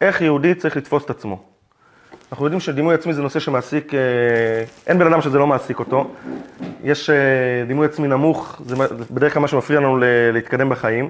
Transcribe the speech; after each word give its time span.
איך 0.00 0.20
יהודי 0.20 0.54
צריך 0.54 0.76
לתפוס 0.76 1.04
את 1.04 1.10
עצמו. 1.10 1.38
אנחנו 2.32 2.46
יודעים 2.46 2.60
שדימוי 2.60 2.94
עצמי 2.94 3.12
זה 3.12 3.22
נושא 3.22 3.40
שמעסיק, 3.40 3.94
אה, 3.94 4.00
אין 4.86 4.98
בן 4.98 5.06
אדם 5.06 5.20
שזה 5.20 5.38
לא 5.38 5.46
מעסיק 5.46 5.78
אותו. 5.78 6.10
יש 6.84 7.10
אה, 7.10 7.16
דימוי 7.66 7.86
עצמי 7.86 8.08
נמוך, 8.08 8.60
זה 8.66 8.76
בדרך 9.10 9.32
כלל 9.32 9.42
מה 9.42 9.48
שמפריע 9.48 9.80
לנו 9.80 9.98
להתקדם 10.32 10.68
בחיים. 10.68 11.08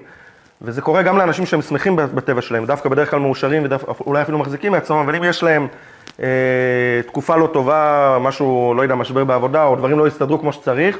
וזה 0.62 0.82
קורה 0.82 1.03
גם 1.03 1.19
לאנשים 1.19 1.46
שהם 1.46 1.62
שמחים 1.62 1.96
בטבע 1.96 2.43
שלהם, 2.43 2.66
דווקא 2.66 2.88
בדרך 2.88 3.11
כלל 3.11 3.21
מאושרים 3.21 3.66
ואולי 3.98 4.22
אפילו 4.22 4.38
מחזיקים 4.38 4.73
מעצמם, 4.73 4.96
אבל 4.96 5.16
אם 5.16 5.25
יש 5.25 5.43
להם 5.43 5.66
אה, 6.20 6.27
תקופה 7.07 7.36
לא 7.36 7.46
טובה, 7.52 8.18
משהו, 8.20 8.75
לא 8.77 8.82
יודע, 8.82 8.95
משבר 8.95 9.25
בעבודה, 9.25 9.64
או 9.64 9.77
דברים 9.77 9.98
לא 9.98 10.07
הסתדרו 10.07 10.39
כמו 10.39 10.52
שצריך, 10.52 10.98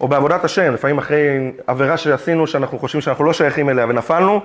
או 0.00 0.08
בעבודת 0.08 0.44
השם, 0.44 0.74
לפעמים 0.74 0.98
אחרי 0.98 1.52
עבירה 1.66 1.96
שעשינו, 1.96 2.46
שאנחנו 2.46 2.78
חושבים 2.78 3.00
שאנחנו 3.00 3.24
לא 3.24 3.32
שייכים 3.32 3.68
אליה 3.68 3.86
ונפלנו, 3.88 4.40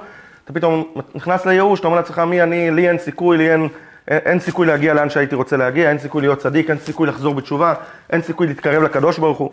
אתה 0.47 0.55
פתאום 0.55 0.83
נכנס 1.15 1.45
לייאוש, 1.45 1.79
אתה 1.79 1.87
אומר 1.87 1.97
לעצמך, 1.97 2.19
מי 2.19 2.41
אני, 2.41 2.71
לי 2.71 2.89
אין 2.89 2.97
סיכוי, 2.97 3.37
לי 3.37 3.51
אין, 3.51 3.67
אין, 4.07 4.19
אין 4.25 4.39
סיכוי 4.39 4.67
להגיע 4.67 4.93
לאן 4.93 5.09
שהייתי 5.09 5.35
רוצה 5.35 5.57
להגיע, 5.57 5.89
אין 5.89 5.99
סיכוי 5.99 6.21
להיות 6.21 6.39
צדיק, 6.39 6.69
אין 6.69 6.77
סיכוי 6.77 7.07
לחזור 7.07 7.35
בתשובה, 7.35 7.73
אין 8.09 8.21
סיכוי 8.21 8.47
להתקרב 8.47 8.83
לקדוש 8.83 9.17
ברוך 9.17 9.37
הוא, 9.37 9.51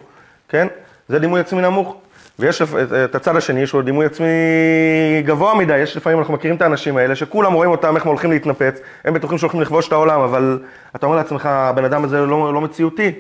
כן? 0.49 0.67
זה 1.09 1.19
דימוי 1.19 1.41
עצמי 1.41 1.63
נמוך. 1.63 1.97
ויש 2.39 2.63
את 3.05 3.15
הצד 3.15 3.37
השני, 3.37 3.67
שהוא 3.67 3.83
דימוי 3.83 4.07
עצמי 4.07 4.27
גבוה 5.25 5.55
מדי, 5.55 5.79
יש 5.79 5.97
לפעמים, 5.97 6.19
אנחנו 6.19 6.35
מכירים 6.35 6.57
את 6.57 6.63
האנשים 6.63 6.97
האלה, 6.97 7.15
שכולם 7.15 7.53
רואים 7.53 7.71
אותם, 7.71 7.97
איך 7.97 8.05
הם 8.05 8.09
הולכים 8.09 8.31
להתנפץ, 8.31 8.81
הם 9.05 9.15
בטוחים 9.15 9.39
שהולכים 9.39 9.61
לכבוש 9.61 9.89
את 9.89 9.93
העולם, 9.93 10.21
אבל 10.21 10.59
אתה 10.97 11.07
אומר 11.07 11.17
לעצמך, 11.17 11.47
הבן 11.47 11.85
אדם 11.85 12.05
הזה 12.05 12.21
לא, 12.21 12.55
לא 12.55 12.61
מציאותי. 12.61 13.13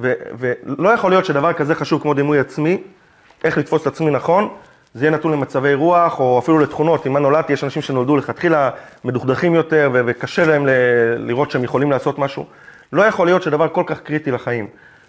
ו, 0.00 0.12
ולא 0.38 0.88
יכול 0.88 1.10
להיות 1.10 1.24
שדבר 1.24 1.52
כזה 1.52 1.74
חשוב 1.74 2.02
כמו 2.02 2.14
דימוי 2.14 2.38
עצמי, 2.38 2.78
איך 3.44 3.58
לתפוס 3.58 3.82
את 3.82 3.86
עצמי 3.86 4.10
נכון, 4.10 4.48
זה 4.94 5.04
יהיה 5.04 5.10
נתון 5.10 5.32
למצבי 5.32 5.74
רוח, 5.74 6.20
או 6.20 6.38
אפילו 6.38 6.58
לתכונות, 6.58 7.06
אם 7.06 7.12
מה 7.12 7.20
נולדתי, 7.20 7.52
יש 7.52 7.64
אנשים 7.64 7.82
שנולדו 7.82 8.16
לכתחילה 8.16 8.70
מדוכדכים 9.04 9.54
יותר, 9.54 9.90
ו- 9.92 10.00
וקשה 10.06 10.46
להם 10.46 10.66
ל- 10.66 10.70
לראות 11.16 11.50
שהם 11.50 11.64
יכולים 11.64 11.90
לעשות 11.90 12.18
משהו. 12.18 12.46
לא 12.92 13.02
יכול 13.02 13.26
להיות 13.26 13.42
שדבר 13.42 13.68
כל 13.68 13.82
כך 13.86 14.00
קריטי 14.00 14.30
לחיים, 14.30 14.66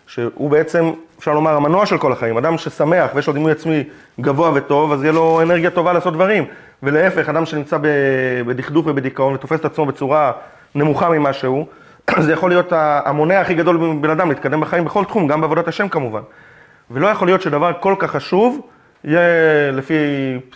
שהוא 0.07 0.49
בעצם, 0.49 0.91
אפשר 1.19 1.33
לומר, 1.33 1.55
המנוע 1.55 1.85
של 1.85 1.97
כל 1.97 2.11
החיים. 2.11 2.38
אדם 2.38 2.57
ששמח 2.57 3.11
ויש 3.16 3.27
לו 3.27 3.33
דימוי 3.33 3.52
עצמי 3.52 3.83
גבוה 4.19 4.52
וטוב, 4.53 4.91
אז 4.91 5.03
יהיה 5.03 5.13
לו 5.13 5.41
אנרגיה 5.41 5.69
טובה 5.69 5.94
לעשות 5.94 6.13
דברים. 6.13 6.45
ולהפך, 6.83 7.29
אדם 7.29 7.45
שנמצא 7.45 7.77
בדכדוך 8.47 8.88
ובדיכאון 8.88 9.33
ותופס 9.33 9.59
את 9.59 9.66
עצמו 9.66 9.85
בצורה 9.85 10.31
נמוכה 10.75 11.09
ממה 11.09 11.33
שהוא, 11.33 11.66
זה 12.25 12.33
יכול 12.33 12.50
להיות 12.50 12.73
המונע 12.75 13.39
הכי 13.39 13.53
גדול 13.53 13.77
בבן 13.77 14.09
אדם 14.09 14.29
להתקדם 14.29 14.61
בחיים 14.61 14.85
בכל 14.85 15.05
תחום, 15.05 15.27
גם 15.27 15.41
בעבודת 15.41 15.67
השם 15.67 15.88
כמובן. 15.88 16.22
ולא 16.91 17.07
יכול 17.07 17.27
להיות 17.27 17.41
שדבר 17.41 17.72
כל 17.79 17.95
כך 18.00 18.11
חשוב 18.11 18.67
יהיה 19.03 19.71
לפי 19.71 19.95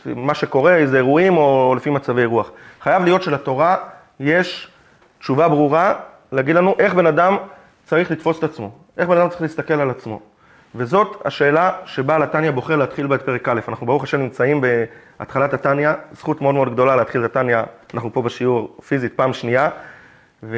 מה 0.06 0.34
שקורה, 0.34 0.76
איזה 0.76 0.98
אירועים 0.98 1.38
או 1.38 1.74
לפי 1.78 1.90
מצבי 1.90 2.26
רוח. 2.26 2.52
חייב 2.82 3.04
להיות 3.04 3.24
שלתורה 3.24 3.76
יש 4.20 4.72
תשובה 5.20 5.50
ברורה 5.50 5.94
להגיד 6.32 6.56
לנו 6.56 6.76
איך 6.80 6.94
בן 6.94 7.06
אדם 7.08 7.38
צריך 7.84 8.12
לתפוס 8.12 8.40
את 8.40 8.44
עצמו, 8.44 8.72
איך 8.98 9.10
בן 9.10 9.18
אדם 9.18 9.30
צריך 9.30 9.42
להסתכל 9.42 9.74
על 9.74 9.90
עצמו. 9.90 10.20
וזאת 10.76 11.22
השאלה 11.26 11.72
שבעל 11.86 12.24
התניא 12.24 12.52
בוחר 12.52 12.76
להתחיל 12.76 13.08
בה 13.08 13.16
את 13.16 13.22
פרק 13.22 13.50
א'. 13.50 13.60
אנחנו 13.68 13.86
ברוך 13.86 14.04
השם 14.04 14.22
נמצאים 14.22 14.62
בהתחלת 15.20 15.54
התניא, 15.54 15.90
זכות 16.12 16.42
מאוד 16.42 16.56
מאוד 16.56 16.74
גדולה 16.74 16.96
להתחיל 16.96 17.26
את 17.26 17.30
התניא, 17.30 17.58
אנחנו 17.94 18.14
פה 18.14 18.22
בשיעור 18.22 18.78
פיזית 18.88 19.14
פעם 19.14 19.34
שנייה, 19.34 19.70
ו... 20.44 20.58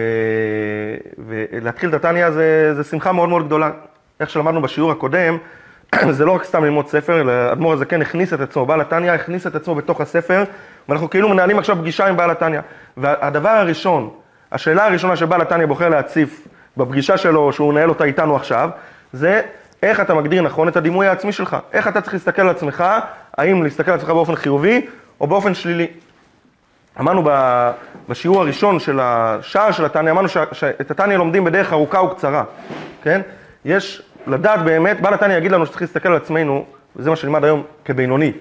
ולהתחיל 1.17 1.89
את 1.89 1.93
התניא 1.93 2.31
זה, 2.31 2.73
זה 2.73 2.83
שמחה 2.83 3.11
מאוד 3.11 3.29
מאוד 3.29 3.45
גדולה. 3.45 3.71
איך 4.19 4.29
שלמדנו 4.29 4.61
בשיעור 4.61 4.91
הקודם, 4.91 5.37
זה 6.17 6.25
לא 6.25 6.31
רק 6.31 6.43
סתם 6.43 6.63
ללמוד 6.63 6.87
ספר, 6.87 7.21
אלא 7.21 7.31
האדמו"ר 7.31 7.73
הזה 7.73 7.85
כן 7.85 8.01
הכניס 8.01 8.33
את 8.33 8.39
עצמו, 8.39 8.65
בעל 8.65 8.81
התניא 8.81 9.11
הכניס 9.11 9.47
את 9.47 9.55
עצמו 9.55 9.75
בתוך 9.75 10.01
הספר, 10.01 10.43
ואנחנו 10.89 11.09
כאילו 11.09 11.29
מנהלים 11.29 11.59
עכשיו 11.59 11.77
פגישה 11.77 12.07
עם 12.07 12.17
בעל 12.17 12.31
התניא. 12.31 12.59
והדבר 12.97 13.49
הראשון, 13.49 14.09
השאלה 14.51 14.85
הראשונה 14.85 15.15
שבעל 15.15 15.41
התניא 15.41 15.65
בוחר 15.65 15.89
להציף 15.89 16.47
בפגישה 16.77 17.17
שלו, 17.17 17.53
שהוא 17.53 17.73
מנהל 17.73 17.89
אותה 17.89 18.03
איתנו 18.03 18.35
עכשיו, 18.35 18.69
זה 19.13 19.41
איך 19.83 19.99
אתה 19.99 20.13
מגדיר 20.13 20.41
נכון 20.41 20.67
את 20.67 20.77
הדימוי 20.77 21.07
העצמי 21.07 21.31
שלך. 21.31 21.57
איך 21.73 21.87
אתה 21.87 22.01
צריך 22.01 22.13
להסתכל 22.13 22.41
על 22.41 22.49
עצמך, 22.49 22.83
האם 23.37 23.63
להסתכל 23.63 23.91
על 23.91 23.97
עצמך 23.97 24.09
באופן 24.09 24.35
חיובי 24.35 24.85
או 25.21 25.27
באופן 25.27 25.53
שלילי. 25.53 25.87
אמרנו 26.99 27.29
בשיעור 28.09 28.41
הראשון 28.41 28.79
של 28.79 28.99
השער 29.01 29.71
של 29.71 29.85
התניא, 29.85 30.11
אמרנו 30.11 30.27
שאת 30.51 30.91
התניא 30.91 31.17
לומדים 31.17 31.43
בדרך 31.43 31.73
ארוכה 31.73 32.01
וקצרה, 32.01 32.43
כן? 33.03 33.21
יש 33.65 34.01
לדעת 34.29 34.63
באמת, 34.63 35.01
בעל 35.01 35.13
התניא 35.13 35.37
יגיד 35.37 35.51
לנו 35.51 35.65
שצריך 35.65 35.81
להסתכל 35.81 36.09
על 36.09 36.15
עצמנו, 36.15 36.65
וזה 36.95 37.09
מה 37.09 37.15
שנלמד 37.15 37.43
היום, 37.43 37.63
כבינוני. 37.85 38.31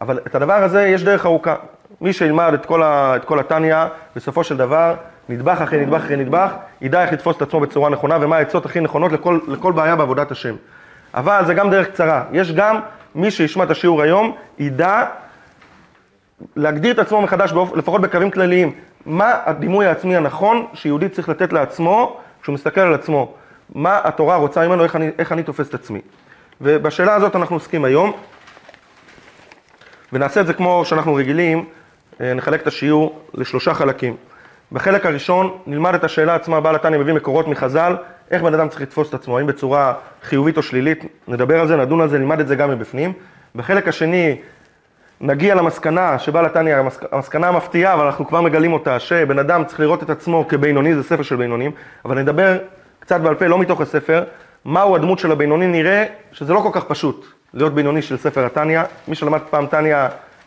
אבל 0.00 0.18
את 0.26 0.34
הדבר 0.34 0.54
הזה 0.54 0.86
יש 0.86 1.04
דרך 1.04 1.26
ארוכה. 1.26 1.54
מי 2.00 2.12
שילמד 2.12 2.54
את 2.54 2.66
כל, 2.66 2.82
ה, 2.82 3.16
את 3.16 3.24
כל 3.24 3.40
התניא, 3.40 3.76
בסופו 4.16 4.44
של 4.44 4.56
דבר, 4.56 4.94
נדבך 5.28 5.60
אחרי 5.60 5.80
נדבך 5.80 6.00
אחרי 6.00 6.16
נדבך, 6.16 6.52
ידע 6.80 7.02
איך 7.02 7.12
לתפוס 7.12 7.36
את 7.36 7.42
עצמו 7.42 7.60
בצורה 7.60 7.90
נכונה 7.90 8.18
ומה 8.20 8.36
העצות 8.36 8.66
הכי 8.66 8.80
נכונות 8.80 9.12
לכל, 9.12 9.38
לכל 9.48 9.72
בעיה 9.72 9.96
בעבודת 9.96 10.30
השם. 10.30 10.54
אבל 11.14 11.42
זה 11.46 11.54
גם 11.54 11.70
דרך 11.70 11.88
קצרה. 11.88 12.24
יש 12.32 12.52
גם 12.52 12.80
מי 13.14 13.30
שישמע 13.30 13.64
את 13.64 13.70
השיעור 13.70 14.02
היום, 14.02 14.36
ידע 14.58 15.04
להגדיר 16.56 16.92
את 16.92 16.98
עצמו 16.98 17.22
מחדש, 17.22 17.52
לפחות 17.74 18.00
בקווים 18.00 18.30
כלליים, 18.30 18.72
מה 19.06 19.34
הדימוי 19.44 19.86
העצמי 19.86 20.16
הנכון 20.16 20.66
שיהודי 20.74 21.08
צריך 21.08 21.28
לתת 21.28 21.52
לעצמו 21.52 22.20
כשהוא 22.42 22.54
מסתכל 22.54 22.80
על 22.80 22.94
עצמו. 22.94 23.34
מה 23.74 24.00
התורה 24.04 24.36
רוצה 24.36 24.68
ממנו, 24.68 24.84
איך 24.84 24.96
אני, 24.96 25.10
איך 25.18 25.32
אני 25.32 25.42
תופס 25.42 25.68
את 25.68 25.74
עצמי. 25.74 26.00
ובשאלה 26.60 27.14
הזאת 27.14 27.36
אנחנו 27.36 27.56
עוסקים 27.56 27.84
היום, 27.84 28.12
ונעשה 30.12 30.40
את 30.40 30.46
זה 30.46 30.52
כמו 30.52 30.84
שאנחנו 30.84 31.14
רגילים, 31.14 31.64
אה, 32.20 32.34
נחלק 32.34 32.62
את 32.62 32.66
השיעור 32.66 33.20
לשלושה 33.34 33.74
חלקים. 33.74 34.16
בחלק 34.72 35.06
הראשון 35.06 35.58
נלמד 35.66 35.94
את 35.94 36.04
השאלה 36.04 36.34
עצמה, 36.34 36.60
בעל 36.60 36.74
התניא 36.74 36.98
מביא 36.98 37.12
מקורות 37.12 37.48
מחז"ל, 37.48 37.96
איך 38.30 38.42
בן 38.42 38.54
אדם 38.54 38.68
צריך 38.68 38.82
לתפוס 38.82 39.08
את 39.08 39.14
עצמו, 39.14 39.38
האם 39.38 39.46
בצורה 39.46 39.94
חיובית 40.22 40.56
או 40.56 40.62
שלילית, 40.62 41.04
נדבר 41.28 41.60
על 41.60 41.68
זה, 41.68 41.76
נדון 41.76 42.00
על 42.00 42.08
זה, 42.08 42.18
נלמד 42.18 42.40
את 42.40 42.48
זה 42.48 42.56
גם 42.56 42.70
מבפנים. 42.70 43.12
בחלק 43.54 43.88
השני 43.88 44.36
נגיע 45.20 45.54
למסקנה 45.54 46.18
שבעל 46.18 46.46
התניא, 46.46 46.76
המסקנה 47.12 47.48
המפתיעה, 47.48 47.94
אבל 47.94 48.06
אנחנו 48.06 48.26
כבר 48.26 48.40
מגלים 48.40 48.72
אותה, 48.72 48.98
שבן 48.98 49.38
אדם 49.38 49.64
צריך 49.64 49.80
לראות 49.80 50.02
את 50.02 50.10
עצמו 50.10 50.48
כבינוני, 50.48 50.94
זה 50.94 51.02
ספר 51.02 51.22
של 51.22 51.36
בינונים, 51.36 51.70
אבל 52.04 52.18
נדבר 52.18 52.58
קצת 53.10 53.20
בעל 53.20 53.34
פה, 53.34 53.46
לא 53.46 53.58
מתוך 53.58 53.80
הספר, 53.80 54.24
מהו 54.64 54.96
הדמות 54.96 55.18
של 55.18 55.32
הבינוני, 55.32 55.66
נראה 55.66 56.04
שזה 56.32 56.52
לא 56.54 56.60
כל 56.60 56.68
כך 56.72 56.84
פשוט 56.84 57.26
להיות 57.54 57.74
בינוני 57.74 58.02
של 58.02 58.16
ספר 58.16 58.46
התניא. 58.46 58.80
מי 59.08 59.14
שלמד 59.14 59.40
פעם 59.50 59.66
תניא 59.66 59.96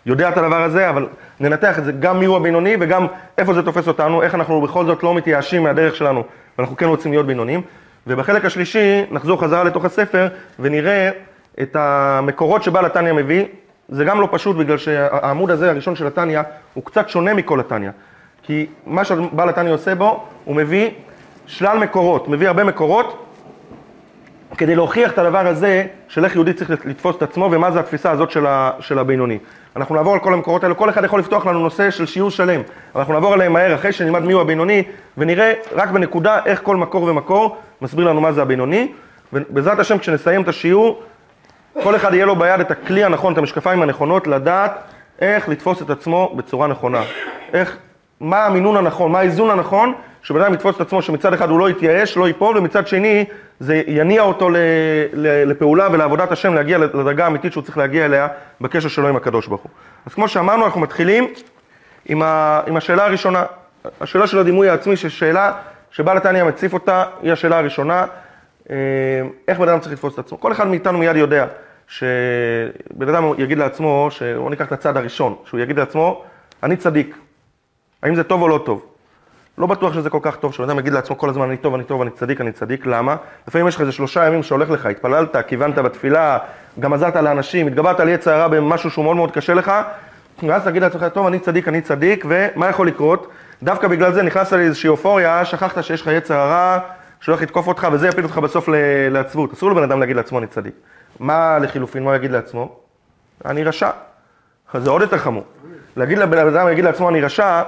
יודע 0.06 0.30
את 0.30 0.38
הדבר 0.38 0.64
הזה, 0.64 0.90
אבל 0.90 1.08
ננתח 1.40 1.80
את 1.80 1.84
זה, 1.86 1.92
גם 1.92 2.20
מיהו 2.20 2.36
הבינוני 2.36 2.76
וגם 2.80 3.08
איפה 3.38 3.54
זה 3.54 3.64
תופס 3.64 3.88
אותנו, 3.88 4.22
איך 4.22 4.36
אנחנו 4.36 4.62
בכל 4.62 4.86
זאת 4.86 5.04
לא 5.04 5.14
מתייאשים 5.14 5.64
מהדרך 5.64 5.96
שלנו, 5.96 6.24
ואנחנו 6.58 6.78
כן 6.78 6.86
רוצים 6.86 7.12
להיות 7.12 7.26
בינונים. 7.26 7.62
ובחלק 8.08 8.46
השלישי 8.46 9.04
נחזור 9.12 9.42
חזרה 9.42 9.64
לתוך 9.64 9.86
הספר 9.86 10.28
ונראה 10.60 11.10
את 11.62 11.76
המקורות 11.80 12.64
שבעל 12.64 12.86
התניא 12.86 13.14
מביא. 13.14 13.46
זה 13.90 14.06
גם 14.06 14.22
לא 14.22 14.28
פשוט 14.32 14.56
בגלל 14.56 14.78
שהעמוד 14.78 15.52
הזה, 15.52 15.70
הראשון 15.70 15.96
של 15.96 16.08
התניא, 16.08 16.42
הוא 16.74 16.84
קצת 16.84 17.10
שונה 17.10 17.34
מכל 17.34 17.60
התניא. 17.60 17.90
כי 18.44 18.66
מה 18.86 19.06
שבעל 19.06 19.50
התניא 19.50 19.74
עושה 19.74 19.96
בו, 19.96 20.24
הוא 20.46 20.56
מביא 20.56 20.92
שלל 21.46 21.78
מקורות, 21.78 22.28
מביא 22.28 22.48
הרבה 22.48 22.64
מקורות, 22.64 23.26
כדי 24.58 24.76
להוכיח 24.76 25.12
את 25.12 25.18
הדבר 25.18 25.48
הזה 25.48 25.86
של 26.08 26.26
איך 26.26 26.36
יהודי 26.36 26.54
צריך 26.54 26.72
לתפוס 26.86 27.16
את 27.16 27.22
עצמו 27.22 27.50
ומה 27.52 27.72
זה 27.72 27.80
התפיסה 27.80 28.12
הזאת 28.12 28.32
של, 28.32 28.48
ה, 28.48 28.72
של 28.80 29.00
הבינוני. 29.00 29.38
אנחנו 29.76 29.96
נעבור 29.96 30.14
על 30.14 30.20
כל 30.20 30.34
המקורות 30.34 30.64
האלה, 30.64 30.76
כל 30.76 30.90
אחד 30.90 31.04
יכול 31.04 31.20
לפתוח 31.20 31.46
לנו 31.46 31.60
נושא 31.60 31.92
של 31.92 32.06
שיעור 32.06 32.32
שלם, 32.32 32.62
אנחנו 32.96 33.14
נעבור 33.14 33.34
עליהם 33.34 33.54
מהר 33.54 33.76
אחרי 33.76 33.92
שנלמד 33.92 34.24
מיהו 34.24 34.42
הבינוני 34.42 34.84
ונראה 35.18 35.54
רק 35.72 35.90
בנקודה 35.90 36.40
איך 36.46 36.62
כל 36.64 36.78
מקור 36.78 37.04
ומקור 37.04 37.58
מסביר 37.82 38.08
לנו 38.08 38.22
מה 38.22 38.32
זה 38.32 38.42
הבינוני 38.42 38.92
ובעזרת 39.34 39.80
השם 39.80 39.98
כשנסיים 39.98 40.42
את 40.42 40.48
השיעור 40.48 41.04
כל 41.84 41.96
אחד 41.96 42.14
יהיה 42.14 42.26
לו 42.26 42.36
ביד 42.36 42.60
את 42.60 42.72
הכלי 42.72 43.04
הנכון, 43.04 43.34
את 43.34 43.38
המשקפיים 43.38 43.82
הנכונות, 43.82 44.28
לדעת 44.28 44.84
איך 45.22 45.50
לתפוס 45.50 45.82
את 45.82 45.90
עצמו 45.90 46.34
בצורה 46.36 46.68
נכונה. 46.68 47.02
איך, 47.54 47.78
מה 48.20 48.46
המינון 48.46 48.78
הנכון, 48.78 49.12
מה 49.12 49.20
האיזון 49.20 49.50
הנכון 49.50 49.94
שבן 50.24 50.42
אדם 50.42 50.54
יתפוס 50.54 50.76
את 50.76 50.82
עצמו 50.82 51.02
שמצד 51.02 51.34
אחד 51.34 51.50
הוא 51.50 51.60
לא 51.60 51.70
יתייאש, 51.70 52.18
לא 52.18 52.28
ייפול, 52.28 52.58
ומצד 52.58 52.88
שני 52.88 53.26
זה 53.60 53.82
יניע 53.88 54.22
אותו 54.22 54.50
לפעולה 55.46 55.88
ולעבודת 55.92 56.32
השם 56.32 56.54
להגיע 56.54 56.78
לדרגה 56.78 57.24
האמיתית 57.24 57.52
שהוא 57.52 57.64
צריך 57.64 57.78
להגיע 57.78 58.06
אליה 58.06 58.28
בקשר 58.62 58.90
שלו 58.90 59.08
עם 59.08 59.16
הקדוש 59.16 59.48
ברוך 59.48 59.62
הוא. 59.62 59.72
אז 60.06 60.14
כמו 60.14 60.28
שאמרנו, 60.28 60.66
אנחנו 60.66 60.82
מתחילים 60.82 61.28
עם, 62.06 62.22
ה, 62.22 62.62
עם 62.68 62.78
השאלה 62.78 63.06
הראשונה, 63.06 63.44
השאלה 64.02 64.28
של 64.28 64.40
הדימוי 64.40 64.70
העצמי, 64.70 64.98
ששאלה 64.98 65.54
שבעל 65.92 66.18
התניא 66.18 66.44
מציף 66.44 66.74
אותה, 66.74 67.06
היא 67.22 67.32
השאלה 67.32 67.58
הראשונה, 67.58 68.06
אה, 68.70 68.76
איך 69.48 69.60
בן 69.60 69.70
אדם 69.70 69.80
צריך 69.80 69.94
לתפוס 69.94 70.14
את 70.14 70.20
עצמו. 70.20 70.40
כל 70.40 70.52
אחד 70.52 70.68
מאיתנו 70.68 70.98
מיד 70.98 71.16
יודע 71.16 71.46
שבן 71.88 73.10
אדם 73.10 73.24
יגיד 73.38 73.58
לעצמו, 73.58 74.10
בואו 74.38 74.50
ניקח 74.50 74.66
את 74.66 74.72
הצד 74.72 74.98
הראשון, 74.98 75.36
שהוא 75.46 75.60
יגיד 75.60 75.80
לעצמו, 75.80 76.24
אני 76.64 76.76
צדיק. 76.76 77.16
האם 78.04 78.16
זה 78.16 78.24
טוב 78.24 78.42
או 78.42 78.48
לא 78.48 78.62
טוב? 78.66 78.93
לא 79.58 79.68
בטוח 79.68 79.94
שזה 79.94 80.10
כל 80.10 80.20
כך 80.22 80.36
טוב, 80.36 80.54
שבן 80.54 80.70
אדם 80.70 80.80
יגיד 80.80 80.94
לעצמו 80.94 81.18
כל 81.18 81.30
הזמן, 81.30 81.48
אני 81.48 81.58
טוב, 81.58 81.74
אני 81.76 81.84
טוב, 81.84 82.02
אני 82.02 82.10
צדיק, 82.12 82.42
אני 82.42 82.52
צדיק, 82.52 82.86
למה? 82.86 83.16
לפעמים 83.48 83.68
יש 83.68 83.76
לך 83.76 83.82
איזה 83.82 83.92
שלושה 83.92 84.28
ימים 84.28 84.44
שהולך 84.44 84.70
לך, 84.70 84.86
התפללת, 84.86 85.36
כיוונת 85.48 85.78
בתפילה, 85.78 86.38
גם 86.80 86.94
עזרת 86.94 87.16
לאנשים, 87.16 87.68
התגברת 87.68 88.00
על 88.00 88.10
עץ 88.10 88.28
הרע 88.28 88.48
במשהו 88.48 88.92
שהוא 88.92 89.06
מאוד 89.06 89.16
מאוד 89.16 89.32
קשה 89.32 89.54
לך, 89.54 89.72
ואז 90.44 90.64
תגיד 90.64 90.82
לעצמך, 90.82 91.06
טוב, 91.14 91.28
אני 91.28 91.40
צדיק, 91.40 91.68
אני 91.68 91.82
צדיק, 91.82 92.26
ומה 92.28 92.70
יכול 92.70 92.88
לקרות? 92.88 93.28
דווקא 93.64 93.88
בגלל 93.88 94.14
זה 94.14 94.24
נכנסת 94.24 94.54
לאיזושהי 94.54 94.90
אופוריה, 94.90 95.46
שכחת 95.46 95.84
שיש 95.84 96.02
לך 96.02 96.08
יצר 96.08 96.36
הרע, 96.36 96.80
שהולך 97.20 97.42
לתקוף 97.42 97.68
אותך, 97.68 97.88
וזה 97.92 98.08
יפיל 98.08 98.24
אותך 98.24 98.38
בסוף 98.38 98.70
לעצבות. 99.12 99.54
אסור 99.54 99.72
לבן 99.72 99.84
אדם 99.84 100.00
להגיד 100.00 100.16
לעצמו 100.16 100.40
אני 100.40 100.48
צדיק. 100.48 100.74
מה 101.20 101.60
לחילופין, 101.60 102.04
מה 102.04 102.10
הוא 102.10 102.16
יגיד 102.16 102.32
לעצמו? 102.32 102.76
אני 103.46 103.64
רשע. 103.64 103.90
זה 104.74 104.90
עוד 104.90 105.02
יותר 105.02 105.18
חמור. 105.18 105.44
להגיד 105.96 106.18
לבן 106.18 106.38
אדם, 106.38 106.68
להגיד 106.68 106.86
לעצמו 106.86 107.10
אני 107.10 107.22
רשע, 107.22 107.64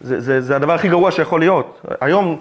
זה, 0.00 0.20
זה, 0.20 0.40
זה 0.40 0.56
הדבר 0.56 0.72
הכי 0.72 0.88
גרוע 0.88 1.10
שיכול 1.10 1.40
להיות. 1.40 1.80
היום, 2.00 2.40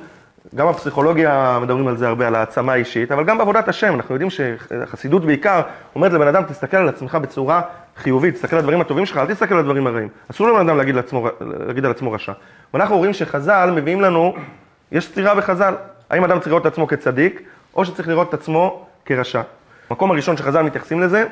גם 0.55 0.67
בפסיכולוגיה 0.67 1.59
מדברים 1.61 1.87
על 1.87 1.97
זה 1.97 2.07
הרבה, 2.07 2.27
על 2.27 2.35
העצמה 2.35 2.73
האישית, 2.73 3.11
אבל 3.11 3.23
גם 3.23 3.37
בעבודת 3.37 3.67
השם, 3.67 3.95
אנחנו 3.95 4.15
יודעים 4.15 4.29
שחסידות 4.29 5.25
בעיקר 5.25 5.61
אומרת 5.95 6.11
לבן 6.11 6.27
אדם, 6.27 6.43
תסתכל 6.43 6.77
על 6.77 6.89
עצמך 6.89 7.15
בצורה 7.15 7.61
חיובית, 7.97 8.35
תסתכל 8.35 8.55
על 8.55 8.59
הדברים 8.59 8.81
הטובים 8.81 9.05
שלך, 9.05 9.17
אל 9.17 9.25
תסתכל 9.25 9.53
על 9.53 9.59
הדברים 9.59 9.87
הרעים. 9.87 10.07
אסור 10.31 10.47
לבן 10.49 10.69
אדם 10.69 10.77
להגיד, 10.77 10.95
לעצמו, 10.95 11.27
להגיד 11.67 11.85
על 11.85 11.91
עצמו 11.91 12.11
רשע. 12.11 12.31
ואנחנו 12.73 12.97
רואים 12.97 13.13
שחז"ל 13.13 13.71
מביאים 13.75 14.01
לנו, 14.01 14.35
יש 14.91 15.05
סתירה 15.05 15.35
בחז"ל. 15.35 15.75
האם 16.09 16.23
אדם 16.23 16.37
צריך 16.37 16.47
לראות 16.47 16.61
את 16.67 16.71
עצמו 16.71 16.87
כצדיק, 16.87 17.41
או 17.75 17.85
שצריך 17.85 18.07
לראות 18.07 18.29
את 18.29 18.33
עצמו 18.33 18.85
כרשע. 19.05 19.41
המקום 19.89 20.11
הראשון 20.11 20.37
שחז"ל 20.37 20.61
מתייחסים 20.61 21.01
לזה, 21.01 21.25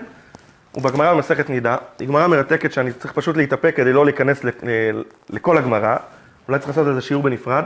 הוא 0.72 0.84
בגמרא 0.84 1.14
במסכת 1.14 1.50
נידה. 1.50 1.78
היא 2.00 2.08
גמרא 2.08 2.28
מרתקת 2.28 2.72
שאני 2.72 2.92
צריך 2.92 3.14
פשוט 3.14 3.38
להתאפק 3.38 3.74
כדי 3.76 3.94
לא 3.94 4.06
להיכנס 4.06 4.46
לכל 5.30 5.58
הגמרא. 5.58 5.96
אולי 6.48 6.60
צריך 6.60 6.70
לעשות 6.70 6.88
איזה 6.88 7.02
שיעור 7.02 7.24
בנפרד. 7.24 7.64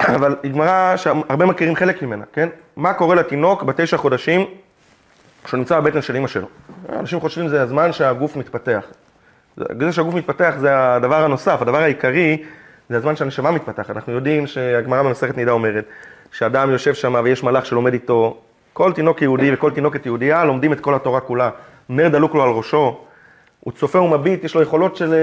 אבל 0.00 0.36
היא 0.42 0.52
גמרא 0.52 0.96
שהרבה 0.96 1.46
מכירים 1.46 1.76
חלק 1.76 2.02
ממנה, 2.02 2.24
כן? 2.32 2.48
מה 2.76 2.92
קורה 2.92 3.14
לתינוק 3.14 3.62
בתשע 3.62 3.96
חודשים 3.96 4.46
כשהוא 5.44 5.58
נמצא 5.58 5.80
בבטן 5.80 6.02
של 6.02 6.14
אימא 6.14 6.28
שלו? 6.28 6.46
אנשים 6.92 7.20
חושבים 7.20 7.48
שזה 7.48 7.62
הזמן 7.62 7.92
שהגוף 7.92 8.36
מתפתח. 8.36 8.84
זה 9.56 9.92
שהגוף 9.92 10.14
מתפתח 10.14 10.54
זה 10.58 10.94
הדבר 10.94 11.24
הנוסף, 11.24 11.62
הדבר 11.62 11.82
העיקרי 11.82 12.42
זה 12.88 12.96
הזמן 12.96 13.16
שהנשמה 13.16 13.50
מתפתחת. 13.50 13.90
אנחנו 13.90 14.12
יודעים 14.12 14.46
שהגמרא 14.46 15.02
במסכת 15.02 15.36
נידה 15.36 15.52
אומרת 15.52 15.84
שאדם 16.32 16.70
יושב 16.70 16.94
שם 16.94 17.20
ויש 17.24 17.42
מלאך 17.42 17.66
שלומד 17.66 17.92
איתו, 17.92 18.36
כל 18.72 18.92
תינוק 18.92 19.22
יהודי 19.22 19.54
וכל 19.54 19.70
תינוקת 19.70 20.06
יהודייה 20.06 20.44
לומדים 20.44 20.72
את 20.72 20.80
כל 20.80 20.94
התורה 20.94 21.20
כולה. 21.20 21.50
נר 21.88 22.08
דלוק 22.08 22.34
לו 22.34 22.42
על 22.42 22.50
ראשו, 22.50 23.03
הוא 23.64 23.72
צופה 23.72 23.98
ומביט, 24.00 24.44
יש 24.44 24.54
לו 24.54 24.62
יכולות 24.62 24.96
של 24.96 25.12
אה, 25.14 25.18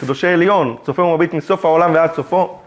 קדושי 0.00 0.26
עליון, 0.26 0.76
צופה 0.82 1.02
ומביט 1.02 1.34
מסוף 1.34 1.64
העולם 1.64 1.94
ועד 1.94 2.12
סופו, 2.12 2.58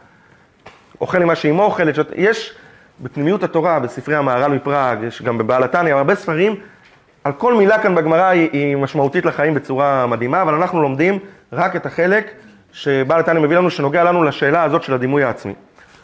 אוכל 1.02 1.22
עם 1.22 1.28
מה 1.28 1.36
שאימו 1.36 1.64
אוכלת, 1.64 1.96
שאת- 1.96 2.12
יש 2.16 2.54
בפנימיות 3.00 3.44
התורה, 3.44 3.80
בספרי 3.80 4.16
המהר"ל 4.16 4.52
מפראג, 4.52 5.04
יש 5.04 5.22
גם 5.22 5.38
בבעל 5.38 5.64
התניא, 5.64 5.94
הרבה 5.96 6.16
ספרים, 6.16 6.56
על 7.24 7.32
כל 7.34 7.54
מילה 7.54 7.80
כאן 7.84 7.96
בגמרא 7.96 8.24
היא, 8.26 8.50
היא 8.54 8.76
משמעותית 8.78 9.26
לחיים 9.26 9.54
בצורה 9.54 10.08
מדהימה, 10.08 10.42
אבל 10.42 10.54
אנחנו 10.54 10.82
לומדים 10.82 11.20
רק 11.54 11.76
את 11.76 11.86
החלק 11.86 12.32
שבעל 12.74 13.20
התניא 13.20 13.42
מביא 13.42 13.58
לנו, 13.58 13.70
שנוגע 13.70 14.04
לנו 14.04 14.24
לשאלה 14.24 14.64
הזאת 14.64 14.84
של 14.84 14.94
הדימוי 14.94 15.24
העצמי. 15.24 15.54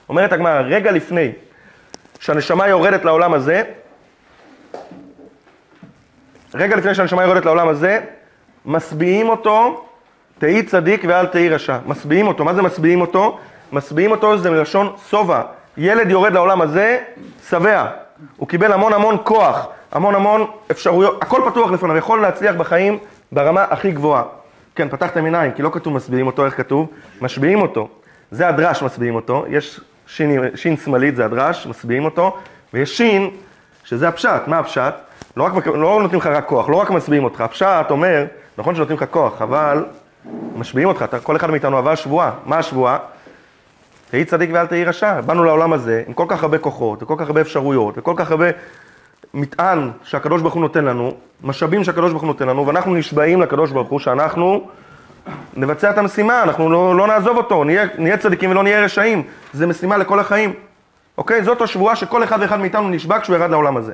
אומרת 0.10 0.34
הגמרא, 0.34 0.60
רגע 0.62 0.92
לפני 0.92 1.32
שהנשמה 2.20 2.68
יורדת 2.68 3.06
לעולם 3.06 3.34
הזה, 3.34 3.64
רגע 6.56 6.76
לפני 6.76 6.96
שהנשמה 6.96 7.24
יורדת 7.24 7.46
לעולם 7.46 7.68
הזה, 7.68 8.00
משביעים 8.66 9.30
אותו, 9.30 9.86
תהי 10.38 10.64
צדיק 10.64 11.04
ואל 11.08 11.26
תהי 11.26 11.50
רשע. 11.50 11.78
משביעים 11.86 12.28
אותו, 12.28 12.46
מה 12.46 12.54
זה 12.54 12.62
משביעים 12.62 13.02
אותו? 13.02 13.38
משביעים 13.72 14.12
אותו 14.12 14.38
זה 14.38 14.52
מלשון 14.52 14.94
שובע. 15.10 15.42
ילד 15.78 16.12
יורד 16.12 16.34
לעולם 16.34 16.62
הזה, 16.62 17.00
שבע. 17.50 17.86
הוא 18.38 18.48
קיבל 18.48 18.72
המון 18.74 18.94
המון 18.94 19.18
כוח, 19.24 19.68
המון 19.92 20.16
המון 20.16 20.46
אפשרויות, 20.72 21.24
הכל 21.24 21.42
פתוח 21.52 21.72
לפניו, 21.72 21.98
יכול 21.98 22.22
להצליח 22.22 22.56
בחיים 22.56 22.98
ברמה 23.32 23.64
הכי 23.70 23.92
גבוהה. 23.92 24.24
כן, 24.76 24.90
פתחתם 24.90 25.26
עיניים, 25.26 25.52
כי 25.52 25.62
לא 25.62 25.70
כתוב 25.74 25.94
משביעים 25.94 26.28
אותו, 26.28 26.46
איך 26.46 26.58
כתוב? 26.58 26.88
משביעים 27.22 27.62
אותו. 27.62 27.88
זה 28.32 28.48
הדרש 28.48 28.84
משביעים 28.84 29.16
אותו, 29.16 29.46
יש 29.50 29.82
שין, 30.08 30.40
שין 30.56 30.78
שמאלית, 30.78 31.16
זה 31.16 31.26
הדרש, 31.26 31.68
משביעים 31.68 32.06
אותו, 32.06 32.38
ויש 32.74 32.98
שין, 32.98 33.30
שזה 33.84 34.08
הפשט, 34.08 34.48
מה 34.48 34.60
הפשט? 34.60 34.94
לא, 35.38 35.44
רק, 35.44 35.68
לא 35.68 36.00
נותנים 36.02 36.20
לך 36.20 36.28
רק 36.28 36.46
כוח, 36.46 36.70
לא 36.70 36.76
רק 36.76 36.90
משביעים 36.90 37.24
אותך, 37.24 37.42
הפשט 37.42 37.86
אומר, 37.90 38.26
נכון 38.60 38.76
שנותנים 38.76 38.98
לך 38.98 39.06
כוח, 39.12 39.42
אבל 39.42 39.86
משביעים 40.56 40.88
אותך, 40.88 41.04
אתה, 41.04 41.20
כל 41.20 41.36
אחד 41.36 41.52
מאיתנו 41.52 41.78
עבר 41.78 41.96
שבועה, 41.96 42.32
מה 42.46 42.58
השבועה? 42.58 42.98
תהי 44.10 44.26
צדיק 44.26 44.50
ואל 44.54 44.68
תהי 44.68 44.86
רשע. 44.86 45.22
באנו 45.22 45.44
לעולם 45.44 45.74
הזה 45.74 46.04
עם 46.08 46.14
כל 46.14 46.26
כך 46.28 46.44
הרבה 46.44 46.58
כוחות, 46.58 47.04
וכל 47.04 47.16
כך 47.18 47.28
הרבה 47.28 47.42
אפשרויות, 47.42 47.98
וכל 47.98 48.14
כך 48.16 48.32
הרבה 48.32 48.46
מטען 49.34 49.92
שהקדוש 50.04 50.42
ברוך 50.42 50.54
הוא 50.54 50.62
נותן 50.62 50.86
לנו, 50.86 51.14
משאבים 51.44 51.84
שהקדוש 51.84 52.12
ברוך 52.12 52.22
הוא 52.22 52.28
נותן 52.28 52.48
לנו, 52.48 52.68
ואנחנו 52.68 52.96
נשבעים 52.96 53.42
לקדוש 53.42 53.72
ברוך 53.72 53.90
הוא 53.90 54.00
שאנחנו 54.00 54.68
נבצע 55.56 55.90
את 55.90 55.98
המשימה, 55.98 56.44
אנחנו 56.44 56.70
לא, 56.70 56.98
לא 56.98 57.08
נעזוב 57.08 57.38
אותו, 57.38 57.64
נהיה, 57.64 57.86
נהיה 57.98 58.18
צדיקים 58.18 58.52
ולא 58.52 58.64
נהיה 58.64 58.82
רשעים. 58.84 59.24
זה 59.54 59.68
משימה 59.68 59.98
לכל 59.98 60.20
החיים. 60.20 60.54
אוקיי? 61.18 61.44
זאת 61.44 61.62
השבועה 61.62 61.96
שכל 61.96 62.24
אחד 62.24 62.38
ואחד 62.42 62.60
מאיתנו 62.60 62.90
נשבע 62.90 63.20
כשהוא 63.20 63.36
ירד 63.36 63.50
לעולם 63.50 63.78
הזה. 63.78 63.94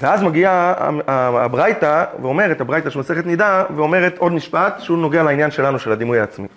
ואז 0.00 0.22
מגיעה 0.22 0.74
הברייתא, 1.06 2.04
ואומרת, 2.22 2.60
הברייתא 2.60 2.90
של 2.90 2.98
מסכת 2.98 3.26
נידה, 3.26 3.64
ואומרת 3.76 4.18
עוד 4.18 4.32
משפט 4.32 4.80
שהוא 4.80 4.98
נוגע 4.98 5.22
לעניין 5.22 5.50
שלנו, 5.50 5.78
של 5.78 5.92
הדימוי 5.92 6.20
העצמי. 6.20 6.48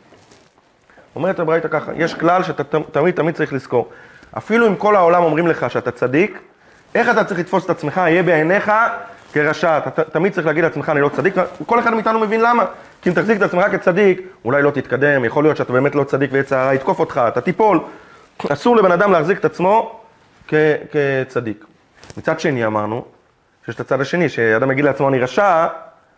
אומרת 1.16 1.40
הברייתא 1.40 1.68
ככה, 1.68 1.92
יש 1.96 2.14
כלל 2.14 2.44
שאתה 2.44 2.80
תמיד 2.92 3.16
תמיד 3.16 3.36
צריך 3.36 3.54
לזכור. 3.54 3.90
אפילו 4.38 4.68
אם 4.68 4.76
כל 4.76 4.96
העולם 4.96 5.24
אומרים 5.24 5.48
לך 5.48 5.72
שאתה 5.72 5.92
צדיק, 5.92 6.40
איך 6.96 7.10
אתה 7.10 7.24
צריך 7.24 7.40
לתפוס 7.40 7.66
את 7.66 7.70
עצמך, 7.70 7.98
יהיה 7.98 8.24
בעיניך 8.24 8.72
כרשע. 9.34 9.78
אתה 9.78 10.04
תמיד 10.04 10.34
צריך 10.34 10.48
להגיד 10.48 10.64
לעצמך, 10.64 10.90
אני 10.90 11.02
לא 11.02 11.10
צדיק, 11.10 11.36
וכל 11.62 11.80
אחד 11.80 11.94
מאיתנו 11.94 12.20
מבין 12.20 12.42
למה. 12.42 12.66
כי 13.02 13.10
אם 13.10 13.16
תחזיק 13.16 13.38
את 13.38 13.42
עצמך 13.42 13.66
כצדיק, 13.72 14.22
אולי 14.46 14.62
לא 14.62 14.72
תתקדם, 14.72 15.26
יכול 15.26 15.44
להיות 15.44 15.58
שאתה 15.58 15.74
באמת 15.74 15.96
לא 15.96 16.04
צדיק 16.04 16.30
ויצר 16.34 16.58
הרע 16.58 16.74
יתקוף 16.74 17.00
אותך, 17.00 17.22
אתה 17.28 17.42
תיפול. 17.42 17.80
אסור 18.50 18.76
לבן 18.78 18.92
אדם 18.92 19.12
להחזיק 19.12 19.40
את 19.40 19.46
עצמו 19.46 20.00
כ- 20.48 20.54
כצדיק. 20.92 21.66
מצד 22.18 22.40
שני 22.40 22.66
אמרנו, 22.66 23.06
שיש 23.66 23.76
את 23.76 23.80
הצד 23.80 24.02
השני, 24.02 24.30
שאדם 24.30 24.72
יגיד 24.72 24.86
לעצמו 24.86 25.10
אני 25.10 25.20
רשע, 25.20 25.68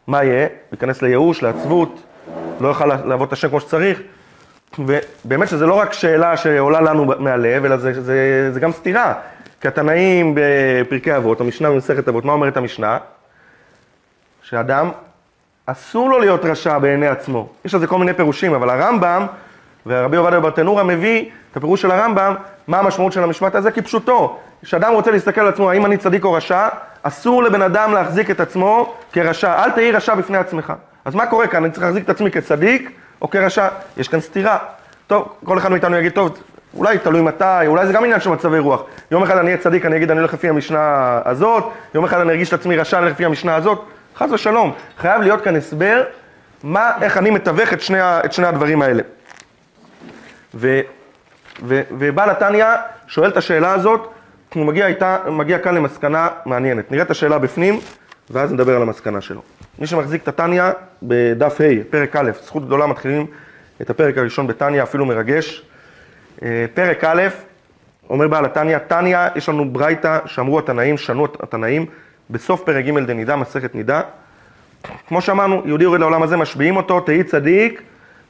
מה 0.07 0.23
יהיה? 0.23 0.41
הוא 0.41 0.71
ייכנס 0.71 1.01
לייאוש, 1.01 1.44
לעצבות, 1.44 2.03
לא 2.59 2.67
יוכל 2.67 2.85
לעבוד 2.85 3.27
את 3.27 3.33
השם 3.33 3.49
כמו 3.49 3.59
שצריך. 3.59 4.01
ובאמת 4.79 5.47
שזה 5.47 5.65
לא 5.65 5.73
רק 5.73 5.94
שאלה 5.94 6.38
שעולה 6.38 6.81
לנו 6.81 7.05
מהלב, 7.19 7.65
אלא 7.65 7.77
זה, 7.77 8.01
זה, 8.01 8.49
זה 8.51 8.59
גם 8.59 8.71
סתירה. 8.71 9.13
כי 9.61 9.67
התנאים 9.67 10.35
בפרקי 10.35 11.15
אבות, 11.15 11.41
המשנה 11.41 11.69
במסכת 11.69 12.07
אבות, 12.07 12.25
מה 12.25 12.33
אומרת 12.33 12.57
המשנה? 12.57 12.97
שאדם, 14.41 14.89
אסור 15.65 16.09
לו 16.09 16.19
להיות 16.19 16.45
רשע 16.45 16.77
בעיני 16.77 17.07
עצמו. 17.07 17.49
יש 17.65 17.73
לזה 17.73 17.88
כל 17.88 17.97
מיני 17.97 18.13
פירושים, 18.13 18.53
אבל 18.53 18.69
הרמב"ם 18.69 19.25
ורבי 19.85 20.17
עובדיה 20.17 20.39
ברטנורה 20.39 20.83
מביא 20.83 21.29
את 21.51 21.57
הפירוש 21.57 21.81
של 21.81 21.91
הרמב"ם, 21.91 22.35
מה 22.68 22.80
המשמעות 22.80 23.13
של 23.13 23.23
המשפט 23.23 23.56
הזה, 23.56 23.71
כפשוטו. 23.71 24.39
כשאדם 24.63 24.94
רוצה 24.94 25.11
להסתכל 25.11 25.42
על 25.42 25.47
עצמו, 25.47 25.71
האם 25.71 25.85
אני 25.85 25.97
צדיק 25.97 26.23
או 26.23 26.33
רשע, 26.33 26.68
אסור 27.07 27.44
לבן 27.44 27.61
אדם 27.61 27.94
להחזיק 27.94 28.31
את 28.31 28.40
עצמו 28.40 28.95
כרשע. 29.11 29.64
אל 29.64 29.71
תהי 29.71 29.92
רשע 29.92 30.16
בפני 30.16 30.37
עצמך. 30.37 30.73
אז 31.06 31.16
מה 31.16 31.26
קורה 31.26 31.47
כאן? 31.47 31.64
אני 31.64 31.73
צריך 31.73 31.85
להחזיק 31.85 32.04
את 32.04 32.09
עצמי 32.09 32.31
כצדיק 32.31 32.92
או 33.21 33.30
כרשע? 33.30 33.68
יש 33.97 34.07
כאן 34.07 34.19
סתירה. 34.19 34.57
טוב, 35.07 35.35
כל 35.45 35.57
אחד 35.57 35.71
מאיתנו 35.71 35.97
יגיד, 35.97 36.11
טוב, 36.11 36.37
אולי 36.73 36.97
תלוי 36.97 37.21
מתי, 37.21 37.68
אולי 37.68 37.87
זה 37.87 37.94
גם 37.94 38.04
עניין 38.04 38.19
של 38.19 38.30
מצבי 38.30 38.59
רוח. 38.59 38.81
יום 39.11 39.23
אחד 39.23 39.37
אני 39.37 39.47
אהיה 39.47 39.57
צדיק, 39.57 39.85
אני 39.85 39.97
אגיד, 39.97 40.11
אני 40.11 40.19
הולך 40.19 40.33
לפי 40.33 40.49
המשנה 40.49 41.21
הזאת, 41.26 41.64
יום 41.94 42.06
אחד 42.06 42.19
אני 42.19 42.31
ארגיש 42.31 42.49
את 42.49 42.54
עצמי 42.54 42.78
רשע, 42.78 42.97
אני 42.97 43.06
הולך 43.06 43.16
לפי 43.16 43.26
המשנה 43.26 43.56
הזאת. 43.56 43.83
חס 44.18 44.31
ושלום. 44.31 44.73
חייב 44.97 45.21
להיות 45.21 45.42
כאן 45.42 45.56
הסבר, 45.56 46.04
מה, 46.64 46.92
איך 47.02 47.18
אני 47.18 47.30
מתווך 47.30 47.73
את 47.73 47.81
שני, 47.81 47.99
את 48.02 48.33
שני 48.33 48.47
הדברים 48.47 48.81
האלה. 48.81 49.04
ו, 50.56 50.80
ו, 51.64 51.81
ובעל 51.92 52.30
התניא 52.30 52.66
שואל 53.07 53.30
את 53.30 53.37
השאלה 53.37 53.73
הזאת, 53.73 54.14
הוא 54.57 54.66
מגיע, 54.66 54.87
איתה, 54.87 55.18
מגיע 55.31 55.59
כאן 55.59 55.76
למסקנה 55.76 56.28
מעניינת. 56.45 56.92
נראה 56.92 57.04
את 57.04 57.11
השאלה 57.11 57.40
בפנים, 57.40 57.80
ואז 58.30 58.54
נדבר 58.54 58.76
על 58.76 58.81
המסקנה 58.81 59.21
שלו. 59.21 59.42
מי 59.80 59.87
שמחזיק 59.87 60.23
את 60.23 60.28
התניא 60.28 60.64
בדף 61.04 61.61
ה', 61.61 61.83
פרק 61.90 62.16
א', 62.16 62.31
זכות 62.44 62.66
גדולה 62.66 62.87
מתחילים 62.87 63.26
את 63.81 63.90
הפרק 63.90 64.18
הראשון 64.18 64.47
בתניא, 64.47 64.83
אפילו 64.83 65.06
מרגש. 65.06 65.64
אה, 66.44 66.66
פרק 66.73 67.04
א', 67.04 67.23
אומר 68.09 68.28
בעל 68.28 68.45
התניא, 68.45 68.78
תניא, 68.78 69.19
יש 69.35 69.49
לנו 69.49 69.69
ברייתא 69.69 70.19
שאמרו 70.26 70.59
התנאים, 70.59 70.97
שנו 70.97 71.28
התנאים, 71.44 71.85
בסוף 72.30 72.64
פרק 72.64 72.85
ג' 72.85 72.99
דנידה, 72.99 73.35
מסכת 73.35 73.76
נידה. 73.76 74.02
כמו 75.07 75.21
שאמרנו, 75.21 75.61
יהודי 75.66 75.83
יורד 75.83 75.99
לעולם 75.99 76.23
הזה, 76.23 76.37
משביעים 76.37 76.78
אותו, 76.78 76.99
תהי 76.99 77.23
צדיק 77.23 77.81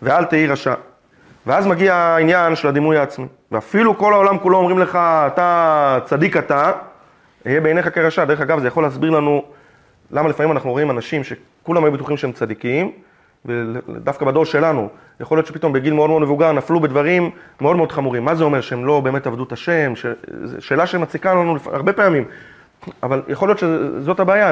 ואל 0.01 0.25
תהי 0.25 0.47
רשע. 0.47 0.73
ואז 1.47 1.67
מגיע 1.67 1.95
העניין 1.95 2.55
של 2.55 2.67
הדימוי 2.67 2.97
העצמי. 2.97 3.25
ואפילו 3.51 3.97
כל 3.97 4.13
העולם 4.13 4.37
כולו 4.37 4.57
אומרים 4.57 4.79
לך, 4.79 4.95
אתה 5.27 5.99
צדיק 6.05 6.37
אתה, 6.37 6.71
יהיה 7.45 7.61
בעיניך 7.61 7.89
כרשע. 7.95 8.25
דרך 8.25 8.41
אגב, 8.41 8.59
זה 8.59 8.67
יכול 8.67 8.83
להסביר 8.83 9.09
לנו 9.09 9.43
למה 10.11 10.29
לפעמים 10.29 10.51
אנחנו 10.51 10.71
רואים 10.71 10.91
אנשים 10.91 11.21
שכולם 11.23 11.83
היו 11.83 11.91
בטוחים 11.91 12.17
שהם 12.17 12.31
צדיקים, 12.31 12.91
ודווקא 13.45 14.25
בדור 14.25 14.45
שלנו, 14.45 14.89
יכול 15.19 15.37
להיות 15.37 15.47
שפתאום 15.47 15.73
בגיל 15.73 15.93
מאוד 15.93 16.09
מאוד 16.09 16.21
מבוגר 16.21 16.51
נפלו 16.51 16.79
בדברים 16.79 17.31
מאוד 17.61 17.75
מאוד 17.75 17.91
חמורים. 17.91 18.25
מה 18.25 18.35
זה 18.35 18.43
אומר? 18.43 18.61
שהם 18.61 18.85
לא 18.85 18.99
באמת 18.99 19.27
עבדו 19.27 19.43
את 19.43 19.51
השם? 19.51 19.95
ש... 19.95 20.05
שאלה 20.59 20.87
שמציקה 20.87 21.33
לנו 21.33 21.57
הרבה 21.65 21.93
פעמים. 21.93 22.25
אבל 23.03 23.21
יכול 23.27 23.49
להיות 23.49 23.59
שזאת 23.59 24.19
הבעיה, 24.19 24.51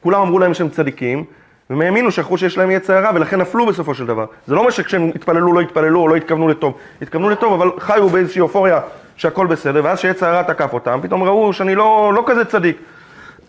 כולם 0.00 0.20
אמרו 0.20 0.38
להם 0.38 0.54
שהם 0.54 0.68
צדיקים, 0.68 1.24
והם 1.70 1.80
האמינו, 1.80 2.10
שכחו 2.10 2.38
שיש 2.38 2.58
להם 2.58 2.70
יצר 2.70 2.96
הרע, 2.96 3.10
ולכן 3.14 3.40
נפלו 3.40 3.66
בסופו 3.66 3.94
של 3.94 4.06
דבר. 4.06 4.26
זה 4.46 4.54
לא 4.54 4.60
אומר 4.60 4.70
שכשהם 4.70 5.10
התפללו, 5.14 5.52
לא 5.52 5.60
התפללו, 5.60 6.00
או 6.00 6.08
לא 6.08 6.16
התכוונו 6.16 6.48
לטוב. 6.48 6.78
התכוונו 7.02 7.30
לטוב, 7.30 7.52
אבל 7.52 7.70
חיו 7.78 8.08
באיזושהי 8.08 8.40
אופוריה 8.40 8.80
שהכל 9.16 9.46
בסדר, 9.46 9.80
ואז 9.84 9.98
כשיצר 9.98 10.26
הרע 10.26 10.42
תקף 10.42 10.72
אותם, 10.72 10.98
פתאום 11.02 11.22
ראו 11.22 11.52
שאני 11.52 11.74
לא, 11.74 12.12
לא 12.14 12.24
כזה 12.26 12.44
צדיק. 12.44 12.76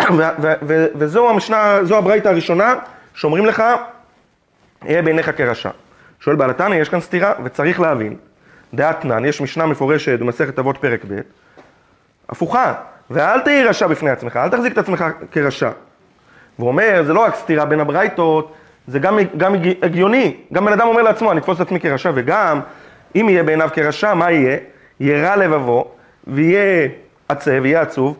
וזו 0.98 1.30
המשנה, 1.30 1.80
זו 1.84 1.98
הברייתא 1.98 2.28
הראשונה, 2.28 2.74
שאומרים 3.13 3.46
לך, 3.46 3.63
אהיה 4.86 5.01
בעיניך 5.01 5.32
כרשע. 5.38 5.70
שואל 6.20 6.36
בעל 6.36 6.50
התניא, 6.50 6.82
יש 6.82 6.90
כאן 6.90 7.00
סתירה, 7.00 7.34
וצריך 7.44 7.80
להבין. 7.80 8.16
דעת 8.74 9.06
נן, 9.06 9.25
יש 9.25 9.42
משנה 9.42 9.66
מפורשת 9.66 10.20
במסכת 10.20 10.60
אבות 10.60 10.78
פרק 10.78 11.06
ב', 11.08 11.20
הפוכה, 12.30 12.74
ואל 13.10 13.40
תהי 13.40 13.63
רשע 13.63 13.88
בפני 13.88 14.10
עצמך, 14.10 14.38
אל 14.38 14.50
תחזיק 14.50 14.74
את 14.74 14.78
עצמך 14.78 15.06
כרשע. 15.32 15.70
והוא 16.62 16.72
אומר, 16.72 17.03
זה 17.06 17.13
לא 17.13 17.24
רק 17.24 17.36
סתירה 17.36 17.65
בין 17.65 17.80
הברייתות, 17.80 18.51
זה 18.88 19.00
גם, 19.00 19.20
גם 19.38 19.56
הגיוני. 19.82 20.36
גם 20.53 20.65
בן 20.65 20.74
אדם 20.74 20.88
אומר 20.88 21.01
לעצמו, 21.01 21.32
אני 21.32 21.39
אתפוס 21.39 21.56
את 21.56 21.62
עצמי 21.62 21.80
כרשע, 21.80 22.12
וגם, 22.15 22.60
אם 23.15 23.30
יהיה 23.30 23.44
בעיניו 23.44 23.70
כרשע, 23.74 24.13
מה 24.13 24.32
יהיה? 24.32 24.58
יהיה 25.00 25.30
רע 25.30 25.36
לבבו, 25.36 25.88
ויהיה 26.27 26.88
עצב, 27.30 27.51
ויהיה 27.62 27.82
עצוב. 27.82 28.18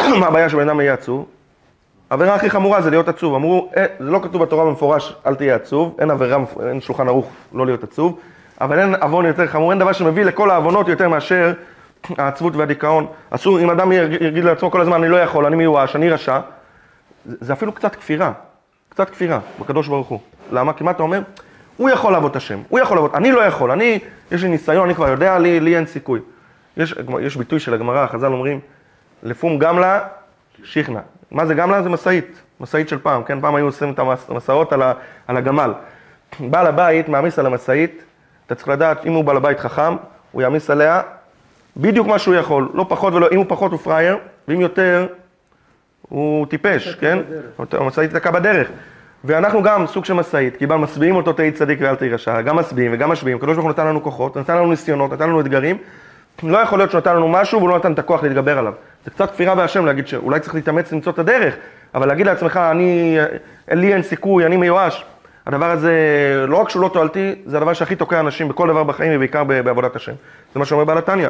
מה 0.20 0.26
הבעיה 0.26 0.48
שבן 0.48 0.68
אדם 0.68 0.80
יהיה 0.80 0.92
עצוב? 0.92 1.26
העבירה 2.10 2.34
הכי 2.34 2.50
חמורה 2.50 2.82
זה 2.82 2.90
להיות 2.90 3.08
עצוב. 3.08 3.34
אמרו, 3.34 3.70
אה, 3.76 3.86
זה 3.98 4.10
לא 4.10 4.20
כתוב 4.22 4.42
בתורה 4.42 4.64
במפורש, 4.64 5.16
אל 5.26 5.34
תהיה 5.34 5.54
עצוב, 5.54 5.96
אין 5.98 6.10
עבירה, 6.10 6.38
אין 6.68 6.80
שולחן 6.80 7.08
ערוך 7.08 7.30
לא 7.52 7.66
להיות 7.66 7.84
עצוב, 7.84 8.18
אבל 8.60 8.78
אין 8.78 8.94
עוון 8.94 9.26
יותר 9.26 9.46
חמור, 9.46 9.70
אין 9.70 9.78
דבר 9.78 9.92
שמביא 9.92 10.24
לכל 10.24 10.50
העוונות 10.50 10.88
יותר 10.88 11.08
מאשר 11.08 11.52
העצבות 12.18 12.56
והדיכאון. 12.56 13.06
אסור, 13.30 13.60
אם 13.60 13.70
אדם 13.70 13.92
יגיד 13.92 14.44
לעצמו 14.44 14.70
כל 14.70 14.80
הזמן, 14.80 15.02
אני 15.02 15.08
לא 15.08 15.16
יכול, 15.16 15.46
אני 15.46 15.56
מיואש, 15.56 15.96
אני 15.96 16.10
רשע, 16.10 16.40
זה 17.26 17.52
אפילו 17.52 17.72
קצת 17.72 17.94
כפירה, 17.94 18.32
קצת 18.88 19.10
כפירה 19.10 19.40
בקדוש 19.60 19.88
ברוך 19.88 20.08
הוא. 20.08 20.20
למה? 20.52 20.72
כי 20.72 20.84
מה 20.84 20.90
אתה 20.90 21.02
אומר? 21.02 21.22
הוא 21.76 21.90
יכול 21.90 22.12
לעבוד 22.12 22.30
את 22.30 22.36
השם, 22.36 22.62
הוא 22.68 22.80
יכול 22.80 22.96
לעבוד, 22.96 23.10
אני 23.14 23.32
לא 23.32 23.40
יכול, 23.40 23.70
אני, 23.70 23.98
יש 24.30 24.42
לי 24.42 24.48
ניסיון, 24.48 24.84
אני 24.84 24.94
כבר 24.94 25.08
יודע, 25.08 25.38
לי, 25.38 25.60
לי 25.60 25.76
אין 25.76 25.86
סיכוי. 25.86 26.20
יש, 26.76 26.94
יש 27.20 27.36
ביטוי 27.36 27.60
של 27.60 27.74
הגמרא, 27.74 28.06
חז"ל 28.06 28.32
אומרים, 28.32 28.60
לפום 29.22 29.58
גמלה, 29.58 30.00
שיכנה. 30.64 31.00
מה 31.30 31.46
זה 31.46 31.54
גמלה? 31.54 31.82
זה 31.82 31.88
משאית, 31.88 32.42
משאית 32.60 32.88
של 32.88 32.98
פעם, 32.98 33.22
כן? 33.22 33.40
פעם 33.40 33.54
היו 33.54 33.66
עושים 33.66 33.92
את 33.92 34.00
המסעות 34.28 34.72
על, 34.72 34.82
על 35.26 35.36
הגמל. 35.36 35.72
בעל 36.40 36.66
הבית 36.66 37.08
מעמיס 37.08 37.38
על 37.38 37.46
המשאית, 37.46 38.02
אתה 38.46 38.54
צריך 38.54 38.68
לדעת, 38.68 39.06
אם 39.06 39.12
הוא 39.12 39.24
בעל 39.24 39.36
הבית 39.36 39.60
חכם, 39.60 39.96
הוא 40.32 40.42
יעמיס 40.42 40.70
עליה 40.70 41.02
בדיוק 41.76 42.06
מה 42.06 42.18
שהוא 42.18 42.34
יכול, 42.34 42.68
לא 42.74 42.86
פחות 42.88 43.14
ולא, 43.14 43.28
אם 43.32 43.36
הוא 43.36 43.46
פחות 43.48 43.72
הוא 43.72 43.80
פראייר, 43.80 44.18
ואם 44.48 44.60
יותר, 44.60 45.06
הוא 46.08 46.46
טיפש, 46.46 46.94
כן? 46.94 47.18
המשאית 47.72 48.10
תקע 48.16 48.30
בדרך. 48.30 48.68
ואנחנו 49.24 49.62
גם 49.62 49.86
סוג 49.86 50.04
של 50.04 50.14
משאית, 50.14 50.56
כי 50.56 50.66
בה 50.66 50.76
משביעים 50.76 51.16
אותו 51.16 51.32
תהי 51.32 51.52
צדיק 51.52 51.78
ואל 51.82 51.94
תהי 51.94 52.08
רשע, 52.08 52.40
גם 52.40 52.56
משביעים 52.56 52.92
וגם 52.94 53.10
משביעים, 53.10 53.38
הקדוש 53.38 53.54
ברוך 53.54 53.64
הוא 53.64 53.70
נתן 53.70 53.86
לנו 53.86 54.02
כוחות, 54.02 54.36
נתן 54.36 54.56
לנו 54.56 54.70
ניסיונות, 54.70 55.12
נתן 55.12 55.28
לנו 55.28 55.40
אתגרים, 55.40 55.78
לא 56.42 56.58
יכול 56.58 56.78
להיות 56.78 56.90
שהוא 56.90 56.98
נתן 56.98 57.16
לנו 57.16 57.28
משהו 57.28 57.58
והוא 57.58 57.70
לא 57.70 57.76
נתן 57.76 57.92
את 57.92 57.98
הכוח 57.98 58.22
להתגבר 58.22 58.58
עליו. 58.58 58.72
זה 59.04 59.10
קצת 59.10 59.30
כפירה 59.30 59.54
בהשם 59.54 59.86
להגיד 59.86 60.06
שאולי 60.06 60.40
צריך 60.40 60.54
להתאמץ 60.54 60.92
למצוא 60.92 61.12
את 61.12 61.18
הדרך, 61.18 61.54
אבל 61.94 62.08
להגיד 62.08 62.26
לעצמך, 62.26 62.56
אני, 62.56 63.18
לי 63.70 63.94
אין 63.94 64.02
סיכוי, 64.02 64.46
אני 64.46 64.56
מיואש, 64.56 65.04
הדבר 65.46 65.70
הזה, 65.70 65.92
לא 66.48 66.56
רק 66.56 66.68
שהוא 66.68 66.82
לא 66.82 66.90
תועלתי, 66.92 67.34
זה 67.46 67.56
הדבר 67.56 67.72
שהכי 67.72 67.96
תוקע 67.96 68.20
אנשים 68.20 68.48
בכל 68.48 68.68
דבר 68.68 68.84
בחיים 68.84 69.12
ובעיקר 69.16 69.44
בעבודת 69.44 69.96
השם. 69.96 70.12
זה 70.54 70.58
מה 70.58 70.64
שאומר 70.64 70.84
בעל 70.84 70.98
התניא. 70.98 71.28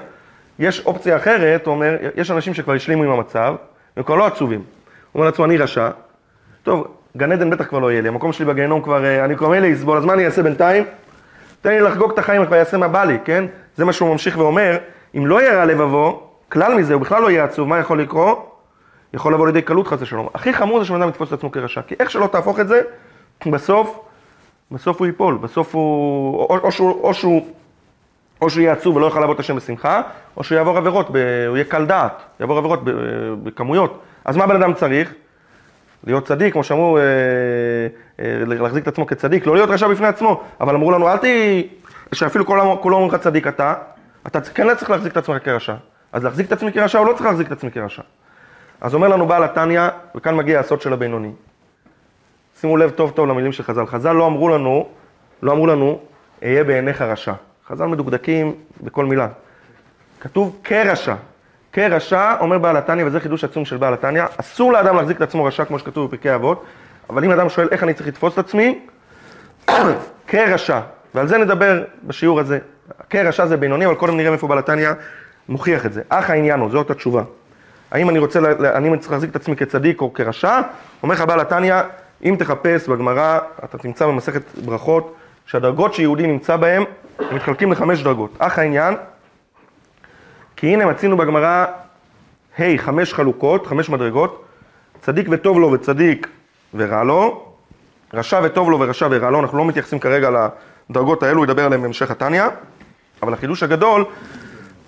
יש 0.59 0.87
אופציה 0.87 1.17
אחרת, 1.17 1.67
הוא 1.67 1.75
אומר, 1.75 1.97
יש 2.17 2.31
אנשים 2.31 2.55
שכבר 2.55 2.73
השלימו 2.73 3.05
עם 3.05 3.11
המצב, 3.11 3.55
הם 3.97 4.03
כבר 4.03 4.17
לא 4.17 4.27
עצובים. 4.27 4.61
הוא 4.61 4.65
אומר 5.15 5.27
לעצמו, 5.27 5.45
אני 5.45 5.57
רשע, 5.57 5.91
טוב, 6.63 6.87
גן 7.17 7.33
עדן 7.33 7.51
בטח 7.51 7.67
כבר 7.67 7.79
לא 7.79 7.91
יהיה 7.91 8.01
לי, 8.01 8.09
המקום 8.09 8.33
שלי 8.33 8.45
בגיהנום 8.45 8.83
כבר, 8.83 9.05
אה, 9.05 9.25
אני 9.25 9.37
כבר 9.37 9.49
מילא 9.49 9.67
יסבול, 9.67 9.99
אז 9.99 10.05
מה 10.05 10.13
אני 10.13 10.27
אעשה 10.27 10.43
בינתיים? 10.43 10.85
תן 11.61 11.71
לי 11.71 11.81
לחגוג 11.81 12.13
את 12.13 12.19
החיים, 12.19 12.47
כבר 12.47 12.59
אעשה 12.59 12.77
מה 12.77 12.89
בא 12.89 13.05
לי, 13.05 13.19
כן? 13.25 13.45
זה 13.77 13.85
מה 13.85 13.93
שהוא 13.93 14.13
ממשיך 14.13 14.39
ואומר, 14.39 14.77
אם 15.17 15.27
לא 15.27 15.43
יהיה 15.43 15.59
רע 15.59 15.65
לבבו, 15.65 16.23
כלל 16.49 16.75
מזה, 16.75 16.95
הוא 16.95 17.03
בכלל 17.03 17.23
לא 17.23 17.31
יהיה 17.31 17.45
עצוב, 17.45 17.69
מה 17.69 17.79
יכול 17.79 18.01
לקרות? 18.01 18.53
יכול 19.15 19.35
לבוא 19.35 19.47
לידי 19.47 19.63
קלות 19.63 19.87
חס 19.87 20.03
ושלום. 20.03 20.29
הכי 20.35 20.53
חמור 20.53 20.79
זה 20.79 20.85
שבן 20.85 21.03
אדם 21.03 21.09
יתפוס 21.09 21.29
את 21.29 21.33
עצמו 21.33 21.53
כרשע, 21.53 21.83
כי 21.83 21.95
איך 22.01 22.11
שלא 22.11 22.27
תהפוך 22.27 22.61
את 22.61 22.69
זה, 22.69 22.83
בסוף, 23.47 24.01
בסוף 24.71 24.99
הוא 24.99 25.07
ייפול, 25.07 25.35
בסוף 25.35 25.75
הוא, 25.75 26.39
או, 26.39 26.59
או, 26.59 26.73
שהוא, 26.73 27.03
או 27.03 27.15
שהוא 27.15 27.47
או 28.41 28.51
שהוא 28.51 28.61
יהיה 28.61 28.73
עצוב 28.73 28.97
ולא 28.97 29.07
יוכל 29.07 29.21
לעבוד 29.21 29.35
את 29.35 29.41
השם 29.41 29.57
בשמחה, 29.57 30.03
או 30.37 30.45
שהוא 30.45 30.57
יעבור 30.57 30.79
עבירות, 30.79 31.11
ב... 31.11 31.17
הוא 31.49 31.57
יהיה 31.57 31.65
קל 31.65 31.87
דעת, 31.87 32.23
יעבור 32.41 32.59
עבירות 32.59 32.85
ב... 32.85 32.91
בכמויות. 33.43 34.03
אז 34.25 34.37
מה 34.37 34.47
בן 34.47 34.57
אדם 34.57 34.75
צריך? 34.75 35.15
להיות 36.07 36.27
צדיק, 36.27 36.53
כמו 36.53 36.65
שאמרו, 36.65 36.99
אה, 36.99 37.03
אה, 38.21 38.45
להחזיק 38.47 38.83
את 38.83 38.89
עצמו 38.89 39.07
כצדיק, 39.07 39.47
לא 39.47 39.55
להיות 39.55 39.71
רשע 39.71 39.89
בפני 39.89 40.07
עצמו, 40.07 40.43
אבל 40.61 40.75
אמרו 40.75 40.91
לנו, 40.91 41.09
אל 41.09 41.17
תהי, 41.17 41.69
שאפילו 42.15 42.47
כולם 42.47 42.67
אומרים 42.85 43.09
לך 43.09 43.15
צדיק 43.15 43.47
אתה, 43.47 43.75
אתה 44.27 44.41
כן 44.41 44.75
צריך 44.75 44.91
להחזיק 44.91 45.13
את 45.13 45.17
עצמך 45.17 45.45
כרשע. 45.45 45.75
אז 46.13 46.25
להחזיק 46.25 46.47
את 46.47 46.53
עצמי 46.53 46.73
כרשע 46.73 46.99
או 46.99 47.05
לא 47.05 47.13
צריך 47.13 47.27
להחזיק 47.27 47.47
את 47.47 47.53
עצמי 47.53 47.71
כרשע? 47.71 48.03
אז 48.81 48.95
אומר 48.95 49.09
לנו 49.09 49.27
בעל 49.27 49.45
התניא, 49.45 49.89
וכאן 50.15 50.37
מגיע 50.37 50.61
הסוד 50.61 50.81
של 50.81 50.93
הבינוני. 50.93 51.31
שימו 52.61 52.77
לב 52.77 52.91
טוב 52.91 53.11
טוב 53.11 53.29
למילים 53.29 53.53
של 53.53 53.63
חז"ל. 53.63 53.87
חז"ל 53.87 54.13
לא 54.13 54.27
אמרו 54.27 54.49
לנו, 54.49 54.89
לא 55.43 55.53
אמרו 55.53 55.67
לנו, 55.67 56.01
אהיה 56.43 56.65
בעיניך 56.65 57.03
רשע. 57.03 57.33
חז"ל 57.69 57.87
מדוקדקים 57.87 58.55
בכל 58.81 59.05
מילה. 59.05 59.29
כתוב 60.21 60.61
כרשע. 60.65 61.15
כרשע, 61.73 62.35
אומר 62.41 62.59
בעל 62.59 62.77
התניא, 62.77 63.05
וזה 63.05 63.21
חידוש 63.21 63.45
עצום 63.45 63.65
של 63.65 63.77
בעל 63.77 63.95
התניא, 63.95 64.25
אסור 64.37 64.73
לאדם 64.73 64.97
להחזיק 64.97 65.17
את 65.17 65.23
עצמו 65.23 65.45
רשע 65.45 65.65
כמו 65.65 65.79
שכתוב 65.79 66.07
בפרקי 66.07 66.35
אבות, 66.35 66.65
אבל 67.11 67.25
אם 67.25 67.31
אדם 67.31 67.49
שואל 67.49 67.69
איך 67.71 67.83
אני 67.83 67.95
צריך 67.95 68.09
לתפוס 68.09 68.35
את 68.35 68.39
עצמי, 68.39 68.79
כרשע, 70.29 70.81
ועל 71.15 71.27
זה 71.27 71.39
נדבר 71.39 71.85
בשיעור 72.05 72.41
הזה. 72.41 72.59
כרשע 73.11 73.47
זה 73.47 73.57
בינוני, 73.57 73.87
אבל 73.87 73.95
קודם 73.95 74.17
נראה 74.17 74.31
מאיפה 74.31 74.47
בעל 74.47 74.59
התניא 74.59 74.91
מוכיח 75.49 75.87
את 75.87 75.93
זה. 75.93 76.03
אך 76.09 76.31
העניין 76.31 76.61
הוא, 76.61 76.71
זאת 76.71 76.91
התשובה. 76.91 77.23
האם 77.91 78.11
אני 78.11 78.19
רוצה, 78.19 78.41
אני 78.75 78.99
צריך 78.99 79.13
להחזיק 79.13 79.31
את 79.31 79.37
עצמי 79.37 79.57
כצדיק 79.57 80.01
או 80.01 80.13
כרשע? 80.13 80.61
אומר 81.03 81.15
לך 81.15 81.21
בעל 81.21 81.41
התניא, 81.41 81.75
אם 82.25 82.37
תחפש 82.39 82.89
בגמרא, 82.89 83.39
אתה 83.65 83.79
תמצא 83.79 84.07
במסכת 84.07 84.43
ברכות, 84.65 85.15
שהדרגות 85.47 85.95
שיהודי 85.95 86.27
נמצא 86.27 86.57
בהן, 86.57 86.85
הם 87.19 87.37
מתחלקים 87.37 87.73
לחמש 87.73 88.03
דרגות. 88.03 88.31
אך 88.39 88.59
העניין, 88.59 88.95
כי 90.57 90.67
הנה 90.67 90.87
מצינו 90.87 91.17
בגמרא, 91.17 91.65
ה' 92.59 92.79
חמש 92.79 93.15
חלוקות, 93.15 93.67
חמש 93.67 93.89
מדרגות, 93.89 94.45
צדיק 95.01 95.27
וטוב 95.31 95.59
לו 95.61 95.73
וצדיק 95.73 96.29
ורע 96.75 97.05
לו, 97.05 97.53
רשע 98.15 98.41
וטוב 98.45 98.71
לו 98.71 98.81
ורשע 98.81 99.09
ורע 99.11 99.31
לו, 99.31 99.41
אנחנו 99.41 99.59
לא 99.59 99.65
מתייחסים 99.65 99.99
כרגע 99.99 100.49
לדרגות 100.91 101.23
האלו, 101.23 101.45
ידבר 101.45 101.65
עליהן 101.65 101.83
בהמשך 101.83 102.11
התניא, 102.11 102.45
אבל 103.23 103.33
החידוש 103.33 103.63
הגדול, 103.63 104.05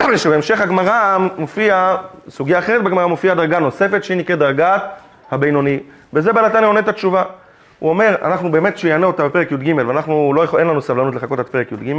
שבהמשך 0.17 0.61
הגמרא 0.61 1.19
מופיע, 1.39 1.97
סוגיה 2.29 2.59
אחרת 2.59 2.83
בגמרא 2.85 3.07
מופיעה 3.07 3.35
דרגה 3.35 3.59
נוספת 3.59 4.05
שהיא 4.05 4.19
נקראת 4.19 4.39
דרגת 4.39 4.83
הבינוני, 5.31 5.81
בזה 6.13 6.33
בעל 6.33 6.45
התניא 6.45 6.67
עונה 6.67 6.81
את 6.81 6.89
התשובה. 6.89 7.25
הוא 7.79 7.91
אומר, 7.91 8.15
אנחנו 8.23 8.51
באמת 8.51 8.79
שיענה 8.79 9.07
אותה 9.07 9.29
בפרק 9.29 9.53
י"ג, 9.53 9.75
ואנחנו, 9.77 10.33
לא 10.35 10.45
יכול, 10.45 10.61
אין 10.61 10.69
לנו 10.69 10.83
סבלנות 10.83 11.15
לחכות 11.15 11.39
עד 11.39 11.47
פרק 11.47 11.73
י"ג. 11.73 11.95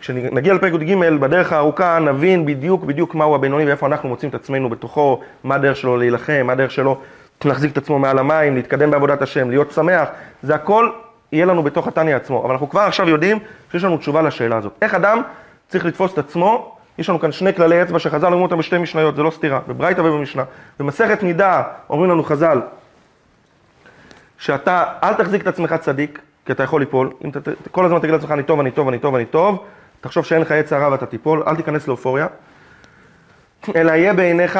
כשנגיע 0.00 0.54
לפרק 0.54 0.72
י"ג, 0.72 0.96
בדרך 1.20 1.52
הארוכה 1.52 1.98
נבין 1.98 2.46
בדיוק 2.46 2.84
בדיוק 2.84 3.14
מהו 3.14 3.34
הבינוני 3.34 3.64
ואיפה 3.64 3.86
אנחנו 3.86 4.08
מוצאים 4.08 4.30
את 4.30 4.34
עצמנו 4.34 4.68
בתוכו, 4.68 5.20
מה 5.44 5.54
הדרך 5.54 5.76
שלו 5.76 5.96
להילחם, 5.96 6.42
מה 6.44 6.52
הדרך 6.52 6.70
שלו 6.70 6.98
להחזיק 7.44 7.72
את 7.72 7.76
עצמו 7.76 7.98
מעל 7.98 8.18
המים, 8.18 8.54
להתקדם 8.54 8.90
בעבודת 8.90 9.22
השם, 9.22 9.50
להיות 9.50 9.72
שמח, 9.72 10.08
זה 10.42 10.54
הכל 10.54 10.90
יהיה 11.32 11.46
לנו 11.46 11.62
בתוך 11.62 11.88
התניא 11.88 12.16
עצמו. 12.16 12.44
אבל 12.44 12.52
אנחנו 12.52 12.70
כבר 12.70 12.80
עכשיו 12.80 13.08
יודעים 13.08 13.38
שיש 13.72 13.84
לנו 13.84 13.96
תשובה 13.96 14.22
לשאלה 14.22 14.56
הזאת. 14.56 14.72
איך 14.82 14.94
אדם 14.94 15.22
צריך 15.68 15.84
לתפוס 15.86 16.12
את 16.12 16.18
עצמו? 16.18 16.76
יש 16.98 17.08
לנו 17.08 17.20
כאן 17.20 17.32
שני 17.32 17.54
כללי 17.54 17.82
אצבע 17.82 17.98
שחז"ל 17.98 18.26
אומרים 18.26 18.42
אותם 18.42 18.58
בשתי 18.58 18.78
משניות, 18.78 19.16
זה 19.16 19.22
לא 19.22 19.30
סתירה, 19.30 19.60
בברייתא 19.68 20.00
ובמשנה. 20.00 20.42
במסכת 20.80 21.22
נידה 21.22 21.62
אומרים 21.90 22.10
לנו 22.10 22.24
חז"ל, 22.24 22.60
שאתה, 24.42 24.84
אל 25.02 25.14
תחזיק 25.14 25.42
את 25.42 25.46
עצמך 25.46 25.74
צדיק, 25.80 26.18
כי 26.46 26.52
אתה 26.52 26.62
יכול 26.62 26.80
ליפול. 26.80 27.10
אם 27.24 27.30
אתה 27.30 27.50
כל 27.70 27.84
הזמן 27.84 27.98
תגיד 27.98 28.10
לעצמך, 28.10 28.30
אני 28.30 28.42
טוב, 28.42 28.60
אני 28.60 28.70
טוב, 28.70 28.88
אני 28.88 28.98
טוב, 28.98 29.14
אני 29.14 29.24
טוב, 29.24 29.64
תחשוב 30.00 30.24
שאין 30.24 30.42
לך 30.42 30.52
עץ 30.52 30.72
הרע 30.72 30.92
ואתה 30.92 31.06
תיפול, 31.06 31.42
אל 31.46 31.56
תיכנס 31.56 31.88
לאופוריה. 31.88 32.26
אלא 33.76 33.92
יהיה 33.92 34.12
בעיניך 34.12 34.58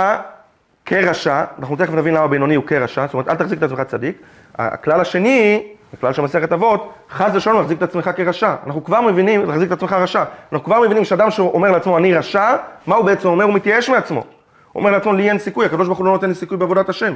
כרשע, 0.86 1.44
אנחנו 1.58 1.76
תכף 1.76 1.94
נבין 1.94 2.14
למה 2.14 2.28
בינוני 2.28 2.54
הוא 2.54 2.64
כרשע, 2.66 3.06
זאת 3.06 3.14
אומרת, 3.14 3.28
אל 3.28 3.34
תחזיק 3.34 3.58
את 3.58 3.62
עצמך 3.62 3.80
צדיק. 3.80 4.16
הכלל 4.58 5.00
השני, 5.00 5.62
הכלל 5.94 6.12
של 6.12 6.22
מסכת 6.22 6.52
אבות, 6.52 6.92
חס 7.10 7.30
ושלום 7.34 7.56
להחזיק 7.56 7.78
את 7.78 7.82
עצמך 7.82 8.10
כרשע. 8.16 8.54
אנחנו 8.66 8.84
כבר 8.84 9.00
מבינים, 9.00 9.44
להחזיק 9.48 9.72
את 9.72 9.76
עצמך 9.76 9.92
רשע. 9.92 10.24
אנחנו 10.52 10.64
כבר 10.64 10.80
מבינים 10.80 11.04
שאדם 11.04 11.30
שאומר 11.30 11.70
לעצמו, 11.70 11.98
אני 11.98 12.14
רשע, 12.14 12.56
מה 12.86 12.94
הוא 12.94 13.04
בעצם 13.04 13.28
אומר? 13.28 13.44
הוא 13.44 13.54
מתייאש 13.54 13.90
מעצמו. 13.90 14.20
הוא 14.20 14.80
אומר 14.80 14.90
לעצמו, 14.90 15.12
לי 15.12 15.28
אין 15.28 15.38
סיכוי, 15.38 15.66
הוא 15.70 16.04
לא 16.06 16.12
נותן 16.12 16.28
לי 16.28 16.34
סיכוי 16.34 16.56
בעבודת 16.56 16.88
השם. 16.88 17.14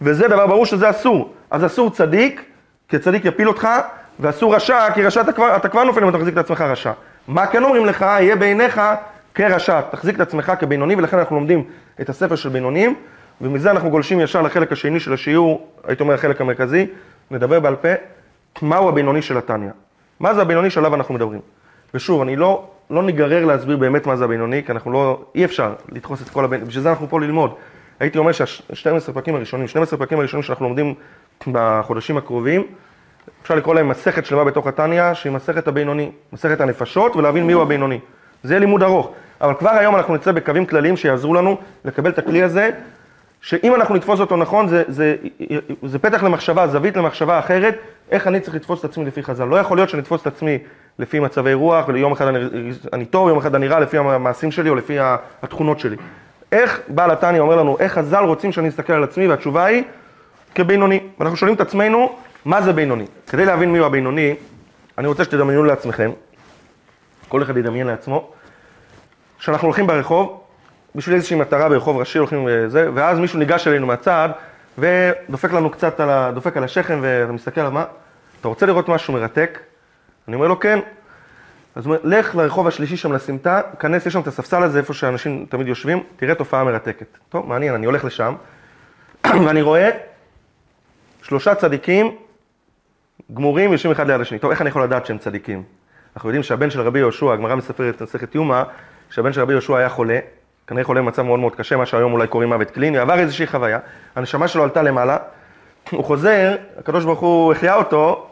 וזה 0.00 0.28
דבר 0.28 0.46
ברור 0.46 0.66
שזה 0.66 0.90
אסור. 0.90 1.34
אז 1.50 1.66
אסור 1.66 1.90
צדיק, 1.90 2.44
כי 2.88 2.98
צדיק 2.98 3.24
יפיל 3.24 3.48
אותך, 3.48 3.68
ואסור 4.20 4.54
רשע, 4.54 4.90
כי 4.94 5.02
רשע 5.02 5.20
אתה 5.20 5.32
כבר, 5.32 5.56
אתה 5.56 5.68
כבר 5.68 5.84
נופל 5.84 6.02
אם 6.02 6.08
אתה 6.08 6.18
מחזיק 6.18 6.34
את 6.34 6.38
עצמך 6.38 6.60
רשע. 6.60 6.92
מה 7.28 7.46
כן 7.46 7.64
אומרים 7.64 7.86
לך, 7.86 8.00
יהיה 8.00 8.36
בעיניך 8.36 8.80
כרשע, 9.34 9.80
תחזיק 9.80 10.16
את 10.16 10.20
עצמך 10.20 10.52
כבינוני, 10.58 10.94
ולכן 10.94 11.18
אנחנו 11.18 11.36
לומדים 11.36 11.64
את 12.00 12.08
הספר 12.08 12.36
של 12.36 12.48
בינונים, 12.48 12.94
ומזה 13.40 13.70
אנחנו 13.70 13.90
גולשים 13.90 14.20
ישר 14.20 14.42
לחלק 14.42 14.72
השני 14.72 15.00
של 15.00 15.12
השיעור, 15.12 15.68
הייתי 15.84 16.02
אומר 16.02 16.14
החלק 16.14 16.40
המרכזי, 16.40 16.86
נדבר 17.30 17.60
בעל 17.60 17.76
פה 17.76 17.88
מהו 18.62 18.88
הבינוני 18.88 19.22
של 19.22 19.38
התניא. 19.38 19.70
מה 20.20 20.34
זה 20.34 20.42
הבינוני 20.42 20.70
שעליו 20.70 20.94
אנחנו 20.94 21.14
מדברים. 21.14 21.40
ושוב, 21.94 22.22
אני 22.22 22.36
לא, 22.36 22.68
לא 22.90 23.02
ניגרר 23.02 23.44
להסביר 23.44 23.76
באמת 23.76 24.06
מה 24.06 24.16
זה 24.16 24.24
הבינוני, 24.24 24.62
כי 24.66 24.72
אנחנו 24.72 24.92
לא, 24.92 25.22
אי 25.34 25.44
אפשר 25.44 25.74
לדחוס 25.88 26.22
את 26.22 26.28
כל 26.28 26.44
הבינוני, 26.44 26.68
בשביל 26.68 26.82
זה 26.82 26.90
אנחנו 26.90 27.08
פה 27.08 27.20
ללמוד. 27.20 27.54
הייתי 28.00 28.18
אומר 28.18 28.32
שה-12 28.32 29.12
פרקים 29.12 29.34
הראשונים, 29.34 29.68
12 29.68 29.98
פרקים 29.98 30.18
הראשונים 30.18 30.42
שאנחנו 30.42 30.64
לומדים 30.64 30.94
בחודשים 31.46 32.16
הקרובים, 32.16 32.64
אפשר 33.42 33.54
לקרוא 33.54 33.74
להם 33.74 33.88
מסכת 33.88 34.26
שלמה 34.26 34.44
בתוך 34.44 34.66
התניא, 34.66 35.14
שהיא 35.14 35.32
מסכת 35.32 35.68
הבינוני, 35.68 36.10
מסכת 36.32 36.60
הנפשות, 36.60 37.16
ולהבין 37.16 37.46
מיהו 37.46 37.62
הבינוני. 37.62 38.00
זה 38.42 38.52
יהיה 38.54 38.60
לימוד 38.60 38.82
ארוך, 38.82 39.12
אבל 39.40 39.54
כבר 39.54 39.70
היום 39.70 39.96
אנחנו 39.96 40.14
נצא 40.14 40.32
בקווים 40.32 40.66
כלליים 40.66 40.96
שיעזרו 40.96 41.34
לנו 41.34 41.56
לקבל 41.84 42.10
את 42.10 42.18
הכלי 42.18 42.42
הזה, 42.42 42.70
שאם 43.40 43.74
אנחנו 43.74 43.94
נתפוס 43.94 44.20
אותו 44.20 44.36
נכון, 44.36 44.68
זה, 44.68 44.82
זה, 44.88 45.16
זה 45.82 45.98
פתח 45.98 46.22
למחשבה, 46.22 46.66
זווית 46.66 46.96
למחשבה 46.96 47.38
אחרת, 47.38 47.78
איך 48.10 48.26
אני 48.26 48.40
צריך 48.40 48.56
לתפוס 48.56 48.80
את 48.80 48.84
עצמי 48.84 49.04
לפי 49.04 49.22
חז"ל. 49.22 49.44
לא 49.44 49.56
יכול 49.56 49.76
להיות 49.76 49.88
שאני 49.88 50.02
אתפוס 50.02 50.22
את 50.22 50.26
עצמי 50.26 50.58
לפי 50.98 51.20
מצבי 51.20 51.54
רוח, 51.54 51.88
ויום 51.88 52.12
אחד 52.12 52.26
אני, 52.26 52.38
אני 52.92 53.04
טוב, 53.04 53.28
יום 53.28 53.38
אחד 53.38 53.54
אני 53.54 53.68
רע, 53.68 53.80
לפי 53.80 53.98
המעשים 53.98 54.50
שלי 54.50 54.70
או 54.70 54.74
לפי 54.74 54.96
התכונות 55.42 55.80
שלי. 55.80 55.96
איך 56.52 56.80
בעל 56.88 57.10
התניא 57.10 57.40
אומר 57.40 57.56
לנו, 57.56 57.76
איך 57.80 57.92
חז"ל 57.92 58.24
רוצים 58.24 58.52
שאני 58.52 58.68
אסתכל 58.68 58.92
על 58.92 59.04
עצמי, 59.04 59.28
והתשובה 59.28 59.64
היא, 59.64 59.82
כבינוני. 60.54 61.00
ואנחנו 61.18 61.36
שואלים 61.36 61.54
את 61.54 61.60
עצמנו, 61.60 62.16
מה 62.44 62.62
זה 62.62 62.72
בינוני? 62.72 63.04
כדי 63.26 63.44
להבין 63.44 63.72
מיהו 63.72 63.86
הבינוני, 63.86 64.34
אני 64.98 65.06
רוצה 65.06 65.24
שתדמיינו 65.24 65.64
לעצמכם, 65.64 66.10
כל 67.28 67.42
אחד 67.42 67.56
ידמיין 67.56 67.86
לעצמו, 67.86 68.32
שאנחנו 69.38 69.66
הולכים 69.66 69.86
ברחוב, 69.86 70.40
בשביל 70.94 71.16
איזושהי 71.16 71.36
מטרה 71.36 71.68
ברחוב 71.68 71.96
ראשי 71.96 72.18
הולכים 72.18 72.46
וזה, 72.48 72.88
ואז 72.94 73.18
מישהו 73.18 73.38
ניגש 73.38 73.68
אלינו 73.68 73.86
מהצד, 73.86 74.28
ודופק 74.78 75.52
לנו 75.52 75.70
קצת 75.70 76.00
על 76.00 76.10
ה... 76.10 76.30
דופק 76.34 76.56
על 76.56 76.64
השכם, 76.64 76.98
ואתה 77.02 77.32
מסתכל 77.32 77.60
על 77.60 77.70
מה, 77.70 77.84
אתה 78.40 78.48
רוצה 78.48 78.66
לראות 78.66 78.88
משהו 78.88 79.14
מרתק? 79.14 79.58
אני 80.28 80.36
אומר 80.36 80.48
לו 80.48 80.60
כן. 80.60 80.78
אז 81.74 81.86
הוא 81.86 81.96
אומר, 81.96 82.18
לך 82.18 82.36
לרחוב 82.36 82.66
השלישי 82.66 82.96
שם 82.96 83.12
לסמטה, 83.12 83.60
כנס, 83.80 84.06
יש 84.06 84.12
שם 84.12 84.20
את 84.20 84.26
הספסל 84.26 84.62
הזה, 84.62 84.78
איפה 84.78 84.94
שאנשים 84.94 85.46
תמיד 85.48 85.68
יושבים, 85.68 86.02
תראה 86.16 86.34
תופעה 86.34 86.64
מרתקת. 86.64 87.18
טוב, 87.28 87.48
מעניין, 87.48 87.74
אני 87.74 87.86
הולך 87.86 88.04
לשם, 88.04 88.34
ואני 89.46 89.62
רואה 89.62 89.90
שלושה 91.30 91.54
צדיקים 91.54 92.16
גמורים 93.34 93.72
יושבים 93.72 93.92
אחד 93.92 94.10
ליד 94.10 94.20
השני. 94.20 94.38
טוב, 94.38 94.50
איך 94.50 94.60
אני 94.60 94.68
יכול 94.68 94.82
לדעת 94.82 95.06
שהם 95.06 95.18
צדיקים? 95.18 95.62
אנחנו 96.16 96.28
יודעים 96.28 96.42
שהבן 96.42 96.70
של 96.70 96.80
רבי 96.80 96.98
יהושע, 96.98 97.32
הגמרא 97.32 97.54
מספרת 97.54 97.94
את 97.96 98.02
מסכת 98.02 98.34
יומא, 98.34 98.62
שהבן 99.10 99.32
של 99.32 99.40
רבי 99.40 99.52
יהושע 99.52 99.76
היה 99.76 99.88
חולה, 99.88 100.18
כנראה 100.66 100.84
חולה 100.84 101.00
במצב 101.00 101.22
מאוד 101.22 101.40
מאוד 101.40 101.56
קשה, 101.56 101.76
מה 101.76 101.86
שהיום 101.86 102.12
אולי 102.12 102.26
קוראים 102.26 102.48
מוות 102.48 102.70
קליני, 102.70 102.98
עבר 102.98 103.18
איזושהי 103.18 103.46
חוויה, 103.46 103.78
הנשמה 104.16 104.48
שלו 104.48 104.62
עלתה 104.62 104.82
למעלה, 104.82 105.16
הוא 105.90 106.04
חוזר, 106.04 106.56
הקדוש 106.78 107.04
ברוך 107.04 107.20
הוא 107.20 107.52
החיה 107.52 107.74
אותו, 107.74 108.26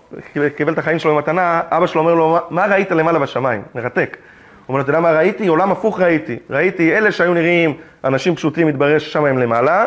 קיבל 0.57 0.73
את 0.73 0.79
החיים 0.79 0.99
שלו 0.99 1.15
במתנה, 1.15 1.61
אבא 1.71 1.87
שלו 1.87 2.01
אומר 2.01 2.15
לו, 2.15 2.39
מה 2.51 2.67
ראית 2.67 2.91
למעלה 2.91 3.19
בשמיים? 3.19 3.63
מרתק. 3.75 4.17
הוא 4.21 4.69
אומר 4.69 4.79
לו, 4.79 4.83
אתה 4.83 4.91
יודע 4.91 5.01
מה 5.01 5.13
ראיתי? 5.13 5.47
עולם 5.47 5.73
הפוך 5.73 6.01
ראיתי. 6.01 6.39
ראיתי 6.51 6.97
אלה 6.97 7.13
שהיו 7.13 7.35
נראים 7.35 7.77
אנשים 8.05 8.35
פשוטים, 8.35 8.69
התברר 8.69 8.99
ששם 8.99 9.25
הם 9.25 9.39
למעלה, 9.39 9.87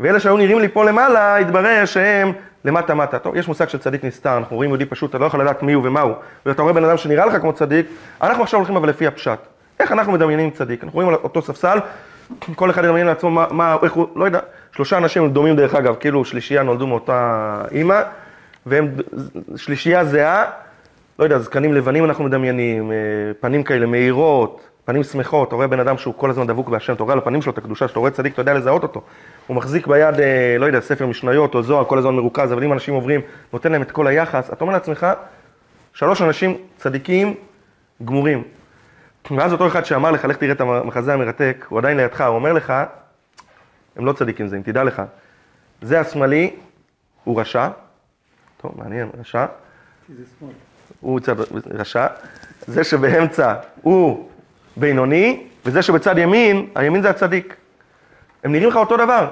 ואלה 0.00 0.20
שהיו 0.20 0.36
נראים 0.36 0.58
לי 0.58 0.68
פה 0.68 0.84
למעלה, 0.84 1.36
התברר 1.36 1.84
שהם 1.84 2.32
למטה 2.64 2.94
מטה. 2.94 3.18
טוב, 3.18 3.36
יש 3.36 3.48
מושג 3.48 3.68
של 3.68 3.78
צדיק 3.78 4.04
נסתר, 4.04 4.36
אנחנו 4.36 4.56
רואים 4.56 4.70
יהודי 4.70 4.84
פשוט, 4.84 5.10
אתה 5.10 5.18
לא 5.18 5.26
יכול 5.26 5.40
לדעת 5.40 5.62
מי 5.62 5.72
הוא 5.72 5.86
ומה 5.86 6.00
הוא. 6.00 6.14
ואתה 6.46 6.62
רואה 6.62 6.72
בן 6.72 6.84
אדם 6.84 6.96
שנראה 6.96 7.26
לך 7.26 7.36
כמו 7.40 7.52
צדיק, 7.52 7.86
אנחנו 8.22 8.42
עכשיו 8.42 8.60
הולכים 8.60 8.76
אבל 8.76 8.88
לפי 8.88 9.06
הפשט. 9.06 9.38
איך 9.80 9.92
אנחנו 9.92 10.12
מדמיינים 10.12 10.50
צדיק? 10.50 10.84
אנחנו 10.84 10.96
רואים 10.96 11.08
על 11.08 11.14
אותו 11.14 11.42
ספסל, 11.42 11.78
כל 12.54 12.70
אחד 12.70 12.84
ידמיין 12.84 13.06
לעצמו 13.06 13.30
מה, 13.30 13.46
מה, 13.50 13.76
איך 13.82 13.92
הוא, 13.92 14.06
לא 14.16 14.24
יודע, 14.24 14.40
שלושה 14.72 14.98
אנשים 14.98 15.30
דומים 15.30 15.56
דרך 15.56 15.74
אגב, 15.74 15.94
כאילו 16.00 16.24
שלישייה 16.24 16.62
נולדו 16.62 16.86
מאותה 16.86 17.62
אימא, 17.70 18.00
והם 18.66 18.88
שלישייה 19.56 20.04
זהה, 20.04 20.44
לא 21.18 21.24
יודע, 21.24 21.38
זקנים 21.38 21.74
לבנים 21.74 22.04
אנחנו 22.04 22.24
מדמיינים, 22.24 22.92
אה, 22.92 22.96
פנים 23.40 23.62
כאלה 23.62 23.86
מהירות, 23.86 24.60
פנים 24.84 25.02
שמחות, 25.02 25.48
אתה 25.48 25.56
רואה 25.56 25.66
בן 25.66 25.80
אדם 25.80 25.98
שהוא 25.98 26.14
כל 26.16 26.30
הזמן 26.30 26.46
דבוק 26.46 26.68
בהשם, 26.68 26.92
אתה 26.92 27.02
רואה 27.02 27.12
על 27.12 27.18
הפנים 27.18 27.42
שלו 27.42 27.52
את 27.52 27.58
הקדושה, 27.58 27.88
שאתה 27.88 27.98
רואה 27.98 28.10
צדיק, 28.10 28.32
אתה 28.32 28.42
יודע 28.42 28.54
לזהות 28.54 28.82
אותו. 28.82 29.02
הוא 29.50 29.56
מחזיק 29.56 29.86
ביד, 29.86 30.20
אה, 30.20 30.56
לא 30.58 30.66
יודע, 30.66 30.80
ספר 30.80 31.06
משניות 31.06 31.54
או 31.54 31.62
זוהר, 31.62 31.84
כל 31.84 31.98
הזמן 31.98 32.14
מרוכז, 32.14 32.52
אבל 32.52 32.64
אם 32.64 32.72
אנשים 32.72 32.94
עוברים, 32.94 33.20
נותן 33.52 33.72
להם 33.72 33.82
את 33.82 33.90
כל 33.90 34.06
היחס, 34.06 34.52
אתה 34.52 34.60
אומר 34.60 34.72
לעצמך, 34.72 35.06
שלוש 35.94 36.22
אנשים 36.22 36.56
צדיקים 36.76 37.34
גמורים. 38.04 38.42
ואז 39.30 39.52
אותו 39.52 39.66
אחד 39.66 39.84
שאמר 39.84 40.10
לך, 40.10 40.24
לך 40.24 40.36
תראה 40.36 40.52
את 40.52 40.60
המחזה 40.60 41.14
המרתק, 41.14 41.66
הוא 41.68 41.78
עדיין 41.78 41.96
לידך, 41.96 42.20
הוא 42.20 42.34
אומר 42.34 42.52
לך, 42.52 42.72
הם 43.96 44.06
לא 44.06 44.12
צדיקים 44.12 44.48
זה, 44.48 44.56
אם 44.56 44.62
תדע 44.62 44.84
לך, 44.84 45.02
זה 45.82 46.00
השמאלי, 46.00 46.50
הוא 47.24 47.40
רשע, 47.40 47.68
טוב, 48.56 48.74
מעניין, 48.76 49.08
רשע, 49.20 49.46
הוא 51.00 51.20
צד 51.20 51.34
רשע, 51.70 52.06
זה 52.66 52.84
שבאמצע 52.84 53.54
הוא 53.82 54.28
בינוני, 54.76 55.46
וזה 55.66 55.82
שבצד 55.82 56.18
ימין, 56.18 56.66
הימין 56.74 57.02
זה 57.02 57.10
הצדיק. 57.10 57.56
הם 58.44 58.52
נראים 58.52 58.68
לך 58.68 58.76
אותו 58.76 58.96
דבר. 58.96 59.26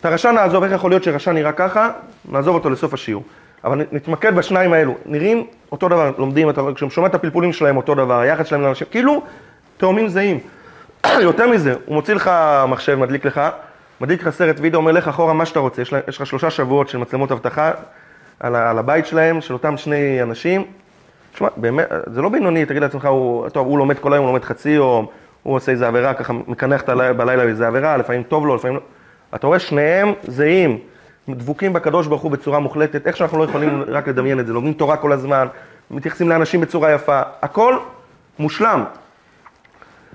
את 0.00 0.04
הרשע 0.04 0.32
נעזוב, 0.32 0.62
איך 0.64 0.72
יכול 0.72 0.90
להיות 0.90 1.02
שרשע 1.02 1.32
נראה 1.32 1.52
ככה? 1.52 1.90
נעזוב 2.30 2.54
אותו 2.54 2.70
לסוף 2.70 2.94
השיעור. 2.94 3.24
אבל 3.64 3.84
נתמקד 3.92 4.34
בשניים 4.34 4.72
האלו. 4.72 4.94
נראים 5.06 5.46
אותו 5.72 5.88
דבר, 5.88 6.12
לומדים, 6.18 6.48
כשהם 6.74 6.90
שומע 6.90 7.06
את 7.06 7.14
הפלפולים 7.14 7.52
שלהם 7.52 7.76
אותו 7.76 7.94
דבר, 7.94 8.20
היחס 8.20 8.46
שלהם 8.46 8.62
לאנשים, 8.62 8.86
כאילו 8.90 9.22
תאומים 9.76 10.08
זהים. 10.08 10.38
יותר 11.20 11.48
מזה, 11.48 11.74
הוא 11.86 11.94
מוציא 11.94 12.14
לך 12.14 12.30
מחשב, 12.68 12.94
מדליק 12.94 13.24
לך, 13.24 13.40
מדליק 14.00 14.22
לך 14.22 14.30
סרט 14.30 14.56
וידאו, 14.60 14.80
אומר 14.80 14.92
לך 14.92 15.08
אחורה 15.08 15.32
מה 15.32 15.46
שאתה 15.46 15.60
רוצה, 15.60 15.82
יש, 15.82 15.92
לה, 15.92 16.00
יש 16.08 16.16
לך 16.16 16.26
שלושה 16.26 16.50
שבועות 16.50 16.88
של 16.88 16.98
מצלמות 16.98 17.32
אבטחה 17.32 17.70
על, 18.40 18.56
על 18.56 18.78
הבית 18.78 19.06
שלהם, 19.06 19.40
של 19.40 19.52
אותם 19.52 19.76
שני 19.76 20.22
אנשים. 20.22 20.64
תשמע, 21.34 21.48
באמת, 21.56 21.86
זה 22.06 22.22
לא 22.22 22.28
בינוני, 22.28 22.66
תגיד 22.66 22.82
לעצמך, 22.82 23.04
הוא, 23.04 23.48
טוב, 23.48 23.66
הוא 23.66 23.78
לומד 23.78 23.98
כל 23.98 24.12
היום, 24.12 24.24
הוא 24.24 24.32
לומד 24.32 24.44
חצי 24.44 24.70
יום, 24.70 25.06
הוא 25.42 25.56
עושה 25.56 25.72
איזה 25.72 25.88
עבירה, 25.88 26.14
ככה 26.14 26.32
מקנח 26.32 26.82
בלילה 27.16 27.42
איזה 27.42 27.66
עבירה, 27.66 27.96
לפעמים 27.96 28.22
טוב 28.22 28.46
לו, 28.46 28.56
לפעמים 28.56 28.76
לא. 28.76 28.82
אתה 29.34 29.46
רואה, 29.46 29.58
שניהם 29.58 30.12
זהים, 30.22 30.78
דבוקים 31.28 31.72
בקדוש 31.72 32.06
ברוך 32.06 32.22
הוא 32.22 32.30
בצורה 32.30 32.58
מוחלטת, 32.58 33.06
איך 33.06 33.16
שאנחנו 33.16 33.38
לא 33.38 33.44
יכולים 33.44 33.84
רק 33.88 34.08
לדמיין 34.08 34.40
את 34.40 34.46
זה, 34.46 34.52
לומדים 34.52 34.72
תורה 34.72 34.96
כל 34.96 35.12
הזמן, 35.12 35.46
מתייחסים 35.90 36.28
לאנשים 36.28 36.60
בצורה 36.60 36.92
יפה, 36.92 37.20
הכל 37.42 37.78
מושלם. 38.38 38.84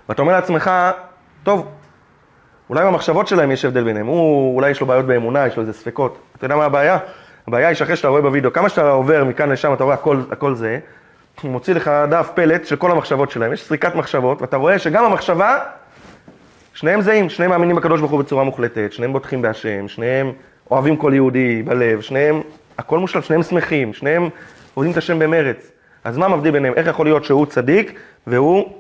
ואתה 0.10 0.22
אומר 0.22 0.34
לעצמך, 0.34 0.72
טוב, 1.44 1.68
אולי 2.70 2.86
במחשבות 2.86 3.28
שלהם 3.28 3.52
יש 3.52 3.66
הבדל 3.66 3.84
ביניהם, 3.84 4.06
הוא, 4.06 4.56
אולי 4.56 4.70
יש 4.70 4.82
לו 4.82 4.88
בעיות 4.88 5.06
באמונה, 5.06 5.48
יש 5.48 5.58
לו 5.58 5.62
איזה 5.62 5.74
ספקות. 5.74 6.18
אתה 6.38 6.46
יודע 6.46 6.56
מה 6.56 6.66
הבעיה? 6.66 6.98
הבעיה 7.48 7.68
היא 7.68 7.76
שאחרי 7.76 7.96
שאתה 7.96 8.08
רואה 8.08 8.22
בווידאו, 8.22 8.54
כמה 8.54 8.70
שאתה 8.70 8.90
עובר 8.90 9.24
מכאן 9.24 9.50
לשם, 9.50 9.74
אתה 9.74 9.84
רואה 9.84 9.96
הכל, 9.96 10.22
הכל 10.32 10.56
זה, 10.56 10.80
הוא 11.42 11.52
מוציא 11.52 11.74
לך 11.74 11.92
דף 12.10 12.30
פלט 12.36 12.66
של 12.66 12.76
כל 12.76 12.92
המחשבות 12.92 13.32
שלהם, 13.32 13.54
יש 13.54 13.64
סריקת 13.64 13.96
מחשבות, 13.96 14.42
ואתה 14.42 14.58
רואה 14.58 14.80
שגם 14.80 15.04
המחשבה, 15.04 15.60
שניהם 16.74 17.02
זהים, 17.02 17.30
שניהם 17.30 17.52
מאמינים 17.52 17.76
בקדוש 17.76 18.00
ברוך 18.00 18.12
הוא 18.12 18.20
בצורה 18.20 18.44
מוחלטת, 18.44 18.94
שניהם 18.94 19.14
בוטחים 19.14 19.42
בהשם, 19.42 19.88
שניהם 19.88 20.32
אוהבים 20.72 20.98
כל 20.98 21.12
יהודי 21.16 21.64
בלב, 21.64 22.02
שניהם, 22.02 22.42
הכל 22.78 23.00
מושלם, 23.00 23.22
שניהם 23.22 23.44
שמחים, 23.44 23.94
שניהם 23.94 24.30
עובדים 24.74 24.92
את 24.92 24.98
השם 24.98 25.20
במרץ. 25.20 25.72
אז 26.04 26.18
מה 26.18 26.28
מבדיל 26.28 26.52
ביניהם? 26.52 26.74
איך 26.74 26.88
יכול 26.88 27.06
להיות 27.06 27.24
שהוא 27.24 27.46
צדיק 27.46 28.00
והוא 28.28 28.74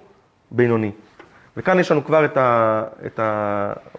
בינוני? 0.51 0.91
וכאן 1.57 1.79
יש 1.79 1.91
לנו 1.91 2.05
כבר 2.05 2.25
את, 2.25 2.37
ה, 2.37 2.83
את 3.05 3.19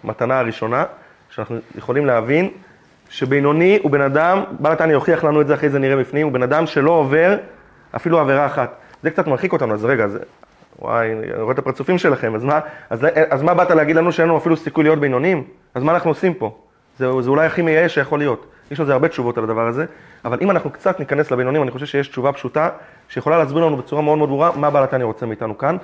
המתנה 0.03 0.39
הראשונה, 0.39 0.83
שאנחנו 1.29 1.57
יכולים 1.77 2.05
להבין 2.05 2.49
שבינוני 3.09 3.79
הוא 3.83 3.91
בן 3.91 4.01
אדם, 4.01 4.43
בעל 4.59 4.73
התניא 4.73 4.93
יוכיח 4.93 5.23
לנו 5.23 5.41
את 5.41 5.47
זה, 5.47 5.53
אחרי 5.53 5.69
זה 5.69 5.79
נראה 5.79 5.95
בפנים, 5.95 6.25
הוא 6.25 6.33
בן 6.33 6.43
אדם 6.43 6.67
שלא 6.67 6.91
עובר 6.91 7.37
אפילו 7.95 8.19
עבירה 8.19 8.45
אחת. 8.45 8.75
זה 9.03 9.09
קצת 9.11 9.27
מרחיק 9.27 9.53
אותנו, 9.53 9.73
אז 9.73 9.85
רגע, 9.85 10.07
זה... 10.07 10.19
וואי, 10.79 11.13
אני 11.13 11.41
רואה 11.41 11.53
את 11.53 11.59
הפרצופים 11.59 11.97
שלכם, 11.97 12.35
אז 12.35 12.43
מה, 12.43 12.59
אז, 12.89 13.07
אז 13.29 13.41
מה 13.41 13.53
באת 13.53 13.71
להגיד 13.71 13.95
לנו 13.95 14.11
שאין 14.11 14.27
לנו 14.27 14.37
אפילו 14.37 14.57
סיכוי 14.57 14.83
להיות 14.83 14.99
בינוניים? 14.99 15.43
אז 15.75 15.83
מה 15.83 15.91
אנחנו 15.91 16.11
עושים 16.11 16.33
פה? 16.33 16.57
זה, 16.97 17.21
זה 17.21 17.29
אולי 17.29 17.45
הכי 17.45 17.61
מייאש 17.61 17.93
שיכול 17.93 18.19
להיות. 18.19 18.45
יש 18.71 18.79
לזה 18.79 18.93
הרבה 18.93 19.07
תשובות 19.07 19.37
על 19.37 19.43
הדבר 19.43 19.67
הזה, 19.67 19.85
אבל 20.25 20.37
אם 20.41 20.51
אנחנו 20.51 20.69
קצת 20.69 20.99
ניכנס 20.99 21.31
לבינונים, 21.31 21.61
אני 21.63 21.71
חושב 21.71 21.85
שיש 21.85 22.07
תשובה 22.07 22.31
פשוטה, 22.31 22.69
שיכולה 23.09 23.37
להסביר 23.37 23.65
לנו 23.65 23.77
בצורה 23.77 24.01
מאוד 24.01 24.17
מאוד 24.17 24.29
ברורה 24.29 24.51
מה 24.55 24.69
בעל 24.69 24.83
התניא 24.83 25.05
רוצה 25.05 25.25
מאיתנו 25.25 25.57
כאן, 25.57 25.77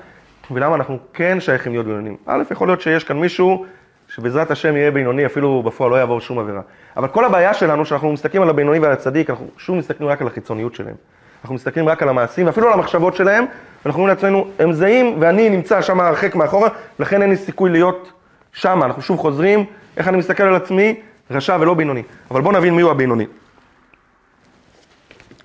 ולמה 0.51 0.75
אנחנו 0.75 0.97
כן 1.13 1.39
שייכים 1.39 1.71
להיות 1.71 1.85
בינונים. 1.85 2.17
א', 2.25 2.43
יכול 2.51 2.67
להיות 2.67 2.81
שיש 2.81 3.03
כאן 3.03 3.19
מישהו 3.19 3.65
שבעזרת 4.07 4.51
השם 4.51 4.75
יהיה 4.75 4.91
בינוני, 4.91 5.25
אפילו 5.25 5.63
בפועל 5.63 5.91
לא 5.91 5.95
יעבור 5.95 6.21
שום 6.21 6.39
עבירה. 6.39 6.61
אבל 6.97 7.07
כל 7.07 7.25
הבעיה 7.25 7.53
שלנו, 7.53 7.85
שאנחנו 7.85 8.13
מסתכלים 8.13 8.43
על 8.43 8.49
הבינוני 8.49 8.79
ועל 8.79 8.91
הצדיק, 8.91 9.29
אנחנו 9.29 9.47
שוב 9.57 9.77
מסתכלים 9.77 10.09
רק 10.09 10.21
על 10.21 10.27
החיצוניות 10.27 10.75
שלהם. 10.75 10.95
אנחנו 11.45 11.55
מסתכלים 11.55 11.89
רק 11.89 12.03
על 12.03 12.09
המעשים, 12.09 12.45
ואפילו 12.45 12.67
על 12.67 12.73
המחשבות 12.73 13.15
שלהם, 13.15 13.45
ואנחנו 13.85 14.01
אומרים 14.01 14.15
לעצמנו, 14.15 14.47
הם 14.59 14.73
זהים, 14.73 15.15
ואני 15.19 15.49
נמצא 15.49 15.81
שם 15.81 15.99
הרחק 15.99 16.35
מאחורה, 16.35 16.69
לכן 16.99 17.21
אין 17.21 17.29
לי 17.29 17.37
סיכוי 17.37 17.69
להיות 17.69 18.11
שם. 18.53 18.83
אנחנו 18.83 19.01
שוב 19.01 19.17
חוזרים, 19.19 19.65
איך 19.97 20.07
אני 20.07 20.17
מסתכל 20.17 20.43
על 20.43 20.55
עצמי, 20.55 20.95
רשע 21.31 21.57
ולא 21.59 21.73
בינוני. 21.73 22.03
אבל 22.31 22.41
בואו 22.41 22.57
נבין 22.57 22.75
מיהו 22.75 22.91
הבינוני. 22.91 23.25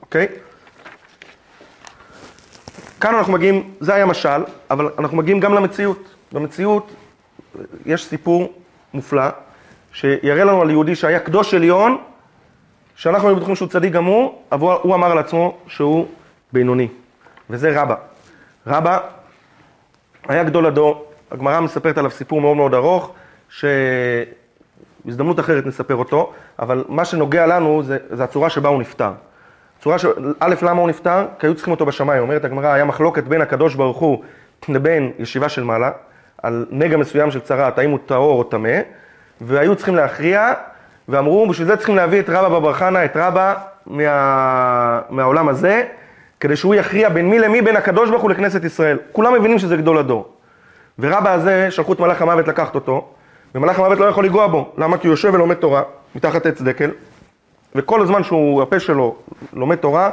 אוקיי? 0.01 0.27
כאן 3.01 3.15
אנחנו 3.15 3.33
מגיעים, 3.33 3.71
זה 3.81 3.95
היה 3.95 4.07
משל, 4.07 4.45
אבל 4.71 4.89
אנחנו 4.99 5.17
מגיעים 5.17 5.41
גם 5.41 5.55
למציאות. 5.55 6.15
במציאות 6.33 6.91
יש 7.87 8.05
סיפור 8.05 8.53
מופלא, 8.95 9.29
שיראה 9.93 10.45
לנו 10.45 10.63
על 10.63 10.71
יהודי 10.71 10.95
שהיה 10.95 11.19
קדוש 11.21 11.55
עליון, 11.55 11.99
שאנחנו 13.01 13.29
היינו 13.29 13.37
בטוחים 13.37 13.57
שהוא 13.57 13.69
צדיק 13.69 13.93
גמור, 13.93 14.43
אבל 14.53 14.77
הוא- 14.83 14.95
אמר 14.95 15.13
על 15.13 15.19
עצמו 15.19 15.57
שהוא 15.67 16.07
בינוני. 16.53 16.89
וזה 17.51 17.81
רבא. 17.83 17.95
רבא 18.67 18.99
היה 20.29 20.45
גדול 20.45 20.67
הדור, 20.67 21.05
הגמרא 21.31 21.61
מספרת 21.61 21.99
עליו 21.99 22.11
סיפור 22.11 22.41
מאוד 22.41 22.57
מאוד 22.57 22.75
ארוך, 22.75 23.13
שבהזדמנות 23.49 25.41
אחרת 25.41 25.67
נספר 25.67 25.95
אותו, 25.95 26.33
אבל 26.59 26.85
מה 26.89 27.05
שנוגע 27.05 27.47
לנו 27.47 27.83
זה, 27.83 27.99
זה 28.11 28.25
הצורה 28.25 28.51
שבה 28.51 28.69
הוא 28.69 28.81
נפטר. 28.81 29.13
צורה 29.83 29.99
ש... 29.99 30.05
א', 30.41 30.55
למה 30.63 30.81
הוא 30.81 30.89
נפטר? 30.89 31.27
כי 31.39 31.47
היו 31.47 31.55
צריכים 31.55 31.71
אותו 31.73 31.87
בשמיים. 31.87 32.23
אומרת 32.23 32.45
הגמרא, 32.45 32.67
היה 32.67 32.85
מחלוקת 32.85 33.25
בין 33.25 33.41
הקדוש 33.41 33.75
ברוך 33.75 33.99
הוא 33.99 34.23
לבין 34.69 35.13
ישיבה 35.19 35.49
של 35.49 35.65
מעלה, 35.65 35.91
על 36.43 36.67
נגע 36.71 36.97
מסוים 36.97 37.31
של 37.31 37.41
צרעת, 37.41 37.79
האם 37.79 37.91
הוא 37.91 37.99
טהור 38.07 38.39
או 38.39 38.45
טמא, 38.45 38.79
והיו 39.41 39.77
צריכים 39.77 39.95
להכריע, 39.97 40.53
ואמרו, 41.11 41.49
בשביל 41.49 41.67
זה 41.67 41.77
צריכים 41.77 41.97
להביא 41.97 42.21
את 42.21 42.29
רבא 42.29 42.49
בבר 42.49 42.73
חנא, 42.73 43.05
את 43.05 43.17
רבא 43.17 43.55
מה... 43.87 45.01
מהעולם 45.11 45.49
הזה, 45.49 45.85
כדי 46.41 46.57
שהוא 46.57 46.75
יכריע 46.75 47.09
בין 47.09 47.31
מי 47.31 47.39
למי, 47.39 47.63
בין 47.63 47.77
הקדוש 47.77 48.11
ברוך 48.11 48.23
הוא 48.23 48.31
לכנסת 48.31 48.65
ישראל. 48.65 48.99
כולם 49.13 49.35
מבינים 49.35 49.59
שזה 49.59 49.77
גדול 49.77 49.99
הדור. 49.99 50.29
ורבא 50.99 51.33
הזה, 51.33 51.71
שלחו 51.71 51.93
את 51.93 52.01
מלאך 52.01 52.23
המוות 52.23 52.49
לקחת 52.49 52.75
אותו, 52.75 53.09
ומלאך 53.55 53.79
המוות 53.79 53.99
לא 53.99 54.05
יכול 54.05 54.25
לנגוע 54.25 54.47
בו. 54.47 54.73
למה? 54.79 54.99
כי 54.99 55.07
הוא 55.07 55.13
יושב 55.13 55.35
ולומד 55.35 55.55
תורה, 55.55 55.83
מתחת 56.15 56.47
עץ 56.47 56.63
דקל, 56.63 56.91
וכל 57.75 58.03
הזמן 58.03 58.23
שהוא, 58.23 58.63
הפה 58.63 58.81
שלו 58.81 59.17
לומד 59.53 59.77
תורה, 59.77 60.11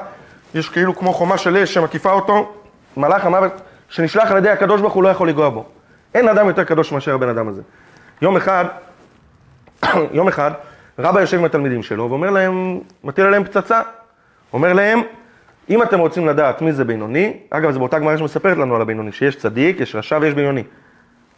יש 0.53 0.69
כאילו 0.69 0.95
כמו 0.95 1.13
חומה 1.13 1.37
של 1.37 1.57
אש 1.57 1.73
שמקיפה 1.73 2.11
אותו, 2.11 2.53
מלאך 2.97 3.25
המוות 3.25 3.51
שנשלח 3.89 4.31
על 4.31 4.37
ידי 4.37 4.49
הקדוש 4.49 4.81
ברוך 4.81 4.93
הוא 4.93 5.03
לא 5.03 5.09
יכול 5.09 5.27
לנגוע 5.27 5.49
בו. 5.49 5.65
אין 6.13 6.27
אדם 6.27 6.47
יותר 6.47 6.63
קדוש 6.63 6.91
מאשר 6.91 7.13
הבן 7.13 7.29
אדם 7.29 7.47
הזה. 7.47 7.61
יום 8.21 8.37
אחד, 8.37 8.65
יום 10.11 10.27
אחד, 10.27 10.51
רבא 10.99 11.21
יושב 11.21 11.37
עם 11.37 11.45
התלמידים 11.45 11.83
שלו 11.83 12.09
ואומר 12.09 12.29
להם, 12.29 12.79
מטיל 13.03 13.25
עליהם 13.25 13.43
פצצה. 13.43 13.81
אומר 14.53 14.73
להם, 14.73 15.01
אם 15.69 15.83
אתם 15.83 15.99
רוצים 15.99 16.27
לדעת 16.27 16.61
מי 16.61 16.73
זה 16.73 16.85
בינוני, 16.85 17.33
אגב, 17.49 17.71
זה 17.71 17.79
באותה 17.79 17.99
גמרא 17.99 18.17
שמספרת 18.17 18.57
לנו 18.57 18.75
על 18.75 18.81
הבינוני, 18.81 19.11
שיש 19.11 19.35
צדיק, 19.35 19.79
יש 19.79 19.95
רשע 19.95 20.17
ויש 20.21 20.33
בינוני. 20.33 20.63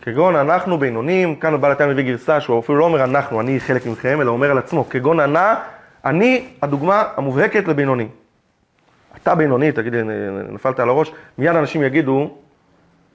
כגון 0.01 0.35
אנחנו 0.35 0.77
בינונים, 0.77 1.35
כאן 1.35 1.61
בעל 1.61 1.71
התניא 1.71 1.89
מביא 1.89 2.03
גרסה 2.03 2.41
שהוא 2.41 2.59
אפילו 2.59 2.77
לא 2.77 2.85
אומר 2.85 3.03
אנחנו, 3.03 3.41
אני 3.41 3.59
חלק 3.59 3.85
מכם, 3.85 4.21
אלא 4.21 4.31
אומר 4.31 4.51
על 4.51 4.57
עצמו, 4.57 4.89
כגון 4.89 5.19
ענה, 5.19 5.55
אני 6.05 6.47
הדוגמה 6.61 7.03
המובהקת 7.17 7.67
לבינוני. 7.67 8.07
אתה 9.21 9.35
בינוני, 9.35 9.71
תגיד, 9.71 9.93
נפלת 10.49 10.79
על 10.79 10.89
הראש, 10.89 11.11
מיד 11.37 11.55
אנשים 11.55 11.83
יגידו, 11.83 12.37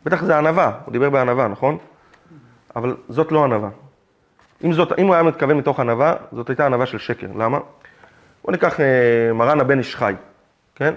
בטח 0.04 0.24
זה 0.24 0.38
ענווה, 0.38 0.72
הוא 0.84 0.92
דיבר 0.92 1.10
בענווה, 1.10 1.48
נכון? 1.48 1.78
אבל 2.76 2.96
זאת 3.08 3.32
לא 3.32 3.44
ענווה. 3.44 3.68
אם, 4.64 4.72
זאת, 4.72 4.98
אם 4.98 5.06
הוא 5.06 5.14
היה 5.14 5.22
מתכוון 5.22 5.56
מתוך 5.56 5.80
ענווה, 5.80 6.14
זאת 6.32 6.48
הייתה 6.48 6.66
ענווה 6.66 6.86
של 6.86 6.98
שקר. 6.98 7.26
למה? 7.38 7.58
בוא 8.44 8.52
ניקח 8.52 8.80
אה, 8.80 9.32
מרן 9.34 9.60
הבן 9.60 9.78
איש 9.78 9.96
חי, 9.96 10.14
כן? 10.74 10.94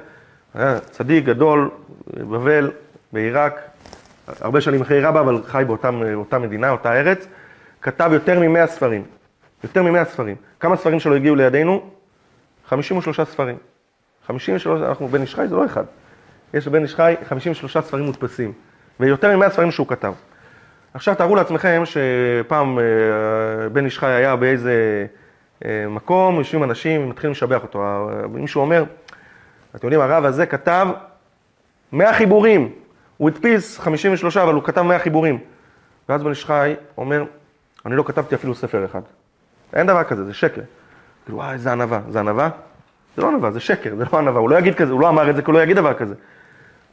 היה 0.54 0.80
צדיק 0.80 1.26
גדול, 1.26 1.70
בבל, 2.08 2.72
בעיראק, 3.14 3.62
הרבה 4.42 4.62
שנים 4.62 4.82
אחרי 4.82 5.02
רבא, 5.02 5.20
אבל 5.20 5.42
חי 5.46 5.64
באותה 5.68 6.40
מדינה, 6.40 6.70
אותה 6.70 6.94
ארץ, 6.94 7.28
כתב 7.82 8.10
יותר 8.14 8.40
מ-100 8.40 8.68
ספרים. 8.68 9.04
יותר 9.64 9.84
מ-100 9.84 10.06
ספרים. 10.06 10.36
כמה 10.60 10.78
ספרים 10.78 11.00
שלו 11.00 11.16
הגיעו 11.16 11.36
לידינו? 11.36 11.90
53 12.68 13.22
ספרים. 13.22 13.58
53, 14.28 14.82
אנחנו 14.82 15.08
בן 15.08 15.22
איש 15.22 15.36
חי 15.36 15.48
זה 15.48 15.56
לא 15.56 15.66
אחד. 15.66 15.84
יש 16.54 16.68
לבן 16.68 16.84
איש 16.84 16.96
חי 16.96 17.16
53 17.30 17.78
ספרים 17.78 18.06
מודפסים, 18.06 18.54
ויותר 19.00 19.38
מ-100 19.38 19.50
ספרים 19.50 19.72
שהוא 19.72 19.88
כתב. 19.88 20.14
עכשיו 20.98 21.16
תארו 21.16 21.36
לעצמכם 21.36 21.84
שפעם 21.86 22.80
אה, 22.80 22.84
בן 23.70 23.86
איש 23.86 24.00
חי 24.00 24.08
היה 24.08 24.36
באיזה 24.36 25.06
אה, 25.66 25.86
מקום, 25.90 26.36
יושבים 26.36 26.64
אנשים, 26.64 27.10
מתחילים 27.10 27.32
לשבח 27.32 27.64
אותו. 27.64 27.84
אה, 27.84 28.28
מישהו 28.28 28.62
אומר, 28.62 28.84
אתם 29.76 29.88
יודעים, 29.88 30.02
הרב 30.02 30.26
הזה 30.26 30.46
כתב 30.46 30.88
100 31.92 32.14
חיבורים. 32.14 32.72
הוא 33.18 33.30
הדפיס 33.30 33.80
53, 33.80 34.38
אבל 34.38 34.54
הוא 34.54 34.64
כתב 34.64 34.82
100 34.82 35.00
חיבורים. 35.00 35.40
ואז 36.10 36.24
בן 36.24 36.30
איש 36.30 36.46
חי 36.46 36.76
אומר, 36.98 37.24
אני 37.86 37.96
לא 37.96 38.04
כתבתי 38.04 38.36
אפילו 38.36 38.56
ספר 38.56 38.86
אחד. 38.86 39.02
אין 39.74 39.88
דבר 39.88 40.04
כזה, 40.04 40.24
זה 40.24 40.34
שקר. 40.34 40.62
כאילו, 41.26 41.38
וואי, 41.38 41.54
איזה 41.54 41.72
ענווה. 41.72 42.00
זה 42.10 42.20
ענווה? 42.20 42.50
זה 43.18 43.22
לא 43.22 43.28
ענווה, 43.28 43.52
זה 43.52 43.60
שקר, 43.60 43.96
זה 43.96 44.04
לא 44.14 44.18
ענווה. 44.18 44.40
הוא 44.40 44.50
לא 44.50 44.60
יגיד 44.60 44.76
כזה, 44.76 44.92
הוא 44.92 45.02
לא 45.02 45.10
אמר 45.10 45.30
את 45.30 45.36
זה, 45.36 45.42
כי 45.42 45.52
הוא 45.52 45.54
לא 45.54 45.64
יגיד 45.64 45.78
דבר 45.78 45.94
כזה. 45.94 46.14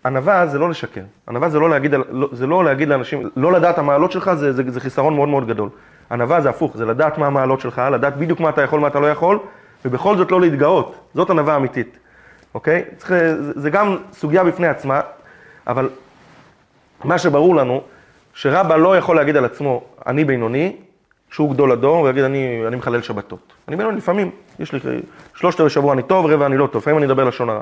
ענווה 0.06 0.46
זה 0.46 0.58
לא 0.58 0.70
לשקר. 0.70 1.02
ענווה 1.28 1.48
זה 1.48 1.58
לא 1.58 1.70
לא- 2.10 2.28
זה 2.32 2.46
לא 2.46 2.64
להגיד 2.64 2.88
לאנשים, 2.88 3.30
לא 3.36 3.52
לדעת 3.52 3.78
המעלות 3.78 4.12
שלך, 4.12 4.34
זה, 4.34 4.52
זה, 4.52 4.62
זה 4.70 4.80
חיסרון 4.80 5.14
מאוד 5.14 5.28
מאוד 5.28 5.46
גדול. 5.48 5.68
ענווה 6.10 6.40
זה 6.40 6.50
הפוך, 6.50 6.76
זה 6.76 6.84
לדעת 6.84 7.18
מה 7.18 7.26
המעלות 7.26 7.60
שלך, 7.60 7.82
לדעת 7.92 8.16
בדיוק 8.16 8.40
מה 8.40 8.48
אתה 8.48 8.62
יכול, 8.62 8.80
מה 8.80 8.86
אתה 8.86 9.00
לא 9.00 9.10
יכול, 9.10 9.38
ובכל 9.84 10.16
זאת 10.16 10.30
לא 10.30 10.40
להתגאות. 10.40 10.94
זאת 11.14 11.30
ענווה 11.30 11.56
אמיתית, 11.56 11.98
אוקיי? 12.54 12.84
צריך, 12.96 13.10
זה, 13.10 13.60
זה 13.60 13.70
גם 13.70 13.96
סוגיה 14.12 14.44
בפני 14.44 14.66
עצמה, 14.66 15.00
אבל 15.66 15.88
מה 17.04 17.18
שברור 17.18 17.56
לנו, 17.56 17.80
שרבא 18.34 18.76
לא 18.76 18.96
יכול 18.96 19.16
להגיד 19.16 19.36
על 19.36 19.44
עצמו, 19.44 19.82
אני 20.06 20.24
בינוני, 20.24 20.76
שהוא 21.30 21.54
גדול 21.54 21.72
הדור, 21.72 22.02
ויגיד, 22.02 22.24
אני, 22.24 22.62
אני 22.66 22.76
מחלל 22.76 23.02
שבתות. 23.02 23.52
אני 23.68 23.76
בינוני, 23.76 23.96
לפעמים, 23.96 24.30
יש 24.58 24.72
לי 24.72 24.80
שלושת 25.34 25.60
רבעי 25.60 25.70
שבוע 25.70 25.92
אני 25.92 26.02
טוב, 26.02 26.26
רבע 26.26 26.46
אני 26.46 26.56
לא 26.56 26.66
טוב, 26.66 26.82
לפעמים 26.82 26.98
אני 26.98 27.06
אדבר 27.06 27.24
לשון 27.24 27.50
הרע. 27.50 27.60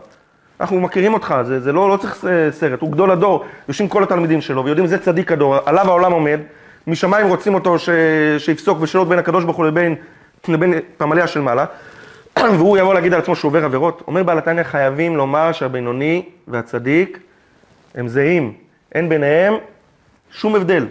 אנחנו 0.61 0.81
מכירים 0.81 1.15
אותך, 1.15 1.35
זה, 1.45 1.61
זה 1.61 1.73
לא, 1.73 1.88
לא 1.88 1.97
צריך 1.97 2.25
סרט, 2.51 2.81
הוא 2.81 2.93
גדול 2.93 3.11
הדור, 3.11 3.45
יושבים 3.69 3.88
כל 3.88 4.03
התלמידים 4.03 4.41
שלו, 4.41 4.65
ויודעים 4.65 4.87
זה 4.87 4.99
צדיק 4.99 5.33
הדור, 5.33 5.57
עליו 5.65 5.88
העולם 5.88 6.12
עומד, 6.12 6.41
משמיים 6.87 7.29
רוצים 7.29 7.55
אותו 7.55 7.79
ש, 7.79 7.88
שיפסוק 8.38 8.79
בשאלות 8.79 9.09
בין 9.09 9.19
הקדוש 9.19 9.45
ברוך 9.45 9.57
הוא 9.57 9.67
לבין, 9.67 9.95
לבין 10.49 10.75
פמליה 10.97 11.27
של 11.27 11.41
מעלה, 11.41 11.65
והוא 12.59 12.79
יבוא 12.79 12.95
להגיד 12.95 13.15
על 13.15 13.21
עצמו 13.21 13.37
שהוא 13.37 13.49
עובר 13.49 13.65
עבירות. 13.65 14.03
אומר 14.07 14.23
בעל 14.23 14.38
התניא, 14.38 14.62
חייבים 14.62 15.17
לומר 15.17 15.53
שהבינוני 15.53 16.25
והצדיק 16.49 17.19
הם 17.95 18.09
זהים, 18.09 18.53
אין 18.95 19.09
ביניהם 19.09 19.55
שום 20.31 20.55
הבדל 20.55 20.87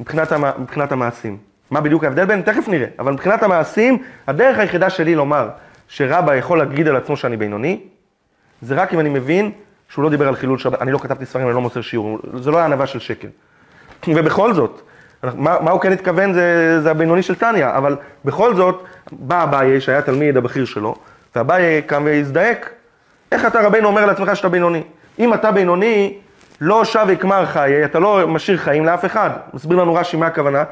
מבחינת, 0.00 0.32
המ, 0.32 0.44
מבחינת 0.58 0.92
המעשים. 0.92 1.36
מה 1.70 1.80
בדיוק 1.80 2.04
ההבדל 2.04 2.24
בין? 2.24 2.42
תכף 2.42 2.68
נראה. 2.68 2.86
אבל 2.98 3.12
מבחינת 3.12 3.42
המעשים, 3.42 4.02
הדרך 4.26 4.58
היחידה 4.58 4.90
שלי 4.90 5.14
לומר 5.14 5.48
שרבא 5.88 6.34
יכול 6.34 6.58
להגיד 6.58 6.88
על 6.88 6.96
עצמו 6.96 7.16
שאני 7.16 7.36
בינוני, 7.36 7.80
זה 8.62 8.74
רק 8.74 8.94
אם 8.94 9.00
אני 9.00 9.08
מבין 9.08 9.50
שהוא 9.88 10.02
לא 10.02 10.10
דיבר 10.10 10.28
על 10.28 10.36
חילול 10.36 10.58
שבת, 10.58 10.82
אני 10.82 10.92
לא 10.92 10.98
כתבתי 10.98 11.26
ספרים, 11.26 11.46
אני 11.46 11.54
לא 11.54 11.60
מוסר 11.60 11.80
שיעור, 11.80 12.18
זה 12.34 12.50
לא 12.50 12.56
היה 12.56 12.66
ענווה 12.66 12.86
של 12.86 12.98
שקר. 12.98 13.28
ובכל 14.08 14.54
זאת, 14.54 14.80
מה, 15.22 15.56
מה 15.60 15.70
הוא 15.70 15.80
כן 15.80 15.92
התכוון 15.92 16.32
זה, 16.32 16.80
זה 16.82 16.90
הבינוני 16.90 17.22
של 17.22 17.34
טניה, 17.34 17.76
אבל 17.76 17.96
בכל 18.24 18.54
זאת, 18.54 18.84
בא 19.12 19.42
אביי, 19.42 19.80
שהיה 19.80 20.02
תלמיד 20.02 20.36
הבכיר 20.36 20.64
שלו, 20.64 20.94
ואביי 21.36 21.82
קם 21.82 22.02
והזדעק, 22.06 22.70
איך 23.32 23.46
אתה 23.46 23.60
רבנו 23.66 23.88
אומר 23.88 24.06
לעצמך 24.06 24.36
שאתה 24.36 24.48
בינוני? 24.48 24.82
אם 25.18 25.34
אתה 25.34 25.52
בינוני, 25.52 26.18
לא 26.60 26.84
שב 26.84 27.06
יקמר 27.12 27.46
חיי, 27.46 27.84
אתה 27.84 27.98
לא 27.98 28.28
משאיר 28.28 28.58
חיים 28.58 28.84
לאף 28.84 29.04
אחד. 29.04 29.30
מסביר 29.54 29.78
לנו 29.78 29.94
רש"י 29.94 30.16
מה 30.16 30.26
הכוונה, 30.26 30.64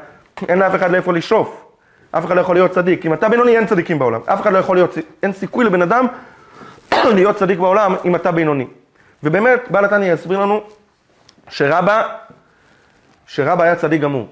אין 0.49 0.59
לאף 0.59 0.75
אחד 0.75 0.91
לאיפה 0.91 1.13
לשאוף. 1.13 1.65
אף 2.11 2.25
אחד 2.25 2.35
לא 2.35 2.41
יכול 2.41 2.55
להיות 2.55 2.71
צדיק. 2.71 3.05
אם 3.05 3.13
אתה 3.13 3.29
בינוני, 3.29 3.57
אין 3.57 3.65
צדיקים 3.65 3.99
בעולם. 3.99 4.21
אף 4.25 4.41
אחד 4.41 4.53
לא 4.53 4.57
יכול 4.57 4.75
להיות, 4.75 4.97
אין 5.23 5.33
סיכוי 5.33 5.65
לבן 5.65 5.81
אדם 5.81 6.07
להיות 6.91 7.35
צדיק 7.35 7.59
בעולם 7.59 7.95
אם 8.05 8.15
אתה 8.15 8.31
בינוני. 8.31 8.67
ובאמת, 9.23 9.61
בעל 9.69 9.85
התניא 9.85 10.13
יסביר 10.13 10.39
לנו 10.39 10.61
שרבא, 11.49 12.03
שרבא 13.27 13.63
היה 13.63 13.75
צדיק 13.75 14.01
גמור. 14.01 14.27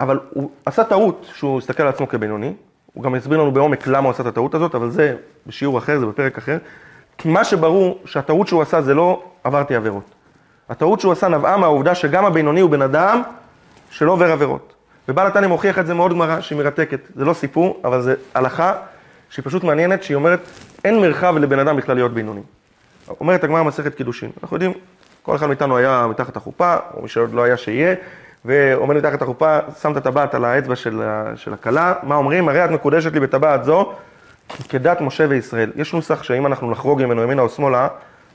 אבל 0.00 0.20
הוא 0.30 0.50
עשה 0.66 0.84
טעות 0.84 1.26
שהוא 1.34 1.58
הסתכל 1.58 1.82
על 1.82 1.88
עצמו 1.88 2.08
כבינוני. 2.08 2.52
הוא 2.94 3.04
גם 3.04 3.14
יסביר 3.14 3.38
לנו 3.38 3.52
בעומק 3.52 3.86
למה 3.86 4.04
הוא 4.04 4.10
עשה 4.10 4.22
את 4.22 4.26
הטעות 4.26 4.54
הזאת, 4.54 4.74
אבל 4.74 4.90
זה 4.90 5.16
בשיעור 5.46 5.78
אחר, 5.78 5.98
זה 5.98 6.06
בפרק 6.06 6.38
אחר. 6.38 6.58
כי 7.18 7.28
מה 7.28 7.44
שברור, 7.44 7.98
שהטעות 8.04 8.48
שהוא 8.48 8.62
עשה 8.62 8.82
זה 8.82 8.94
לא 8.94 9.22
עברתי 9.44 9.74
עבירות. 9.74 10.04
הטעות 10.68 11.00
שהוא 11.00 11.12
עשה 11.12 11.28
נבעה 11.28 11.56
מהעובדה 11.56 11.94
שגם 11.94 12.24
הבינוני 12.24 12.60
הוא 12.60 12.70
בן 12.70 12.82
אדם 12.82 13.22
שלא 13.90 14.12
עובר 14.12 14.32
עבירות. 14.32 14.72
ובעל 15.08 15.26
התניא 15.26 15.48
מוכיח 15.48 15.78
את 15.78 15.86
זה 15.86 15.94
מאוד 15.94 16.10
גמרא, 16.10 16.40
שהיא 16.40 16.58
מרתקת. 16.58 17.00
זה 17.16 17.24
לא 17.24 17.34
סיפור, 17.34 17.80
אבל 17.84 18.02
זה 18.02 18.14
הלכה 18.34 18.74
שהיא 19.30 19.44
פשוט 19.44 19.64
מעניינת, 19.64 20.02
שהיא 20.02 20.14
אומרת, 20.14 20.40
אין 20.84 21.00
מרחב 21.00 21.36
לבן 21.36 21.58
אדם 21.58 21.76
בכלל 21.76 21.94
להיות 21.94 22.14
בינוני. 22.14 22.40
אומרת 23.20 23.44
הגמרא 23.44 23.62
מסכת 23.62 23.94
קידושין. 23.94 24.30
אנחנו 24.42 24.56
יודעים, 24.56 24.72
כל 25.22 25.36
אחד 25.36 25.46
מאיתנו 25.46 25.76
היה 25.76 26.06
מתחת 26.10 26.36
החופה, 26.36 26.76
או 26.94 27.02
מי 27.02 27.08
שעוד 27.08 27.34
לא 27.34 27.42
היה 27.42 27.56
שיהיה, 27.56 27.94
ועומד 28.44 28.96
מתחת 28.96 29.22
החופה, 29.22 29.58
שם 29.82 29.92
את 29.92 29.96
הטבעת 29.96 30.34
על 30.34 30.44
האצבע 30.44 30.76
של, 30.76 31.02
של 31.36 31.52
הכלה, 31.52 31.94
מה 32.02 32.14
אומרים? 32.14 32.48
הרי 32.48 32.64
את 32.64 32.70
מקודשת 32.70 33.12
לי 33.12 33.20
בטבעת 33.20 33.64
זו, 33.64 33.92
כדת 34.68 35.00
משה 35.00 35.26
וישראל. 35.28 35.70
יש 35.76 35.94
נוסח 35.94 36.22
שאם 36.22 36.46
אנחנו 36.46 36.70
נחרוג 36.70 37.02
ממנו 37.02 37.22
ימינה 37.22 37.42
או 37.42 37.48
שמאלה, 37.48 37.88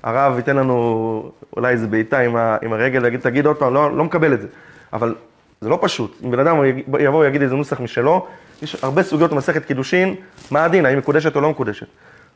הרב 0.04 0.38
ייתן 0.38 0.56
לנו 0.56 1.32
אולי 1.56 1.74
איזה 1.74 1.88
בעיטה 1.88 2.20
עם, 2.20 2.38
עם 2.62 2.74
הרגל 2.74 3.04
ויגיד, 3.04 3.20
תגיד 3.20 3.46
עוד 3.46 3.56
פעם, 3.56 3.74
לא, 3.74 3.98
לא 3.98 4.04
מקבל 4.04 4.34
את 4.34 4.42
זה. 4.42 4.48
אבל 4.94 5.16
זה 5.62 5.70
לא 5.70 5.80
פשוט. 5.82 6.18
אם 6.26 6.32
בן 6.32 6.40
אדם 6.40 6.58
יבוא 7.00 7.20
ויגיד 7.20 7.42
איזה 7.42 7.56
נוסח 7.56 7.80
משלו, 7.80 8.28
יש 8.62 8.84
הרבה 8.84 9.04
סוגיות 9.04 9.32
במסכת 9.32 9.66
קידושין, 9.66 10.16
מה 10.52 10.64
הדין, 10.64 10.86
האם 10.86 10.98
מקודשת 10.98 11.36
או 11.36 11.42
לא 11.42 11.50
מקודשת. 11.50 11.88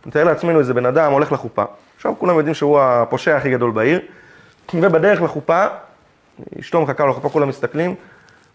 נתאר 0.05 0.23
לעצמנו 0.23 0.59
איזה 0.59 0.73
בן 0.73 0.85
אדם 0.85 1.11
הולך 1.11 1.31
לחופה, 1.31 1.63
עכשיו 1.95 2.13
כולם 2.17 2.37
יודעים 2.37 2.53
שהוא 2.53 2.79
הפושע 2.79 3.37
הכי 3.37 3.51
גדול 3.51 3.71
בעיר, 3.71 3.99
ובדרך 4.73 5.21
לחופה, 5.21 5.65
אשתו 6.59 6.81
מחכה 6.81 7.05
לחופה, 7.05 7.29
כולם 7.29 7.49
מסתכלים, 7.49 7.95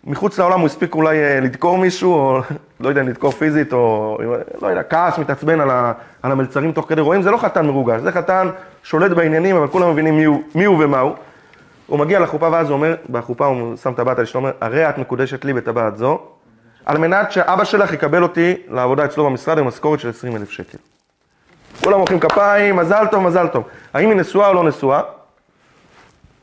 מחוץ 0.05 0.39
לעולם 0.39 0.61
הוא 0.61 0.67
הספיק 0.67 0.95
אולי 0.95 1.19
אה, 1.19 1.41
לדקור 1.41 1.79
מישהו, 1.79 2.15
או 2.15 2.41
לא 2.81 2.89
יודע 2.89 3.03
לדקור 3.03 3.31
פיזית, 3.31 3.73
או 3.73 4.19
לא 4.63 4.67
יודע, 4.67 4.83
כעס, 4.83 5.19
מתעצבן 5.19 5.61
על, 5.61 5.71
ה, 5.71 5.93
על 6.23 6.33
המלצרים 6.33 6.73
תוך 6.73 6.89
כדי 6.89 7.01
רואים, 7.01 7.23
זה 7.23 7.31
לא 7.31 7.37
חתן 7.37 7.67
מרוגש, 7.67 8.01
זה 8.01 8.13
חתן 8.13 8.49
שולט 8.83 9.11
בעניינים, 9.11 9.57
אבל 9.57 9.69
כולם 9.69 9.91
מבינים 9.91 10.17
מי 10.17 10.25
הוא, 10.25 10.43
מי 10.55 10.65
הוא 10.65 10.85
ומה 10.85 11.01
הוא. 11.01 11.13
הוא 11.87 11.99
מגיע 11.99 12.21
לחופה 12.21 12.49
ואז 12.53 12.69
הוא 12.69 12.77
אומר, 12.77 12.95
בחופה 13.11 13.47
הוא 13.47 13.77
שם 13.77 13.93
טבעת 13.93 14.19
על 14.19 14.25
אשתו, 14.25 14.39
אומר, 14.39 14.53
הרי 14.61 14.89
את 14.89 14.99
מקודשת 14.99 15.45
לי 15.45 15.53
בטבעת 15.53 15.97
זו, 15.97 16.19
על 16.87 16.99
מנת 16.99 17.33
שאבא 17.33 17.65
שלך 17.65 17.93
יקבל 17.93 18.23
אותי 18.23 18.57
לעבודה 18.69 19.05
אצלו 19.05 19.25
במשרד 19.25 19.59
עם 19.59 19.67
משכורת 19.67 20.01
של 20.01 20.09
20 20.09 20.37
אלף 20.37 20.51
שקל. 20.51 20.79
כולם 21.85 21.99
מוחאים 21.99 22.21
כפיים, 22.21 22.77
מזל 22.77 23.07
טוב, 23.11 23.23
מזל 23.23 23.49
טוב. 23.49 23.65
האם 23.95 24.09
היא 24.09 24.17
נשואה 24.17 24.49
או 24.49 24.55
לא 24.55 24.65
נשואה? 24.65 25.01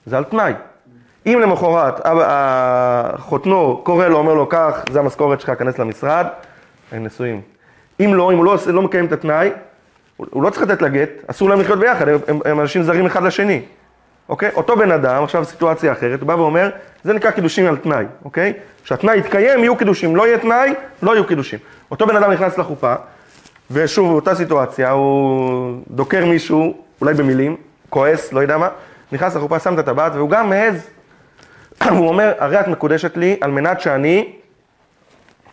זה 0.05 0.17
על 0.17 0.23
תנאי. 0.23 0.53
אם 1.25 1.39
למחרת 1.41 2.01
חותנו 3.17 3.81
קורא 3.83 4.07
לו, 4.07 4.17
אומר 4.17 4.33
לו, 4.33 4.47
קח, 4.47 4.85
זה 4.91 4.99
המשכורת 4.99 5.41
שלך, 5.41 5.51
כנס 5.59 5.79
למשרד, 5.79 6.27
הם 6.91 7.03
נשואים. 7.03 7.41
אם 7.99 8.13
לא, 8.13 8.31
אם 8.31 8.37
הוא 8.37 8.45
לא, 8.45 8.57
לא 8.67 8.81
מקיים 8.81 9.05
את 9.05 9.11
התנאי, 9.11 9.51
הוא 10.17 10.43
לא 10.43 10.49
צריך 10.49 10.61
לתת 10.63 10.81
לה 10.81 10.89
גט, 10.89 11.09
אסור 11.27 11.49
להם 11.49 11.59
לחיות 11.59 11.79
ביחד, 11.79 12.07
הם, 12.07 12.19
הם, 12.27 12.39
הם 12.45 12.59
אנשים 12.59 12.83
זרים 12.83 13.05
אחד 13.05 13.23
לשני. 13.23 13.61
אוקיי? 14.29 14.49
אותו 14.55 14.75
בן 14.75 14.91
אדם, 14.91 15.23
עכשיו 15.23 15.45
סיטואציה 15.45 15.91
אחרת, 15.91 16.19
הוא 16.19 16.27
בא 16.27 16.33
ואומר, 16.33 16.69
זה 17.03 17.13
נקרא 17.13 17.31
קידושים 17.31 17.67
על 17.67 17.77
תנאי, 17.77 18.05
אוקיי? 18.25 18.53
כשהתנאי 18.83 19.17
יתקיים, 19.17 19.59
יהיו 19.59 19.75
קידושים, 19.75 20.15
לא 20.15 20.27
יהיה 20.27 20.37
תנאי, 20.37 20.73
לא 21.03 21.11
יהיו 21.11 21.27
קידושים. 21.27 21.59
אותו 21.91 22.07
בן 22.07 22.15
אדם 22.15 22.31
נכנס 22.31 22.57
לחופה, 22.57 22.95
ושוב, 23.73 24.11
באותה 24.11 24.35
סיטואציה, 24.35 24.91
הוא 24.91 25.81
דוקר 25.91 26.25
מישהו, 26.25 26.77
אולי 27.01 27.13
במילים, 27.13 27.55
כועס, 27.89 28.33
לא 28.33 28.39
יודע 28.39 28.57
מה, 28.57 28.69
נכנס 29.11 29.35
לחופה, 29.35 29.59
שם 29.59 29.73
את 29.73 29.79
הטבעת, 29.79 30.15
והוא 30.15 30.29
גם 30.29 30.49
מעז. 30.49 30.89
הוא 31.89 32.07
אומר, 32.07 32.33
הרי 32.37 32.59
את 32.59 32.67
מקודשת 32.67 33.17
לי 33.17 33.37
על 33.41 33.51
מנת 33.51 33.81
שאני 33.81 34.33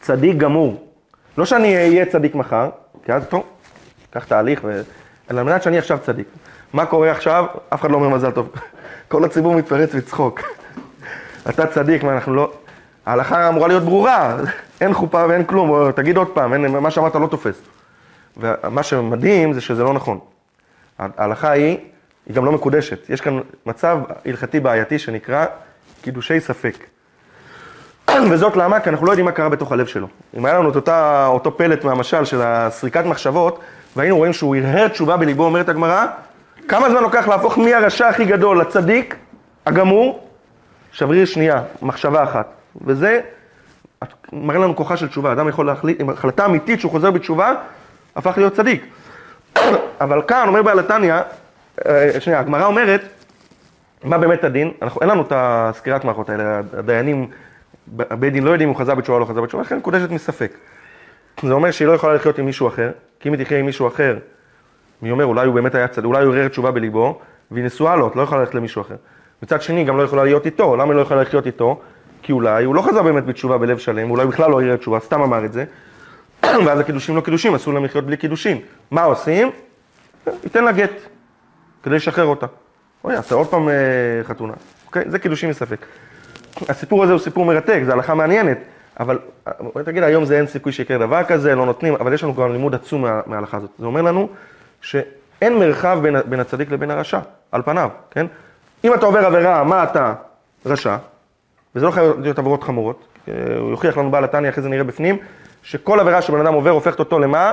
צדיק 0.00 0.36
גמור. 0.36 0.86
לא 1.38 1.44
שאני 1.44 1.76
אהיה 1.76 2.06
צדיק 2.06 2.34
מחר, 2.34 2.68
כי 3.04 3.12
אז 3.12 3.26
טוב, 3.26 3.42
קח 4.10 4.24
תהליך, 4.24 4.60
ו... 4.64 4.82
אלא 5.30 5.40
על 5.40 5.46
מנת 5.46 5.62
שאני 5.62 5.78
עכשיו 5.78 5.98
צדיק. 5.98 6.26
מה 6.72 6.86
קורה 6.86 7.10
עכשיו? 7.10 7.44
אף 7.74 7.80
אחד 7.80 7.90
לא 7.90 7.96
אומר 7.96 8.08
מזל 8.08 8.30
טוב. 8.30 8.48
כל 9.08 9.24
הציבור 9.24 9.54
מתפרץ 9.54 9.90
וצחוק. 9.94 10.40
אתה 11.50 11.66
צדיק, 11.66 12.02
מה 12.02 12.12
אנחנו 12.12 12.34
לא... 12.34 12.52
ההלכה 13.06 13.48
אמורה 13.48 13.68
להיות 13.68 13.82
ברורה, 13.82 14.36
אין 14.80 14.94
חופה 14.94 15.24
ואין 15.28 15.44
כלום, 15.44 15.90
תגיד 15.90 16.16
עוד 16.16 16.28
פעם, 16.28 16.52
אין, 16.52 16.66
מה 16.66 16.90
שאמרת 16.90 17.14
לא 17.14 17.26
תופס. 17.26 17.79
ומה 18.40 18.82
שמדהים 18.82 19.52
זה 19.52 19.60
שזה 19.60 19.84
לא 19.84 19.92
נכון. 19.92 20.18
ההלכה 20.98 21.50
היא, 21.50 21.78
היא 22.26 22.36
גם 22.36 22.44
לא 22.44 22.52
מקודשת. 22.52 23.10
יש 23.10 23.20
כאן 23.20 23.40
מצב 23.66 23.98
הלכתי 24.26 24.60
בעייתי 24.60 24.98
שנקרא 24.98 25.46
קידושי 26.02 26.40
ספק. 26.40 26.76
וזאת 28.30 28.56
למה? 28.56 28.80
כי 28.80 28.90
אנחנו 28.90 29.06
לא 29.06 29.10
יודעים 29.10 29.24
מה 29.24 29.32
קרה 29.32 29.48
בתוך 29.48 29.72
הלב 29.72 29.86
שלו. 29.86 30.08
אם 30.36 30.46
היה 30.46 30.58
לנו 30.58 30.70
את 30.70 30.76
אותה, 30.76 31.26
אותו 31.26 31.56
פלט 31.56 31.84
מהמשל 31.84 32.24
של 32.24 32.40
הסריקת 32.42 33.04
מחשבות, 33.04 33.60
והיינו 33.96 34.16
רואים 34.16 34.32
שהוא 34.32 34.56
הרהר 34.56 34.88
תשובה 34.88 35.16
בליבו, 35.16 35.44
אומרת 35.44 35.68
הגמרא, 35.68 36.06
כמה 36.68 36.90
זמן 36.90 37.02
לוקח 37.02 37.28
להפוך 37.28 37.58
מהרשע 37.58 38.08
הכי 38.08 38.24
גדול 38.24 38.60
לצדיק 38.60 39.16
הגמור? 39.66 40.28
שבריר 40.92 41.24
שנייה, 41.24 41.62
מחשבה 41.82 42.22
אחת. 42.22 42.52
וזה 42.84 43.20
מראה 44.32 44.58
לנו 44.58 44.76
כוחה 44.76 44.96
של 44.96 45.08
תשובה. 45.08 45.32
אדם 45.32 45.48
יכול 45.48 45.66
להחליט, 45.66 46.00
עם 46.00 46.10
החלטה 46.10 46.46
אמיתית 46.46 46.80
שהוא 46.80 46.92
חוזר 46.92 47.10
בתשובה, 47.10 47.54
הפך 48.20 48.38
להיות 48.38 48.52
צדיק. 48.52 48.86
אבל 50.00 50.22
כאן, 50.22 50.48
אומר 50.48 50.62
בעל 50.62 50.78
התניא, 50.78 51.14
אה, 51.86 52.20
שנייה, 52.20 52.40
הגמרא 52.40 52.64
אומרת, 52.64 53.00
מה 54.04 54.18
באמת 54.18 54.44
הדין? 54.44 54.70
אנחנו, 54.82 55.00
אין 55.00 55.10
לנו 55.10 55.22
את 55.22 55.32
הסקירת 55.36 56.04
מערכות 56.04 56.30
האלה, 56.30 56.60
הדיינים, 56.78 57.30
הבית 57.98 58.32
דין 58.32 58.44
לא 58.44 58.50
יודעים 58.50 58.68
אם 58.68 58.74
הוא 58.74 58.80
חזר 58.80 58.94
בתשובה 58.94 59.14
או 59.14 59.20
לא 59.20 59.24
חזר 59.24 59.40
בתשובה, 59.40 59.62
לכן 59.62 59.76
מקודשת 59.76 60.10
מספק. 60.10 60.52
זה 61.42 61.52
אומר 61.52 61.70
שהיא 61.70 61.88
לא 61.88 61.92
יכולה 61.92 62.14
לחיות 62.14 62.38
עם 62.38 62.46
מישהו 62.46 62.68
אחר, 62.68 62.90
כי 63.20 63.28
אם 63.28 63.34
היא 63.34 63.44
תחיה 63.44 63.58
עם 63.58 63.66
מישהו 63.66 63.88
אחר, 63.88 64.18
מי 65.02 65.10
אומר, 65.10 65.24
אולי 65.24 65.46
הוא 65.46 65.54
באמת 65.54 65.74
היה 65.74 65.88
צדיק, 65.88 66.04
אולי 66.04 66.24
הוא 66.24 66.34
ערער 66.34 66.48
תשובה 66.48 66.70
בליבו, 66.70 67.20
והיא 67.50 67.64
נשואה 67.64 67.96
לו, 67.96 68.08
את 68.08 68.16
לא 68.16 68.22
יכולה 68.22 68.40
ללכת 68.40 68.54
למישהו 68.54 68.82
אחר. 68.82 68.96
מצד 69.42 69.62
שני, 69.62 69.84
גם 69.84 69.96
לא 69.96 70.02
יכולה 70.02 70.24
להיות 70.24 70.46
איתו, 70.46 70.76
למה 70.76 70.84
היא 70.84 70.96
לא 70.96 71.00
יכולה 71.00 71.22
לחיות 71.22 71.46
איתו? 71.46 71.80
כי 72.22 72.32
אולי 72.32 72.64
הוא 72.64 72.74
לא 72.74 72.82
חזר 72.82 73.02
באמת 73.02 73.24
בתשובה 73.26 73.58
בלב 73.58 73.78
שלם, 73.78 74.10
אולי 74.10 74.22
הוא 74.22 74.32
בכלל 74.32 74.50
לא 74.50 74.62
ערער 74.62 74.76
תשובה, 74.76 75.00
סתם 75.00 75.22
אמר 75.22 75.44
את 75.44 75.52
זה, 75.52 75.64
ואז 76.42 76.80
הקידושים 76.80 77.16
לא 77.16 77.20
קידושים, 77.20 77.54
אסור 77.54 77.74
להם 77.74 77.84
לחיות 77.84 78.06
בלי 78.06 78.16
קידושים. 78.16 78.60
מה 78.90 79.02
עושים? 79.02 79.50
ייתן 80.44 80.64
לה 80.64 80.72
גט, 80.72 80.92
כדי 81.82 81.94
לשחרר 81.94 82.26
אותה. 82.26 82.46
אוי, 83.04 83.14
יעשה 83.14 83.34
עוד 83.34 83.46
פעם 83.46 83.68
אה, 83.68 83.74
חתונה. 84.22 84.52
אוקיי? 84.86 85.04
זה 85.06 85.18
קידושים 85.18 85.50
מספק. 85.50 85.86
הסיפור 86.68 87.04
הזה 87.04 87.12
הוא 87.12 87.20
סיפור 87.20 87.44
מרתק, 87.44 87.80
זו 87.86 87.92
הלכה 87.92 88.14
מעניינת, 88.14 88.58
אבל 89.00 89.18
בואי 89.60 89.84
תגיד, 89.84 90.02
היום 90.02 90.24
זה 90.24 90.38
אין 90.38 90.46
סיכוי 90.46 90.72
שיקרה 90.72 90.98
דבר 90.98 91.24
כזה, 91.24 91.54
לא 91.54 91.66
נותנים, 91.66 91.94
אבל 91.94 92.12
יש 92.12 92.24
לנו 92.24 92.34
גם 92.34 92.52
לימוד 92.52 92.74
עצום 92.74 93.02
מה, 93.02 93.20
מההלכה 93.26 93.56
הזאת. 93.56 93.70
זה 93.78 93.86
אומר 93.86 94.02
לנו 94.02 94.28
שאין 94.80 95.58
מרחב 95.58 95.98
בין, 96.02 96.16
בין 96.24 96.40
הצדיק 96.40 96.70
לבין 96.70 96.90
הרשע, 96.90 97.18
על 97.52 97.62
פניו, 97.62 97.90
כן? 98.10 98.26
אם 98.84 98.94
אתה 98.94 99.06
עובר 99.06 99.26
עבירה, 99.26 99.64
מה 99.64 99.84
אתה 99.84 100.14
רשע, 100.66 100.96
וזה 101.74 101.86
לא 101.86 101.90
חייב 101.90 102.20
להיות 102.20 102.38
עבירות 102.38 102.62
חמורות, 102.62 103.04
אה, 103.28 103.34
הוא 103.58 103.70
יוכיח 103.70 103.98
לנו 103.98 104.10
בעל 104.10 104.24
התניא, 104.24 104.50
אחרי 104.50 104.62
זה 104.62 104.68
נראה 104.68 104.84
בפנים, 104.84 105.18
שכל 105.62 106.00
עבירה 106.00 106.22
שבן 106.22 106.40
אדם 106.40 106.54
עובר 106.54 106.70
הופכת 106.70 106.98
אותו 106.98 107.18
למה? 107.18 107.52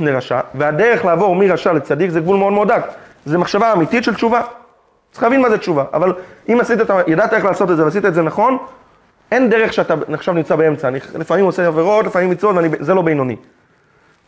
לרשע, 0.00 0.40
והדרך 0.54 1.04
לעבור 1.04 1.34
מרשע 1.34 1.72
לצדיק 1.72 2.10
זה 2.10 2.20
גבול 2.20 2.36
מאוד 2.36 2.52
מאוד 2.52 2.68
דק, 2.68 2.82
זה 3.24 3.38
מחשבה 3.38 3.72
אמיתית 3.72 4.04
של 4.04 4.14
תשובה. 4.14 4.42
צריך 5.12 5.22
להבין 5.22 5.40
מה 5.42 5.50
זה 5.50 5.58
תשובה, 5.58 5.84
אבל 5.92 6.12
אם 6.48 6.58
עשית, 6.60 6.80
את, 6.80 6.90
ידעת 7.06 7.32
איך 7.32 7.44
לעשות 7.44 7.70
את 7.70 7.76
זה 7.76 7.84
ועשית 7.84 8.04
את 8.04 8.14
זה 8.14 8.22
נכון, 8.22 8.58
אין 9.32 9.50
דרך 9.50 9.72
שאתה 9.72 9.94
עכשיו 10.12 10.34
נמצא 10.34 10.56
באמצע, 10.56 10.88
אני 10.88 10.98
לפעמים 11.14 11.44
עושה 11.44 11.66
עבירות, 11.66 12.06
לפעמים 12.06 12.30
מצוות, 12.30 12.56
וזה 12.80 12.94
לא 12.94 13.02
בינוני. 13.02 13.36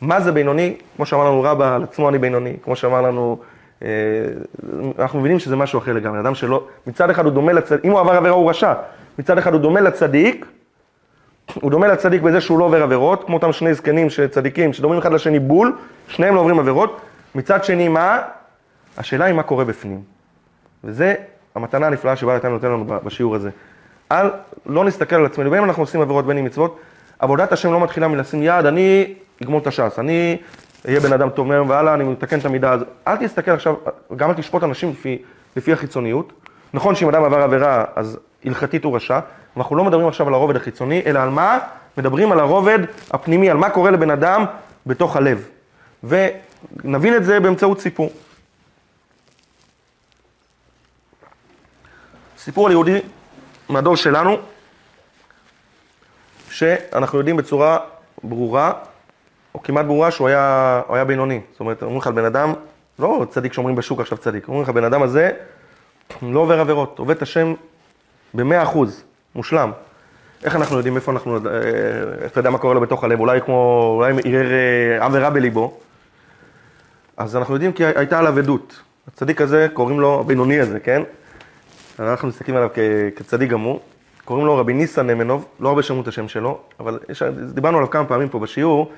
מה 0.00 0.20
זה 0.20 0.32
בינוני? 0.32 0.76
כמו 0.96 1.06
שאמר 1.06 1.24
לנו 1.24 1.42
רבא, 1.42 1.74
על 1.74 1.82
עצמו 1.82 2.08
אני 2.08 2.18
בינוני, 2.18 2.56
כמו 2.64 2.76
שאמר 2.76 3.02
לנו, 3.02 3.38
אה, 3.82 3.88
אנחנו 4.98 5.20
מבינים 5.20 5.38
שזה 5.38 5.56
משהו 5.56 5.78
אחר 5.78 5.92
לגמרי, 5.92 6.20
אדם 6.20 6.34
שלא, 6.34 6.64
מצד 6.86 7.10
אחד 7.10 7.24
הוא 7.24 7.32
דומה 7.32 7.52
לצדיק, 7.52 7.84
אם 7.84 7.90
הוא 7.90 8.00
עבר 8.00 8.12
עבירה 8.12 8.34
הוא 8.34 8.50
רשע, 8.50 8.72
מצד 9.18 9.38
אחד 9.38 9.52
הוא 9.52 9.60
דומה 9.60 9.80
לצדיק, 9.80 10.46
הוא 11.54 11.70
דומה 11.70 11.88
לצדיק 11.88 12.22
בזה 12.22 12.40
שהוא 12.40 12.58
לא 12.58 12.64
עובר 12.64 12.82
עבירות, 12.82 13.24
כמו 13.24 13.36
אותם 13.36 13.52
שני 13.52 13.74
זקנים 13.74 14.08
צדיקים, 14.30 14.72
שדומים 14.72 14.98
אחד 14.98 15.12
לשני 15.12 15.38
בול, 15.38 15.76
שניהם 16.08 16.34
לא 16.34 16.40
עוברים 16.40 16.58
עבירות, 16.58 17.00
מצד 17.34 17.64
שני 17.64 17.88
מה? 17.88 18.18
השאלה 18.98 19.24
היא 19.24 19.34
מה 19.34 19.42
קורה 19.42 19.64
בפנים. 19.64 20.02
וזה 20.84 21.14
המתנה 21.54 21.86
הנפלאה 21.86 22.16
שבעל 22.16 22.36
התניא 22.36 22.52
נותן 22.52 22.66
לנו 22.66 22.84
בשיעור 23.04 23.34
הזה. 23.34 23.50
אל, 24.12 24.30
לא 24.66 24.84
נסתכל 24.84 25.16
על 25.16 25.26
עצמנו, 25.26 25.50
בין 25.50 25.58
אם 25.58 25.64
אנחנו 25.64 25.82
עושים 25.82 26.00
עבירות 26.00 26.26
בין 26.26 26.38
אם 26.38 26.44
מצוות, 26.44 26.80
עבודת 27.18 27.52
השם 27.52 27.72
לא 27.72 27.80
מתחילה 27.80 28.08
מלשים 28.08 28.42
יד, 28.42 28.66
אני 28.66 29.14
אגמור 29.42 29.60
את 29.60 29.66
הש"ס, 29.66 29.98
אני 29.98 30.36
אהיה 30.88 31.00
בן 31.00 31.12
אדם 31.12 31.30
טוב 31.30 31.46
מהם 31.46 31.70
והלאה, 31.70 31.94
אני 31.94 32.04
מתקן 32.04 32.38
את 32.38 32.44
המידה 32.44 32.72
הזאת. 32.72 32.88
אל 33.08 33.16
תסתכל 33.16 33.50
עכשיו, 33.50 33.74
גם 34.16 34.30
אל 34.30 34.34
תשפוט 34.34 34.64
אנשים 34.64 34.90
לפי, 34.90 35.18
לפי 35.56 35.72
החיצוניות. 35.72 36.32
נכון 36.74 36.94
שאם 36.94 37.08
אדם 37.08 37.24
עבר 37.24 37.42
עבירה, 37.42 37.84
אז 37.96 38.18
הלכתית 38.48 38.84
הוא 38.84 38.96
רשע. 38.96 39.20
אנחנו 39.56 39.76
לא 39.76 39.84
מדברים 39.84 40.08
עכשיו 40.08 40.28
על 40.28 40.34
הרובד 40.34 40.56
החיצוני, 40.56 41.02
אלא 41.06 41.18
על 41.18 41.28
מה? 41.28 41.58
מדברים 41.98 42.32
על 42.32 42.40
הרובד 42.40 42.78
הפנימי, 43.10 43.50
על 43.50 43.56
מה 43.56 43.70
קורה 43.70 43.90
לבן 43.90 44.10
אדם 44.10 44.44
בתוך 44.86 45.16
הלב. 45.16 45.48
ונבין 46.04 47.16
את 47.16 47.24
זה 47.24 47.40
באמצעות 47.40 47.80
סיפור. 47.80 48.12
סיפור 52.38 52.66
על 52.66 52.72
יהודי 52.72 52.98
מהדור 53.68 53.96
שלנו, 53.96 54.36
שאנחנו 56.50 57.18
יודעים 57.18 57.36
בצורה 57.36 57.78
ברורה, 58.24 58.72
או 59.54 59.62
כמעט 59.62 59.86
ברורה, 59.86 60.10
שהוא 60.10 60.28
היה, 60.28 60.82
היה 60.88 61.04
בינוני. 61.04 61.40
זאת 61.50 61.60
אומרת, 61.60 61.82
אומרים 61.82 61.98
לך 61.98 62.06
על 62.06 62.12
בן 62.12 62.24
אדם, 62.24 62.52
לא 62.98 63.26
צדיק 63.30 63.52
שאומרים 63.52 63.76
בשוק 63.76 64.00
עכשיו 64.00 64.18
צדיק, 64.18 64.48
אומרים 64.48 64.62
לך, 64.62 64.68
בן 64.68 64.84
אדם 64.84 65.02
הזה 65.02 65.30
לא 66.22 66.40
עובר 66.40 66.60
עבירות, 66.60 66.98
עובד 66.98 67.16
את 67.16 67.22
השם 67.22 67.54
במאה 68.34 68.62
אחוז, 68.62 69.04
מושלם. 69.34 69.72
איך 70.44 70.56
אנחנו 70.56 70.76
יודעים 70.76 70.96
איפה 70.96 71.12
אנחנו, 71.12 71.36
איך 72.22 72.32
אתה 72.32 72.40
יודע 72.40 72.50
מה 72.50 72.58
קורה 72.58 72.74
לו 72.74 72.80
בתוך 72.80 73.04
הלב, 73.04 73.20
אולי 73.20 73.40
כמו, 73.40 73.92
אולי 73.96 74.12
ערער 74.24 74.52
אה, 74.52 75.04
עבירה 75.04 75.30
בליבו. 75.30 75.78
אז 77.16 77.36
אנחנו 77.36 77.54
יודעים 77.54 77.72
כי 77.72 77.84
הייתה 77.84 78.18
עליו 78.18 78.38
עדות. 78.38 78.82
הצדיק 79.08 79.40
הזה, 79.40 79.66
קוראים 79.72 80.00
לו, 80.00 80.20
הבינוני 80.20 80.60
הזה, 80.60 80.80
כן? 80.80 81.02
אנחנו 81.98 82.28
מסתכלים 82.28 82.56
עליו 82.56 82.68
כצדיק 83.16 83.50
גמור. 83.50 83.80
קוראים 84.24 84.46
לו 84.46 84.56
רבי 84.56 84.72
ניסן 84.72 85.06
נמנוב, 85.06 85.46
לא 85.60 85.68
הרבה 85.68 85.82
שמעו 85.82 86.00
את 86.00 86.08
השם 86.08 86.28
שלו, 86.28 86.58
אבל 86.80 86.98
יש, 87.08 87.22
דיברנו 87.22 87.76
עליו 87.76 87.90
כמה 87.90 88.04
פעמים 88.04 88.28
פה 88.28 88.38
בשיעור, 88.38 88.92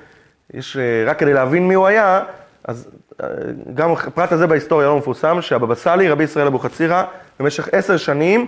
יש, 0.53 0.77
אה, 0.77 1.03
רק 1.11 1.19
כדי 1.19 1.33
להבין 1.33 1.67
מי 1.67 1.73
הוא 1.73 1.87
היה, 1.87 2.23
אז 2.63 2.87
אה, 3.23 3.27
גם 3.73 3.91
הפרט 3.91 4.31
הזה 4.31 4.47
בהיסטוריה 4.47 4.87
לא 4.87 4.97
מפורסם, 4.97 5.41
שהבבא 5.41 5.75
סאלי, 5.75 6.09
רבי 6.09 6.23
ישראל 6.23 6.47
אבוחצירא, 6.47 7.03
במשך 7.39 7.69
עשר 7.71 7.97
שנים 7.97 8.47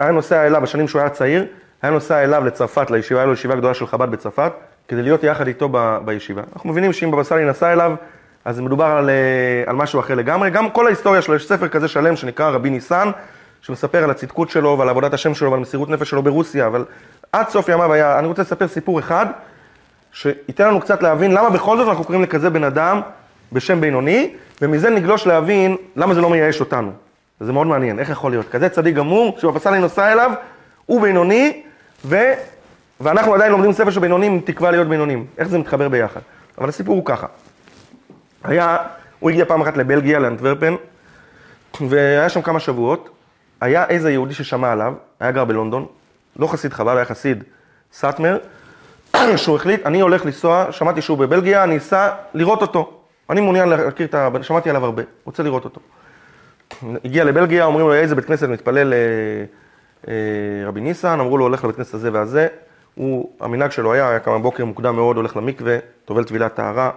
היה 0.00 0.10
נוסע 0.10 0.46
אליו, 0.46 0.62
בשנים 0.62 0.88
שהוא 0.88 1.00
היה 1.00 1.10
צעיר, 1.10 1.46
היה 1.82 1.92
נוסע 1.92 2.24
אליו 2.24 2.44
לצרפת, 2.44 2.90
לישיבה, 2.90 3.20
היה 3.20 3.26
לו 3.26 3.32
ישיבה 3.32 3.54
גדולה 3.54 3.74
של 3.74 3.86
חב"ד 3.86 4.10
בצרפת, 4.10 4.52
כדי 4.88 5.02
להיות 5.02 5.24
יחד 5.24 5.46
איתו 5.46 5.68
ב, 5.72 5.98
בישיבה. 6.04 6.42
אנחנו 6.56 6.70
מבינים 6.70 6.92
שאם 6.92 7.10
בבא 7.10 7.22
סאלי 7.22 7.44
נסע 7.44 7.72
אליו, 7.72 7.94
אז 8.44 8.60
מדובר 8.60 8.84
על, 8.84 9.10
אה, 9.10 9.14
על 9.66 9.76
משהו 9.76 10.00
אחר 10.00 10.14
לגמרי. 10.14 10.50
גם 10.50 10.70
כל 10.70 10.86
ההיסטוריה 10.86 11.22
שלו, 11.22 11.34
יש 11.34 11.48
ספר 11.48 11.68
כזה 11.68 11.88
שלם 11.88 12.16
שנקרא 12.16 12.50
רבי 12.50 12.70
ניסן, 12.70 13.10
שמספר 13.62 14.04
על 14.04 14.10
הצדקות 14.10 14.50
שלו 14.50 14.78
ועל 14.78 14.88
עבודת 14.88 15.14
השם 15.14 15.34
שלו 15.34 15.50
ועל 15.50 15.60
מסירות 15.60 15.88
נפש 15.88 16.10
שלו 16.10 16.22
ברוסיה, 16.22 16.66
אבל 16.66 16.84
עד 17.32 17.48
סוף 17.48 17.68
ימיו 17.68 17.92
היה, 17.92 18.18
אני 18.18 18.26
רוצה 18.26 18.42
לספר 18.42 18.68
סיפור 18.68 18.98
אחד, 18.98 19.26
שייתן 20.12 20.68
לנו 20.68 20.80
קצת 20.80 21.02
להבין 21.02 21.34
למה 21.34 21.50
בכל 21.50 21.76
זאת 21.76 21.88
אנחנו 21.88 22.04
קוראים 22.04 22.22
לכזה 22.22 22.50
בן 22.50 22.64
אדם 22.64 23.00
בשם 23.52 23.80
בינוני, 23.80 24.34
ומזה 24.62 24.90
נגלוש 24.90 25.26
להבין 25.26 25.76
למה 25.96 26.14
זה 26.14 26.20
לא 26.20 26.30
מייאש 26.30 26.60
אותנו. 26.60 26.92
זה 27.40 27.52
מאוד 27.52 27.66
מעניין, 27.66 27.98
איך 27.98 28.10
יכול 28.10 28.30
להיות? 28.30 28.48
כזה 28.48 28.68
צדיק 28.68 28.94
גמור, 28.94 29.36
שבפסל 29.38 29.78
נוסע 29.78 30.12
אליו, 30.12 30.30
הוא 30.86 31.02
בינוני, 31.02 31.62
ו... 32.04 32.16
ואנחנו 33.00 33.34
עדיין 33.34 33.52
לומדים 33.52 33.72
ספר 33.72 33.90
של 33.90 34.00
בינונים 34.00 34.32
עם 34.32 34.40
תקווה 34.40 34.70
להיות 34.70 34.88
בינונים. 34.88 35.26
איך 35.38 35.48
זה 35.48 35.58
מתחבר 35.58 35.88
ביחד? 35.88 36.20
אבל 36.58 36.68
הסיפור 36.68 36.96
הוא 36.96 37.04
ככה. 37.04 37.26
היה, 38.44 38.76
הוא 39.20 39.30
הגיע 39.30 39.44
פעם 39.44 39.60
אחת 39.60 39.76
לבלגיה, 39.76 40.18
לאנטוורפן, 40.18 40.74
והיה 41.80 42.28
שם 42.28 42.42
כמה 42.42 42.60
שבועות. 42.60 43.10
היה 43.60 43.84
איזה 43.88 44.10
יהודי 44.10 44.34
ששמע 44.34 44.72
עליו, 44.72 44.94
היה 45.20 45.30
גר 45.30 45.44
בלונדון, 45.44 45.86
לא 46.36 46.46
חסיד 46.46 46.72
חב"ד, 46.72 46.96
היה 46.96 47.04
חסיד 47.04 47.44
סאטמר, 47.92 48.38
שהוא 49.36 49.56
החליט, 49.56 49.86
אני 49.86 50.00
הולך 50.00 50.24
לנסוע, 50.24 50.66
שמעתי 50.70 51.02
שהוא 51.02 51.18
בבלגיה, 51.18 51.64
אני 51.64 51.76
אסע 51.76 52.10
לראות 52.34 52.62
אותו. 52.62 53.00
אני 53.30 53.40
מעוניין 53.40 53.68
להכיר 53.68 54.06
את 54.06 54.14
ה... 54.14 54.28
שמעתי 54.42 54.70
עליו 54.70 54.84
הרבה, 54.84 55.02
רוצה 55.24 55.42
לראות 55.42 55.64
אותו. 55.64 55.80
הגיע 57.04 57.24
לבלגיה, 57.24 57.64
אומרים 57.64 57.86
לו, 57.86 57.94
איזה 57.94 58.14
בית 58.14 58.24
כנסת 58.24 58.48
מתפלל 58.48 58.92
אה, 58.92 58.98
אה, 60.08 60.68
רבי 60.68 60.80
ניסן, 60.80 61.20
אמרו 61.20 61.38
לו, 61.38 61.44
הולך 61.44 61.64
לבית 61.64 61.76
כנסת 61.76 61.94
הזה 61.94 62.12
והזה. 62.12 62.46
הוא, 62.94 63.30
המנהג 63.40 63.70
שלו 63.70 63.92
היה, 63.92 64.08
היה 64.08 64.18
קם 64.18 64.38
בבוקר 64.38 64.64
מוקדם 64.64 64.96
מאוד, 64.96 65.16
הולך 65.16 65.36
למקווה, 65.36 65.78
טובל 66.04 66.24
טבילת 66.24 66.54
טהרה 66.54 66.90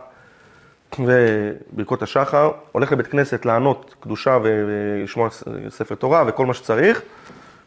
וברכות 1.00 2.02
השחר, 2.02 2.52
הולך 2.72 2.92
לבית 2.92 3.08
כנסת 3.08 3.46
לענות 3.46 3.96
קדושה 4.00 4.38
ולשמוע 4.44 5.30
ספר 5.70 5.96
תורה 5.96 6.24
וכל 6.28 6.46
מה 6.46 6.54
שצריך, 6.54 7.02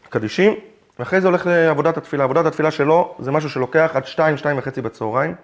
קדישים, 0.09 0.53
ואחרי 0.99 1.21
זה 1.21 1.27
הולך 1.27 1.47
לעבודת 1.47 1.97
התפילה. 1.97 2.23
עבודת 2.23 2.45
התפילה 2.45 2.71
שלו 2.71 3.15
זה 3.19 3.31
משהו 3.31 3.49
שלוקח 3.49 3.91
עד 3.93 4.05
שתיים, 4.05 4.37
שתיים 4.37 4.57
וחצי 4.57 4.81
בצהריים. 4.81 5.35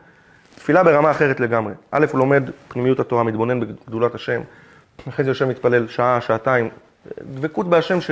תפילה 0.56 0.84
ברמה 0.84 1.12
אחרת 1.12 1.40
לגמרי. 1.40 1.74
א', 1.92 2.06
הוא 2.12 2.20
לומד 2.20 2.50
פנימיות 2.68 3.00
התורה, 3.00 3.24
מתבונן 3.24 3.60
בגדולת 3.60 4.16
השם, 4.16 4.42
אחרי 5.10 5.26
זה 5.26 5.32
יושב 5.32 5.46
מתפלל 5.46 5.88
שעה, 5.88 6.22
שעתיים, 6.22 6.70
דבקות 7.22 7.70
בהשם, 7.70 8.02
ש... 8.02 8.12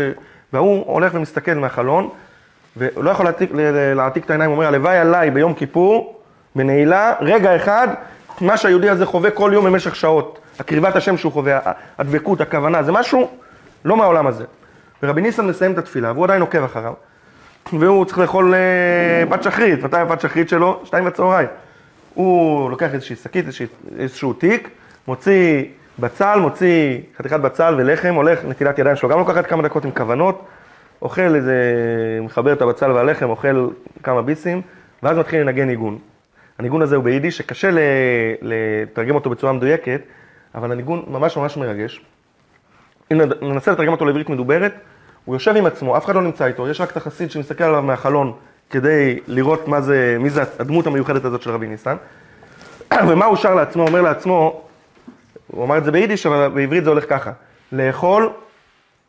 והוא 0.53 0.85
הולך 0.85 1.13
ומסתכל 1.15 1.53
מהחלון, 1.53 2.09
ולא 2.77 3.09
יכול 3.09 3.25
להעתיק, 3.25 3.51
להעתיק 3.95 4.25
את 4.25 4.29
העיניים, 4.29 4.49
הוא 4.49 4.55
אומר, 4.55 4.67
הלוואי 4.67 4.97
עליי 4.97 5.31
ביום 5.31 5.53
כיפור, 5.53 6.21
בנעילה, 6.55 7.13
רגע 7.21 7.55
אחד, 7.55 7.87
מה 8.41 8.57
שהיהודי 8.57 8.89
הזה 8.89 9.05
חווה 9.05 9.31
כל 9.31 9.51
יום 9.53 9.65
במשך 9.65 9.95
שעות. 9.95 10.39
הקריבת 10.59 10.95
השם 10.95 11.17
שהוא 11.17 11.31
חווה, 11.31 11.59
הדבקות, 11.97 12.41
הכוונה, 12.41 12.83
זה 12.83 12.91
משהו 12.91 13.29
לא 13.85 13.97
מהעולם 13.97 14.27
הזה. 14.27 14.43
ורבי 15.03 15.21
ניסן 15.21 15.47
מסיים 15.47 15.71
את 15.71 15.77
התפילה, 15.77 16.11
והוא 16.11 16.23
עדיין 16.23 16.41
עוקב 16.41 16.63
אחריו, 16.63 16.93
והוא 17.73 18.05
צריך 18.05 18.17
לאכול 18.19 18.53
בת 19.29 19.47
אה, 19.47 19.51
שחרית, 19.51 19.83
מתי 19.83 19.97
הבת 19.97 20.21
שחרית 20.21 20.49
שלו? 20.49 20.81
שתיים 20.83 21.05
בצהריים. 21.05 21.47
הוא 22.13 22.69
לוקח 22.69 22.93
איזושהי 22.93 23.15
שקית, 23.15 23.45
איזשהו 23.99 24.33
תיק, 24.33 24.69
מוציא 25.07 25.63
בצל, 25.99 26.39
מוציא 26.39 26.99
חתיכת 27.17 27.39
בצל 27.39 27.75
ולחם, 27.77 28.13
הולך, 28.13 28.45
נטילת 28.45 28.79
ידיים 28.79 28.95
שלו, 28.95 29.09
גם 29.09 29.19
לוקחת 29.19 29.45
כמה 29.45 29.63
דקות 29.63 29.85
עם 29.85 29.91
כוונות, 29.91 30.45
אוכל 31.01 31.35
איזה, 31.35 31.55
מחבר 32.21 32.53
את 32.53 32.61
הבצל 32.61 32.91
והלחם, 32.91 33.29
אוכל 33.29 33.69
כמה 34.03 34.21
ביסים, 34.21 34.61
ואז 35.03 35.17
מתחיל 35.17 35.41
לנגן 35.41 35.67
ניגון. 35.67 35.97
הניגון 36.59 36.81
הזה 36.81 36.95
הוא 36.95 37.03
ביידיש, 37.03 37.37
שקשה 37.37 37.69
לתרגם 38.41 39.15
אותו 39.15 39.29
בצורה 39.29 39.53
מדויקת, 39.53 40.01
אבל 40.55 40.71
הניגון 40.71 41.03
ממש 41.07 41.37
ממש 41.37 41.57
מרגש. 41.57 42.01
אם 43.11 43.21
ננסה 43.41 43.71
לתרגם 43.71 43.91
אותו 43.91 44.05
לעברית 44.05 44.29
מדוברת, 44.29 44.73
הוא 45.25 45.35
יושב 45.35 45.55
עם 45.55 45.65
עצמו, 45.65 45.97
אף 45.97 46.05
אחד 46.05 46.15
לא 46.15 46.21
נמצא 46.21 46.45
איתו, 46.45 46.69
יש 46.69 46.81
רק 46.81 46.91
את 46.91 46.97
החסיד 46.97 47.31
שמסתכל 47.31 47.63
עליו 47.63 47.81
מהחלון 47.81 48.33
כדי 48.69 49.19
לראות 49.27 49.67
מה 49.67 49.81
זה, 49.81 50.17
מי 50.19 50.29
זה 50.29 50.43
הדמות 50.59 50.87
המיוחדת 50.87 51.25
הזאת 51.25 51.41
של 51.41 51.49
רבי 51.51 51.67
ניסן. 51.67 51.95
ומה 53.07 53.25
הוא 53.25 53.35
שר 53.35 53.55
לעצמו? 53.55 53.87
אומר 53.87 54.01
לעצמו, 54.01 54.64
הוא 55.55 55.65
אמר 55.65 55.77
את 55.77 55.83
זה 55.83 55.91
ביידיש, 55.91 56.25
אבל 56.25 56.47
בעברית 56.47 56.83
זה 56.83 56.89
הולך 56.89 57.09
ככה, 57.09 57.31
לאכול 57.71 58.29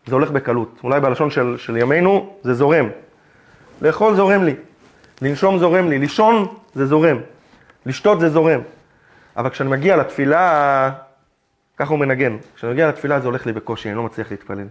זה 0.07 0.15
הולך 0.15 0.31
בקלות. 0.31 0.81
אולי 0.85 1.01
בלשון 1.01 1.31
של, 1.31 1.55
של 1.59 1.77
ימינו 1.77 2.37
זה 2.43 2.55
זורם. 2.55 2.89
לאכול 3.83 4.15
זורם 4.15 4.43
לי, 4.45 4.55
לנשום 5.23 5.59
זורם 5.59 5.89
לי, 5.89 5.99
לישון 5.99 6.47
זה 6.75 6.87
זורם, 6.87 7.17
לשתות 7.87 8.21
זה 8.21 8.29
זורם. 8.29 8.61
אבל 9.37 9.51
כשאני 9.51 9.71
מגיע 9.71 9.97
לתפילה, 9.97 10.91
ככה 11.77 11.91
הוא 11.91 11.99
מנגן, 11.99 12.37
כשאני 12.57 12.73
מגיע 12.73 12.89
לתפילה 12.89 13.21
זה 13.21 13.27
הולך 13.27 13.47
לי 13.47 13.53
בקושי, 13.53 13.89
אני 13.89 13.97
לא 13.97 14.03
מצליח 14.03 14.31
להתפלל. 14.31 14.67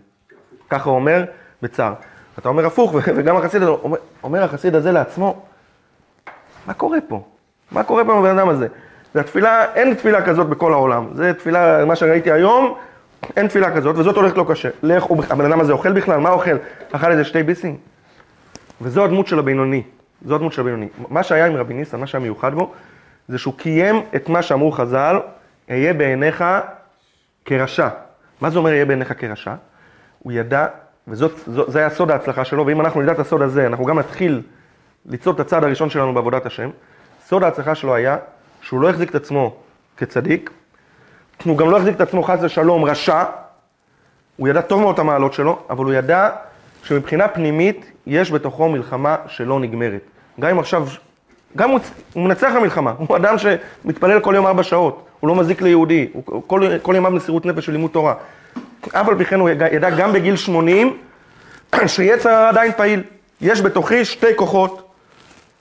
ככה 0.69 0.89
הוא 0.89 0.95
אומר 0.95 1.25
בצער. 1.61 1.93
אתה 2.39 2.49
אומר 2.49 2.65
הפוך, 2.65 2.93
וגם 3.15 3.37
החסיד, 3.37 3.63
אומר, 3.63 3.97
אומר 4.23 4.43
החסיד 4.43 4.75
הזה 4.75 4.91
לעצמו, 4.91 5.45
מה 6.67 6.73
קורה 6.73 6.97
פה? 7.07 7.23
מה 7.71 7.83
קורה 7.83 8.05
פה 8.05 8.13
עם 8.13 8.19
הבן 8.19 8.37
אדם 8.37 8.49
הזה? 8.49 8.67
והתפילה, 9.15 9.73
אין 9.73 9.93
תפילה 9.93 10.25
כזאת 10.25 10.47
בכל 10.47 10.73
העולם. 10.73 11.07
זה 11.13 11.33
תפילה, 11.33 11.85
מה 11.85 11.95
שראיתי 11.95 12.31
היום, 12.31 12.75
אין 13.37 13.47
תפילה 13.47 13.75
כזאת, 13.75 13.97
וזאת 13.97 14.15
הולכת 14.15 14.37
לא 14.37 14.45
קשה. 14.49 14.69
לך, 14.83 15.05
הבן 15.29 15.45
אדם 15.45 15.59
הזה 15.59 15.73
אוכל 15.73 15.93
בכלל? 15.93 16.19
מה 16.19 16.29
אוכל? 16.29 16.55
אכל 16.91 17.11
איזה 17.11 17.23
שתי 17.23 17.43
ביסים? 17.43 17.77
וזו 18.81 19.03
הדמות 19.03 19.27
של 19.27 19.39
הבינוני. 19.39 19.83
זו 20.25 20.35
הדמות 20.35 20.53
של 20.53 20.61
הבינוני. 20.61 20.87
מה 21.09 21.23
שהיה 21.23 21.45
עם 21.45 21.55
רבי 21.55 21.73
ניסן, 21.73 21.99
מה 21.99 22.07
שהיה 22.07 22.23
מיוחד 22.23 22.53
בו, 22.53 22.73
זה 23.27 23.37
שהוא 23.37 23.53
קיים 23.57 24.01
את 24.15 24.29
מה 24.29 24.41
שאמרו 24.41 24.71
חז"ל, 24.71 25.19
אהיה 25.69 25.93
בעיניך 25.93 26.43
כרשע. 27.45 27.87
מה 28.41 28.49
זה 28.49 28.59
אומר 28.59 28.71
אהיה 28.71 28.85
בעיניך 28.85 29.13
כרשע? 29.17 29.53
הוא 30.19 30.33
ידע, 30.33 30.65
וזה 31.07 31.79
היה 31.79 31.89
סוד 31.89 32.11
ההצלחה 32.11 32.45
שלו, 32.45 32.65
ואם 32.65 32.81
אנחנו 32.81 33.01
נדע 33.01 33.11
את 33.11 33.19
הסוד 33.19 33.41
הזה, 33.41 33.67
אנחנו 33.67 33.85
גם 33.85 33.99
נתחיל 33.99 34.41
ליצור 35.05 35.33
את 35.33 35.39
הצעד 35.39 35.63
הראשון 35.63 35.89
שלנו 35.89 36.13
בעבודת 36.13 36.45
השם. 36.45 36.69
סוד 37.27 37.43
ההצלחה 37.43 37.75
שלו 37.75 37.95
היה 37.95 38.17
שהוא 38.65 38.81
לא 38.81 38.89
החזיק 38.89 39.09
את 39.09 39.15
עצמו 39.15 39.55
כצדיק, 39.97 40.49
הוא 41.43 41.57
גם 41.57 41.69
לא 41.69 41.77
החזיק 41.77 41.95
את 41.95 42.01
עצמו 42.01 42.23
חס 42.23 42.39
ושלום 42.41 42.85
רשע, 42.85 43.23
הוא 44.37 44.47
ידע 44.47 44.61
טוב 44.61 44.81
מאוד 44.81 44.93
את 44.93 44.99
המעלות 44.99 45.33
שלו, 45.33 45.59
אבל 45.69 45.85
הוא 45.85 45.93
ידע 45.93 46.29
שמבחינה 46.83 47.27
פנימית 47.27 47.91
יש 48.07 48.31
בתוכו 48.31 48.69
מלחמה 48.69 49.15
שלא 49.27 49.59
נגמרת. 49.59 50.01
גם 50.39 50.49
אם 50.49 50.59
עכשיו, 50.59 50.87
גם 51.55 51.69
הוא, 51.69 51.79
הוא 52.13 52.23
מנצח 52.23 52.51
במלחמה, 52.55 52.93
הוא 52.97 53.17
אדם 53.17 53.35
שמתפלל 53.37 54.19
כל 54.19 54.33
יום 54.35 54.47
ארבע 54.47 54.63
שעות, 54.63 55.05
הוא 55.19 55.27
לא 55.27 55.35
מזיק 55.35 55.61
ליהודי, 55.61 56.07
הוא 56.13 56.43
כל, 56.47 56.77
כל 56.81 56.93
ימיו 56.97 57.11
מסירות 57.11 57.45
נפש 57.45 57.65
של 57.65 57.71
לימוד 57.71 57.91
תורה. 57.91 58.13
אף 58.91 59.07
על 59.07 59.17
פי 59.17 59.25
כן 59.25 59.39
הוא 59.39 59.49
ידע 59.49 59.89
גם 59.89 60.13
בגיל 60.13 60.35
80 60.35 60.97
שיצר 61.87 62.29
עדיין 62.29 62.71
פעיל. 62.71 63.03
יש 63.41 63.61
בתוכי 63.61 64.05
שתי 64.05 64.35
כוחות, 64.35 64.84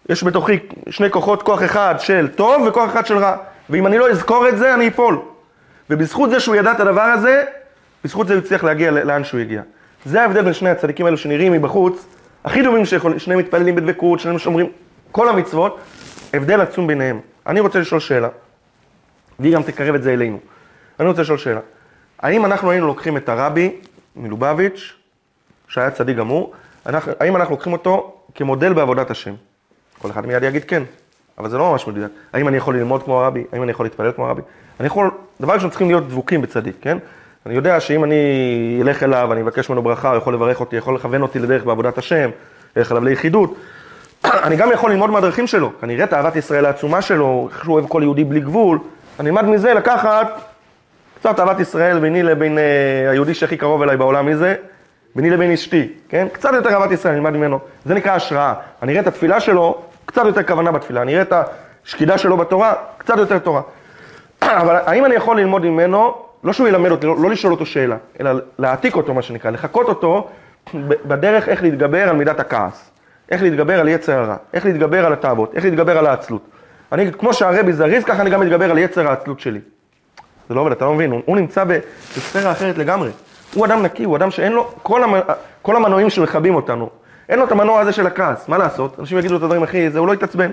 יש 0.09 0.25
בתוכי 0.25 0.59
שני 0.91 1.11
כוחות, 1.11 1.43
כוח 1.43 1.65
אחד 1.65 1.95
של 1.99 2.29
טוב 2.37 2.63
וכוח 2.69 2.91
אחד 2.91 3.07
של 3.07 3.19
רע. 3.19 3.37
ואם 3.71 3.87
אני 3.87 3.99
לא 3.99 4.11
אזכור 4.11 4.49
את 4.49 4.59
זה, 4.59 4.75
אני 4.75 4.89
אפול. 4.89 5.19
ובזכות 5.91 6.31
זה 6.31 6.41
שהוא 6.41 6.57
ידע 6.57 6.73
את 6.73 6.81
הדבר 6.81 7.01
הזה, 7.01 7.45
בזכות 8.05 8.27
זה 8.27 8.35
הוא 8.35 8.43
הצליח 8.43 8.65
להגיע 8.65 8.91
לאן 8.91 9.25
שהוא 9.25 9.41
הגיע. 9.41 9.63
זה 10.05 10.23
ההבדל 10.23 10.43
בין 10.43 10.53
שני 10.53 10.71
הצדיקים 10.71 11.07
האלו 11.07 11.19
שנראים 11.19 11.53
מבחוץ, 11.53 12.07
הכי 12.45 12.63
דומים 12.63 12.87
שיכולים, 12.87 13.19
שניהם 13.19 13.41
מתפללים 13.41 13.75
בדבקות, 13.75 14.21
שניהם 14.21 14.39
שומרים 14.39 14.67
כל 15.13 15.29
המצוות, 15.29 15.79
הבדל 16.35 16.61
עצום 16.61 16.87
ביניהם. 16.87 17.21
אני 17.47 17.61
רוצה 17.61 17.79
לשאול 17.79 18.01
שאלה, 18.01 18.29
והיא 19.39 19.55
גם 19.55 19.63
תקרב 19.63 19.95
את 19.95 20.03
זה 20.03 20.13
אלינו. 20.13 20.39
אני 21.01 21.09
רוצה 21.09 21.23
לשאול 21.23 21.39
שאלה, 21.39 21.61
האם 22.19 22.45
אנחנו 22.45 22.71
היינו 22.71 22.87
לוקחים 22.87 23.17
את 23.17 23.29
הרבי 23.29 23.77
מלובביץ', 24.17 24.93
שהיה 25.69 25.91
צדיק 25.91 26.17
גמור, 26.17 26.53
אנחנו, 26.87 27.13
האם 27.21 27.37
אנחנו 27.37 27.55
לוקחים 27.55 27.73
אותו 27.73 28.17
כמודל 28.35 28.73
בעבודת 28.73 29.11
השם? 29.11 29.35
כל 30.05 30.11
אחד 30.11 30.27
מיד 30.27 30.43
יגיד 30.43 30.65
כן, 30.65 30.83
אבל 31.39 31.49
זה 31.49 31.59
לא 31.59 31.73
ממש 31.73 31.87
מדויק. 31.87 32.11
האם 32.33 32.49
אני 32.49 32.57
יכול 32.57 32.77
ללמוד 32.77 33.03
כמו 33.03 33.21
הרבי? 33.21 33.45
האם 33.53 33.63
אני 33.63 33.71
יכול 33.71 33.87
להתפלל 33.87 34.13
כמו 34.13 34.27
הרבי? 34.27 34.43
אני 34.81 34.87
יכול, 34.87 35.11
דבר 35.41 35.53
ראשון 35.55 35.71
צריכים 35.71 35.89
להיות 35.89 36.09
דבוקים 36.09 36.43
בצדיק, 36.43 36.77
כן? 36.81 36.99
אני 37.47 37.55
יודע 37.55 37.81
שאם 37.81 38.05
אני 38.05 38.79
אלך 38.83 39.03
אליו, 39.03 39.33
אני 39.33 39.43
אבקש 39.43 39.71
ממנו 39.71 39.83
ברכה, 39.83 40.09
הוא 40.09 40.17
יכול 40.17 40.35
לברך 40.35 40.61
אותי, 40.61 40.77
יכול 40.77 40.95
לכוון 40.95 41.23
אותי 41.23 41.39
לדרך 41.39 41.65
בעבודת 41.65 41.99
השם, 41.99 42.31
אלך 42.77 42.93
אליו 42.93 43.05
ליחידות. 43.05 43.55
אני 44.47 44.57
גם 44.57 44.73
יכול 44.73 44.91
ללמוד 44.91 45.11
מהדרכים 45.11 45.47
שלו, 45.47 45.73
אני 45.83 45.95
אראה 45.95 46.05
את 46.05 46.13
אהבת 46.13 46.37
ישראל 46.37 46.65
העצומה 46.67 47.03
שלו, 47.03 47.49
איך 47.53 47.65
שהוא 47.65 47.75
אוהב 47.75 47.87
כל 47.89 48.01
יהודי 48.03 48.25
בלי 48.25 48.41
גבול, 48.41 48.79
אני 49.21 49.29
אלמד 49.29 49.45
מזה 49.45 49.75
לקחת 49.75 50.29
קצת 51.21 51.41
אהבת 51.41 51.61
ישראל 51.61 51.99
ביני 51.99 52.23
לבין 52.23 52.59
uh, 52.59 52.61
היהודי 53.11 53.35
שהכי 53.35 53.57
קרוב 53.57 53.83
אליי 53.83 53.97
בעולם 53.97 54.27
מזה, 54.27 54.55
ביני 55.17 55.31
לבין 55.31 55.51
אשתי, 55.53 55.89
כן? 56.09 56.27
קצת 56.33 56.51
יותר 56.55 56.71
אהבת 56.75 56.91
ישראל, 56.91 57.15
אני 57.15 57.21
אלמד 57.21 57.37
ממנו. 57.37 57.59
זה 57.85 57.95
נקרא 57.95 58.13
השראה. 58.13 58.55
אני 58.83 58.93
אראה 58.93 59.03
את 59.03 59.07
התפילה 59.07 59.41
שלו, 59.41 59.83
קצת 60.15 60.27
יותר 60.27 60.43
כוונה 60.43 60.73
בתפילה. 60.73 61.03
אני 61.03 61.13
אראה 61.13 61.23
את 61.23 61.33
השקידה 61.85 62.19
שלו 62.19 62.37
בתורה, 62.37 62.75
קצת 62.99 63.19
יותר 63.19 63.39
תורה. 63.39 63.63
אבל 64.43 64.77
האם 64.87 65.05
אני 65.05 65.15
יכול 65.15 65.41
ללמוד 65.41 65.65
ממנו, 65.65 66.15
לא 66.45 66.53
שהוא 66.53 66.69
ילמד 66.69 66.91
אותי, 66.91 67.07
לא, 67.07 67.17
לא 67.19 67.31
לשאול 67.31 67.53
אותו 67.53 67.67
שאלה, 67.67 67.97
אלא 68.21 68.31
להעתיק 68.59 68.97
אותו, 68.97 69.15
מה 69.15 69.23
שנקרא, 69.23 69.51
לחקות 69.51 69.89
אותו 69.89 70.29
בדרך 70.75 71.49
איך 71.49 71.63
להתגבר 71.63 72.09
על 72.09 72.17
מידת 72.17 72.41
הכעס, 72.41 72.91
איך 73.31 73.43
להתגבר 73.43 73.81
על 73.81 73.89
יצר 73.89 74.19
הרע, 74.19 74.37
איך 74.53 74.65
להתגבר 74.65 75.07
על 75.07 75.13
התאוות, 75.13 75.55
איך 75.55 75.65
להתגבר 75.65 75.99
על 75.99 76.07
העצלות. 76.07 76.43
אני, 76.93 77.13
כמו 77.13 77.35
שהרבי 77.35 77.73
זריז, 77.73 78.05
ככה 78.05 78.23
אני 78.23 78.31
גם 78.31 78.41
מתגבר 78.41 78.71
על 78.71 78.79
יצר 78.79 79.09
העצלות 79.09 79.41
שלי. 79.41 79.61
זה 80.49 80.55
לא 80.55 80.61
עובד, 80.61 80.73
אתה 80.73 80.85
לא 80.85 80.95
מבין, 80.95 81.11
הוא, 81.11 81.21
הוא 81.25 81.37
נמצא 81.37 81.65
בספירה 81.65 82.53
אחרת 82.53 82.79
לגמרי. 82.79 83.11
הוא 83.55 83.67
אדם 83.67 83.83
נקי, 83.83 84.05
הוא 84.05 84.17
אדם 84.17 84.31
שאין 84.31 84.53
לו, 84.53 84.71
כל, 84.83 85.05
המ, 85.05 85.15
כל 85.63 85.77
המנועים 85.77 86.11
שמכבים 86.11 86.55
אותנו, 86.55 86.91
אין 87.29 87.39
לו 87.39 87.45
את 87.45 87.53
המנוע 87.53 87.81
הזה 87.81 87.93
של 87.93 88.07
הכעס, 88.07 88.49
מה 88.49 88.59
לעשות? 88.59 89.01
אנשים 89.01 89.19
יגידו 89.19 89.37
את 89.37 89.43
הדברים 89.43 89.63
הכי, 89.63 89.91
זה, 89.91 89.99
הוא 89.99 90.09
לא 90.09 90.13
יתעצבן, 90.13 90.51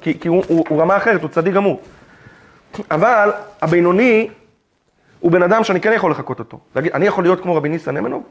כי, 0.00 0.20
כי 0.20 0.28
הוא, 0.28 0.44
הוא, 0.48 0.64
הוא 0.68 0.82
רמה 0.82 0.96
אחרת, 0.96 1.22
הוא 1.22 1.30
צדיק 1.30 1.54
גמור. 1.54 1.80
אבל 2.90 3.30
הבינוני 3.62 4.28
הוא 5.20 5.32
בן 5.32 5.42
אדם 5.42 5.64
שאני 5.64 5.80
כן 5.80 5.92
יכול 5.92 6.10
לחקות 6.10 6.38
אותו. 6.38 6.58
להגיד, 6.76 6.92
אני 6.92 7.06
יכול 7.06 7.24
להיות 7.24 7.40
כמו 7.40 7.56
רבי 7.56 7.68
ניסן 7.68 7.96
נמנוב? 7.96 8.22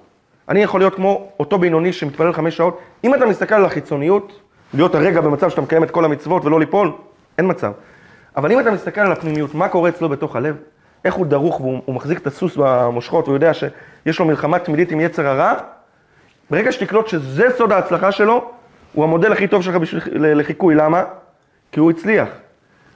אני 0.50 0.64
יכול 0.64 0.80
להיות 0.80 0.96
כמו 0.96 1.30
אותו 1.40 1.58
בינוני 1.58 1.94
שמתפלל 1.94 2.34
חמש 2.34 2.58
שעות? 2.58 2.80
אם 3.04 3.16
אתה 3.16 3.26
מסתכל 3.26 3.56
על 3.56 3.66
החיצוניות, 3.66 4.40
להיות 4.74 4.96
הרגע 4.96 5.22
במצב 5.22 5.50
שאתה 5.50 5.62
מקיים 5.62 5.84
את 5.84 5.92
כל 5.92 6.06
המצוות 6.06 6.46
ולא 6.46 6.60
ליפול, 6.60 6.92
אין 7.38 7.50
מצב. 7.50 7.72
אבל 8.38 8.52
אם 8.52 8.60
אתה 8.60 8.72
מסתכל 8.72 9.02
על 9.02 9.12
הפנימיות, 9.12 9.56
מה 9.56 9.70
קורה 9.70 9.90
אצלו 9.90 10.10
בתוך 10.10 10.36
הלב, 10.36 10.56
איך 11.06 11.14
הוא 11.14 11.26
דרוך 11.26 11.62
והוא 11.62 11.82
הוא 11.86 11.96
מחזיק 11.96 12.18
את 12.18 12.28
הסוס 12.28 12.58
במושכות, 12.58 13.28
הוא 13.28 13.34
יודע 13.34 13.52
שיש 13.54 14.20
לו 14.20 14.26
מלחמה 14.26 14.60
תמידית 14.60 14.92
עם 14.92 15.02
יצר 15.02 15.28
הרע, 15.28 15.54
ברגע 16.52 16.72
שתקלוט 16.72 17.08
שזה 17.08 17.48
סוד 17.58 17.72
ההצלחה 17.72 18.12
שלו, 18.12 18.52
הוא 18.94 19.04
המודל 19.04 19.32
הכי 19.32 19.48
טוב 19.48 19.62
שלך 19.62 19.76
בשביל 19.76 20.02
לחיקוי, 20.40 20.76
למה? 20.76 21.04
כי 21.72 21.80
הוא 21.80 21.92
הצליח. 21.92 22.28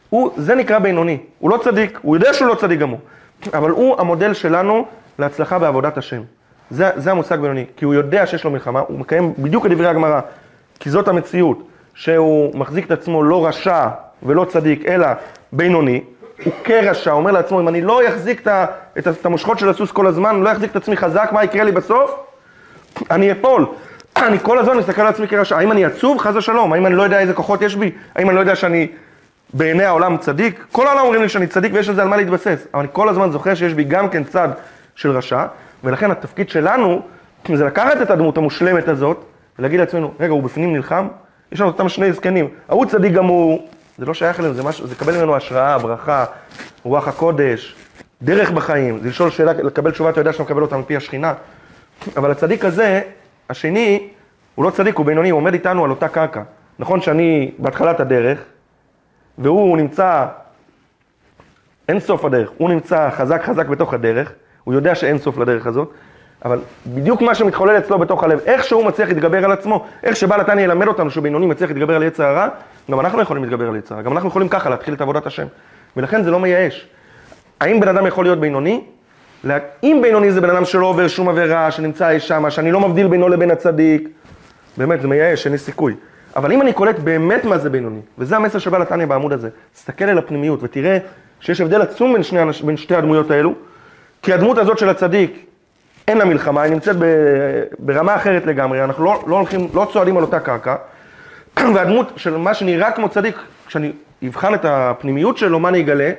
הוא, 0.10 0.32
זה 0.38 0.56
נקרא 0.56 0.80
בינוני, 0.80 1.18
הוא 1.40 1.50
לא 1.50 1.58
צדיק, 1.64 2.00
הוא 2.02 2.16
יודע 2.16 2.34
שהוא 2.34 2.48
לא 2.48 2.56
צדיק 2.56 2.80
גמור, 2.80 3.00
אבל 3.54 3.70
הוא 3.70 3.96
המודל 4.00 4.34
שלנו 4.34 4.86
להצלחה 5.20 5.60
בעבודת 5.60 5.98
השם. 5.98 6.22
זה, 6.70 6.90
זה 6.96 7.12
המושג 7.12 7.40
בינוני, 7.40 7.66
כי 7.78 7.86
הוא 7.86 7.94
יודע 7.94 8.26
שיש 8.26 8.44
לו 8.44 8.52
מלחמה, 8.52 8.80
הוא 8.80 9.00
מקיים 9.00 9.34
בדיוק 9.38 9.64
כדברי 9.64 9.88
הגמרא, 9.88 10.20
כי 10.80 10.90
זאת 10.90 11.08
המציאות, 11.08 11.68
שהוא 11.94 12.56
מחזיק 12.56 12.86
את 12.86 12.92
עצמו 12.92 13.24
לא 13.24 13.48
רשע 13.48 13.88
ולא 14.24 14.46
צדיק, 14.46 14.86
אלא 14.86 15.08
בינוני, 15.52 16.04
הוא 16.44 16.54
כרשע, 16.64 17.12
אומר 17.12 17.32
לעצמו, 17.32 17.60
אם 17.60 17.68
אני 17.68 17.82
לא 17.82 18.08
אחזיק 18.10 18.42
את, 18.42 18.48
את, 18.98 19.08
את 19.08 19.26
המושכות 19.26 19.60
של 19.60 19.70
הסוס 19.70 19.92
כל 19.92 20.08
הזמן, 20.08 20.42
לא 20.42 20.52
אחזיק 20.52 20.72
את 20.72 20.76
עצמי 20.76 20.98
חזק, 20.98 21.30
מה 21.32 21.44
יקרה 21.44 21.64
לי 21.64 21.72
בסוף? 21.72 22.26
אני 23.12 23.32
אפול. 23.32 23.66
אני 24.18 24.40
כל 24.40 24.60
הזמן 24.60 24.78
מסתכל 24.78 25.02
על 25.02 25.08
עצמי 25.08 25.28
כרשע. 25.28 25.58
האם 25.58 25.72
אני 25.72 25.86
עצוב? 25.86 26.20
חס 26.20 26.36
ושלום. 26.36 26.74
האם 26.74 26.86
אני 26.86 26.96
לא 26.96 27.04
יודע 27.04 27.20
איזה 27.20 27.34
כוחות 27.34 27.62
יש 27.62 27.76
בי? 27.76 27.92
האם 28.16 28.30
אני 28.30 28.36
לא 28.36 28.40
יודע 28.40 28.56
שאני 28.56 28.88
בעיני 29.54 29.84
העולם 29.84 30.18
צדיק? 30.18 30.66
כל 30.72 30.88
העולם 30.88 31.02
אומרים 31.04 31.22
לי 31.22 31.30
שאני 31.30 31.48
צדיק 31.48 31.74
ויש 31.74 31.90
לזה 31.90 32.02
על 32.02 32.08
מה 32.08 32.18
להתבסס. 32.18 32.68
אבל 32.74 32.80
אני 32.80 32.90
כל 32.92 33.10
הזמן 33.10 33.32
זוכר 33.32 33.56
שיש 33.56 33.74
בי 33.74 33.84
גם 33.84 34.10
כן 34.10 34.24
צד 34.24 34.50
של 34.96 35.12
רשע, 35.12 35.46
ולכן 35.84 36.12
התפקיד 36.12 36.50
שלנו 36.50 37.02
זה 37.54 37.66
לקחת 37.66 38.02
את 38.02 38.12
הדמות 38.12 38.38
המושלמת 38.38 38.88
הזאת 38.88 39.26
ולהגיד 39.60 39.80
לעצמנו, 39.80 40.12
רגע, 40.20 40.32
הוא 40.32 40.44
בפנים 40.44 40.74
נלחם? 40.74 41.08
יש 41.52 41.62
לנו 41.62 41.70
אותם 41.70 41.90
שני 41.90 42.14
זקנים. 42.14 42.48
ההוא 42.70 42.86
צדיק 42.86 43.14
גמור, 43.14 43.68
זה 43.98 44.06
לא 44.06 44.14
שייך 44.14 44.40
אלינו, 44.40 44.54
זה, 44.54 44.64
משהו, 44.64 44.88
זה 44.88 44.94
לקבל 44.94 45.18
ממנו 45.18 45.36
השראה, 45.36 45.78
ברכה, 45.78 46.26
רוח 46.84 47.08
הקודש, 47.08 47.76
דרך 48.22 48.52
בחיים. 48.52 49.00
זה 49.04 49.10
לשאול 49.10 49.30
שאלה, 49.30 49.54
לקבל 49.54 49.92
תשובה, 49.92 50.10
אתה 50.10 50.22
יודע 50.22 50.34
שאתה 50.34 50.44
מקבל 50.44 50.62
אותה 50.62 50.78
מפי 50.78 50.96
השכינה. 50.96 51.34
אבל 52.18 52.32
הצדיק 52.32 52.66
הזה, 52.66 53.02
השני, 53.50 54.08
הוא 54.56 54.66
לא 54.66 54.70
צדיק, 54.70 54.96
הוא 54.96 55.06
בינוני, 55.06 55.30
הוא 55.30 55.38
עומד 55.38 55.54
איתנו 55.54 55.84
על 55.84 55.90
אותה 55.90 56.08
קרקע. 56.08 56.42
נכון 56.80 57.02
שאני 57.02 57.52
בהתחלת 57.58 58.00
הדרך, 58.00 58.40
והוא 59.38 59.78
נמצא 59.78 60.26
אין 61.90 62.00
סוף 62.00 62.26
הדרך, 62.26 62.50
הוא 62.58 62.70
נמצא 62.70 63.10
חזק 63.10 63.44
חזק 63.44 63.68
בתוך 63.68 63.94
הדרך, 63.94 64.32
הוא 64.64 64.74
יודע 64.74 64.96
שאין 64.96 65.18
סוף 65.18 65.38
לדרך 65.38 65.68
הזאת, 65.68 65.92
אבל 66.46 66.60
בדיוק 66.88 67.22
מה 67.22 67.36
שמתחולל 67.36 67.78
אצלו 67.78 68.00
בתוך 68.00 68.24
הלב, 68.24 68.40
איך 68.46 68.64
שהוא 68.64 68.86
מצליח 68.86 69.10
להתגבר 69.10 69.46
על 69.46 69.52
עצמו, 69.52 69.86
איך 70.04 70.16
שבעל 70.16 70.42
התניא 70.42 70.64
ילמד 70.64 70.88
אותנו 70.88 71.12
שהוא 71.12 71.24
בינוני 71.24 71.46
מצליח 71.46 71.70
להתגבר 71.70 71.96
על 71.96 72.04
יצר 72.04 72.24
הרע, 72.24 72.48
גם 72.92 73.00
אנחנו 73.00 73.22
יכולים 73.22 73.44
להתגבר 73.44 73.68
על 73.68 73.76
יצר 73.76 73.96
הרע, 73.96 74.04
גם 74.04 74.14
אנחנו 74.14 74.30
יכולים 74.30 74.50
ככה 74.50 74.70
להתחיל 74.70 74.94
את 74.94 75.02
עבודת 75.02 75.26
השם. 75.26 75.48
ולכן 75.98 76.24
זה 76.24 76.32
לא 76.32 76.40
מייאש. 76.40 76.88
האם 77.60 77.80
בן 77.80 77.88
אדם 77.88 78.08
יכול 78.08 78.26
להיות 78.26 78.40
בינוני? 78.40 78.84
אם 79.84 80.00
בינוני 80.02 80.32
זה 80.32 80.42
בן 80.42 80.50
אדם 80.50 80.66
שלא 80.66 80.86
עובר 80.86 81.08
שום 81.08 81.30
עבירה, 81.30 81.72
שנמצא 81.72 82.10
אי 82.10 82.20
שמה, 82.20 82.52
שאני 82.52 82.72
לא 82.72 82.80
מבדיל 82.80 83.08
בינו 83.08 83.30
לבין 83.30 83.52
הצדיק, 83.52 84.10
באמת, 84.78 85.02
זה 85.02 85.08
מייאש, 85.08 85.46
אין 85.46 85.52
לי 85.52 85.58
סיכוי. 85.58 85.96
אבל 86.36 86.52
אם 86.52 86.62
אני 86.62 86.74
קולט 86.74 87.00
באמת 87.00 87.46
מה 87.46 87.58
זה 87.58 87.70
בינוני, 87.70 88.00
וזה 88.18 88.36
המסר 88.36 88.60
של 88.60 88.70
בעל 88.70 88.82
התניא 88.82 89.06
בעמוד 89.06 89.34
הזה, 89.34 89.50
תסתכל 89.74 90.06
על 90.06 90.18
הפנימיות 90.18 90.64
ותראה 90.64 90.98
שיש 91.40 91.62
הבדל 91.62 91.82
עצום 91.82 92.14
בין, 92.14 92.24
שני, 92.24 92.40
בין 92.64 92.78
שתי 92.78 92.96
הדמויות 92.96 93.32
האלו, 93.32 93.54
כי 94.22 94.34
הדמות 94.34 94.58
הזאת 94.58 94.78
של 94.78 94.90
הצדיק, 94.90 95.46
אין 96.08 96.18
לה 96.18 96.26
מלחמה, 96.26 96.62
היא 96.62 96.72
נמצאת 96.72 96.96
ב, 97.00 97.06
ברמה 97.80 98.16
אחרת 98.16 98.46
לגמרי, 98.46 98.84
אנחנו 98.84 99.06
לא, 99.06 99.24
לא 99.28 99.36
הולכים, 99.36 99.68
לא 99.74 99.88
צועדים 99.94 100.18
על 100.18 100.24
אותה 100.24 100.40
קרקע, 100.40 100.76
והדמות 101.76 102.12
של 102.16 102.38
מה 102.38 102.54
שנראה 102.54 102.92
כמו 102.92 103.10
צדיק, 103.10 103.36
כשאני 103.68 103.92
אבחן 104.28 104.54
את 104.54 104.66
הפנימיות 104.66 105.38
שלו, 105.38 105.60
מה 105.60 105.70
אני 105.70 105.82
אגלה? 105.82 106.12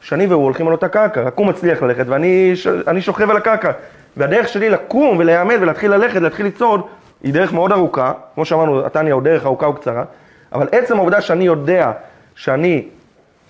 שאני 0.00 0.26
והוא 0.26 0.44
הולכים 0.44 0.66
על 0.66 0.72
אותה 0.72 0.88
קרקע, 0.88 1.22
רק 1.22 1.34
הוא 1.36 1.46
מצליח 1.46 1.82
ללכת 1.82 2.04
ואני 2.06 3.00
שוכב 3.00 3.30
על 3.30 3.36
הקרקע. 3.36 3.70
והדרך 4.16 4.48
שלי 4.48 4.70
לקום 4.70 5.16
ולהיעמד 5.18 5.56
ולהתחיל 5.60 5.90
ללכת, 5.90 6.20
להתחיל 6.20 6.46
לצעוד, 6.46 6.80
היא 7.22 7.34
דרך 7.34 7.52
מאוד 7.52 7.72
ארוכה, 7.72 8.12
כמו 8.34 8.44
שאמרנו, 8.44 8.86
התניא 8.86 9.12
הוא 9.12 9.22
דרך 9.22 9.46
ארוכה 9.46 9.68
וקצרה, 9.68 10.04
אבל 10.52 10.68
עצם 10.72 10.96
העובדה 10.96 11.20
שאני 11.20 11.44
יודע 11.44 11.92
שאני, 12.34 12.88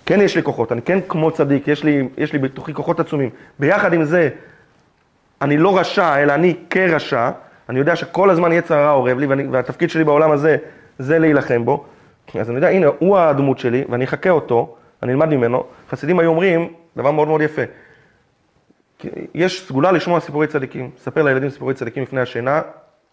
כן 0.05 0.21
יש 0.21 0.35
לי 0.35 0.43
כוחות, 0.43 0.71
אני 0.71 0.81
כן 0.81 0.99
כמו 1.07 1.31
צדיק, 1.31 1.67
יש 1.67 1.83
לי, 1.83 2.07
יש 2.17 2.33
לי 2.33 2.39
בתוכי 2.39 2.73
כוחות 2.73 2.99
עצומים, 2.99 3.29
ביחד 3.59 3.93
עם 3.93 4.03
זה, 4.03 4.29
אני 5.41 5.57
לא 5.57 5.77
רשע, 5.77 6.17
אלא 6.23 6.33
אני 6.33 6.55
כרשע, 6.69 7.29
אני 7.69 7.79
יודע 7.79 7.95
שכל 7.95 8.29
הזמן 8.29 8.51
יצר 8.51 8.77
הרע 8.77 8.91
אורב 8.91 9.19
לי, 9.19 9.25
ואני, 9.25 9.47
והתפקיד 9.51 9.89
שלי 9.89 10.03
בעולם 10.03 10.31
הזה 10.31 10.57
זה 10.99 11.19
להילחם 11.19 11.65
בו, 11.65 11.85
אז 12.39 12.49
אני 12.49 12.57
יודע, 12.57 12.69
הנה, 12.69 12.87
הוא 12.99 13.17
הדמות 13.17 13.59
שלי, 13.59 13.83
ואני 13.89 14.03
אחקה 14.03 14.29
אותו, 14.29 14.75
אני 15.03 15.11
אלמד 15.11 15.29
ממנו. 15.29 15.63
חסידים 15.91 16.19
היו 16.19 16.29
אומרים, 16.29 16.73
דבר 16.97 17.11
מאוד 17.11 17.27
מאוד 17.27 17.41
יפה, 17.41 17.61
יש 19.33 19.67
סגולה 19.67 19.91
לשמוע 19.91 20.19
סיפורי 20.19 20.47
צדיקים, 20.47 20.89
ספר 20.97 21.23
לילדים 21.23 21.49
סיפורי 21.49 21.73
צדיקים 21.73 22.03
לפני 22.03 22.21
השינה, 22.21 22.61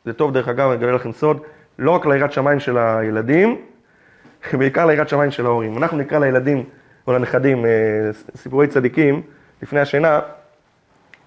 זה 0.04 0.12
טוב 0.12 0.32
דרך 0.32 0.48
אגב, 0.48 0.70
אני 0.70 0.78
אגלה 0.78 0.92
לכם 0.92 1.12
סוד, 1.12 1.40
לא 1.78 1.90
רק 1.90 2.06
ליראת 2.06 2.32
שמיים 2.32 2.60
של 2.60 2.78
הילדים, 2.78 3.56
בעיקר 4.52 4.86
ליראת 4.86 5.08
שמיים 5.08 5.30
של 5.30 5.46
ההורים. 5.46 5.78
אנחנו 5.78 5.98
נקרא 5.98 6.18
לילדים 6.18 6.64
או 7.06 7.12
לנכדים 7.12 7.66
אה, 7.66 7.70
סיפורי 8.36 8.66
צדיקים 8.66 9.22
לפני 9.62 9.80
השינה, 9.80 10.20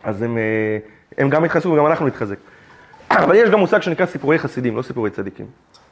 אז 0.03 0.21
הם, 0.21 0.37
אה, 0.37 0.77
הם 1.17 1.29
גם 1.29 1.45
יתחזקו 1.45 1.69
וגם 1.69 1.85
אנחנו 1.85 2.07
נתחזק. 2.07 2.37
אבל 3.11 3.35
יש 3.35 3.49
גם 3.49 3.59
מושג 3.59 3.81
שנקרא 3.81 4.05
סיפורי 4.05 4.39
חסידים, 4.39 4.77
לא 4.77 4.81
סיפורי 4.81 5.09
צדיקים. 5.09 5.45